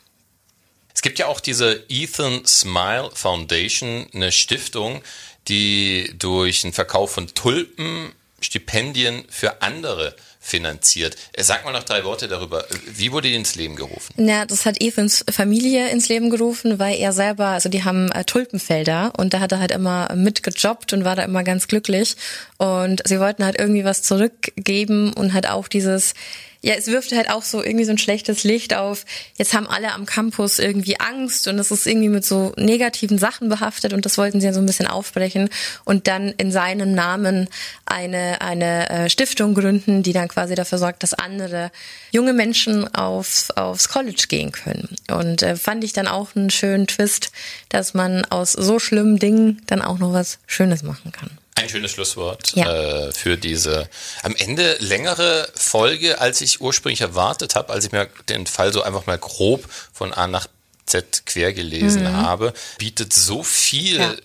Es 0.93 1.01
gibt 1.01 1.19
ja 1.19 1.27
auch 1.27 1.41
diese 1.41 1.83
Ethan 1.89 2.45
Smile 2.45 3.09
Foundation, 3.13 4.07
eine 4.13 4.31
Stiftung, 4.31 5.01
die 5.49 6.13
durch 6.17 6.61
den 6.61 6.71
Verkauf 6.71 7.11
von 7.11 7.27
Tulpen 7.27 8.13
Stipendien 8.39 9.23
für 9.29 9.61
andere 9.61 10.15
finanziert. 10.43 11.15
Sag 11.37 11.63
mal 11.63 11.71
noch 11.71 11.83
drei 11.83 12.03
Worte 12.03 12.27
darüber. 12.27 12.65
Wie 12.91 13.11
wurde 13.11 13.29
die 13.29 13.35
ins 13.35 13.55
Leben 13.55 13.75
gerufen? 13.75 14.13
Ja, 14.17 14.45
das 14.45 14.65
hat 14.65 14.81
Ethans 14.81 15.23
Familie 15.29 15.89
ins 15.89 16.09
Leben 16.09 16.31
gerufen, 16.31 16.79
weil 16.79 16.97
er 16.97 17.13
selber, 17.13 17.47
also 17.47 17.69
die 17.69 17.83
haben 17.83 18.11
äh, 18.11 18.25
Tulpenfelder 18.25 19.13
und 19.17 19.35
da 19.35 19.39
hat 19.39 19.51
er 19.51 19.59
halt 19.59 19.71
immer 19.71 20.13
mitgejobbt 20.15 20.93
und 20.93 21.05
war 21.05 21.15
da 21.15 21.23
immer 21.23 21.43
ganz 21.43 21.67
glücklich. 21.67 22.15
Und 22.57 23.03
sie 23.05 23.19
wollten 23.19 23.45
halt 23.45 23.59
irgendwie 23.59 23.85
was 23.85 24.01
zurückgeben 24.01 25.13
und 25.13 25.33
halt 25.33 25.47
auch 25.47 25.67
dieses 25.67 26.15
ja, 26.63 26.75
es 26.75 26.87
wirft 26.87 27.11
halt 27.11 27.29
auch 27.29 27.41
so 27.41 27.63
irgendwie 27.63 27.85
so 27.85 27.91
ein 27.91 27.97
schlechtes 27.97 28.43
Licht 28.43 28.75
auf. 28.75 29.05
Jetzt 29.35 29.55
haben 29.55 29.67
alle 29.67 29.93
am 29.93 30.05
Campus 30.05 30.59
irgendwie 30.59 30.99
Angst 30.99 31.47
und 31.47 31.57
es 31.57 31.71
ist 31.71 31.87
irgendwie 31.87 32.09
mit 32.09 32.23
so 32.23 32.53
negativen 32.55 33.17
Sachen 33.17 33.49
behaftet 33.49 33.93
und 33.93 34.05
das 34.05 34.17
wollten 34.19 34.39
sie 34.39 34.47
ja 34.47 34.53
so 34.53 34.59
ein 34.59 34.67
bisschen 34.67 34.85
aufbrechen 34.85 35.49
und 35.85 36.07
dann 36.07 36.29
in 36.37 36.51
seinem 36.51 36.93
Namen 36.93 37.47
eine, 37.85 38.41
eine 38.41 38.89
äh, 38.89 39.09
Stiftung 39.09 39.55
gründen, 39.55 40.03
die 40.03 40.13
dann 40.13 40.27
quasi 40.27 40.53
dafür 40.53 40.77
sorgt, 40.77 41.01
dass 41.01 41.15
andere 41.15 41.71
junge 42.11 42.33
Menschen 42.33 42.93
aufs, 42.93 43.49
aufs 43.51 43.89
College 43.89 44.25
gehen 44.29 44.51
können. 44.51 44.95
Und 45.09 45.41
äh, 45.41 45.55
fand 45.55 45.83
ich 45.83 45.93
dann 45.93 46.07
auch 46.07 46.35
einen 46.35 46.51
schönen 46.51 46.85
Twist, 46.85 47.31
dass 47.69 47.95
man 47.95 48.23
aus 48.25 48.51
so 48.51 48.77
schlimmen 48.77 49.17
Dingen 49.17 49.63
dann 49.65 49.81
auch 49.81 49.97
noch 49.97 50.13
was 50.13 50.37
Schönes 50.45 50.83
machen 50.83 51.11
kann. 51.11 51.40
Ein 51.61 51.69
schönes 51.69 51.91
Schlusswort 51.91 52.53
ja. 52.55 52.71
äh, 52.71 53.11
für 53.11 53.37
diese 53.37 53.87
am 54.23 54.35
Ende 54.35 54.77
längere 54.79 55.47
Folge, 55.53 56.19
als 56.19 56.41
ich 56.41 56.59
ursprünglich 56.59 57.01
erwartet 57.01 57.55
habe, 57.55 57.71
als 57.71 57.85
ich 57.85 57.91
mir 57.91 58.09
den 58.29 58.47
Fall 58.47 58.73
so 58.73 58.81
einfach 58.81 59.05
mal 59.05 59.17
grob 59.17 59.65
von 59.93 60.11
A 60.11 60.27
nach 60.27 60.47
Z 60.87 61.25
quer 61.25 61.53
gelesen 61.53 62.03
mhm. 62.03 62.17
habe, 62.17 62.53
bietet 62.79 63.13
so 63.13 63.43
viel 63.43 63.99
ja. 63.99 64.15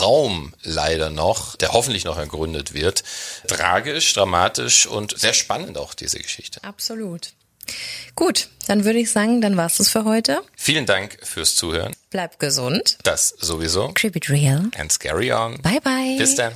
Raum 0.00 0.52
leider 0.62 1.10
noch, 1.10 1.56
der 1.56 1.72
hoffentlich 1.72 2.04
noch 2.04 2.18
ergründet 2.18 2.74
wird. 2.74 3.04
Tragisch, 3.46 4.12
dramatisch 4.14 4.86
und 4.86 5.18
sehr 5.18 5.34
spannend 5.34 5.78
auch 5.78 5.94
diese 5.94 6.18
Geschichte. 6.18 6.62
Absolut. 6.64 7.32
Gut, 8.14 8.48
dann 8.66 8.84
würde 8.84 8.98
ich 8.98 9.10
sagen, 9.10 9.40
dann 9.40 9.56
war's 9.56 9.76
das 9.78 9.88
für 9.88 10.04
heute. 10.04 10.42
Vielen 10.56 10.86
Dank 10.86 11.18
fürs 11.22 11.56
Zuhören. 11.56 11.94
Bleib 12.10 12.38
gesund. 12.38 12.98
Das 13.02 13.34
sowieso. 13.38 13.88
Keep 13.88 14.16
it 14.16 14.30
real. 14.30 14.70
And 14.78 14.92
scary 14.92 15.32
on. 15.32 15.60
Bye 15.62 15.80
bye. 15.82 16.16
Bis 16.18 16.34
dann. 16.36 16.54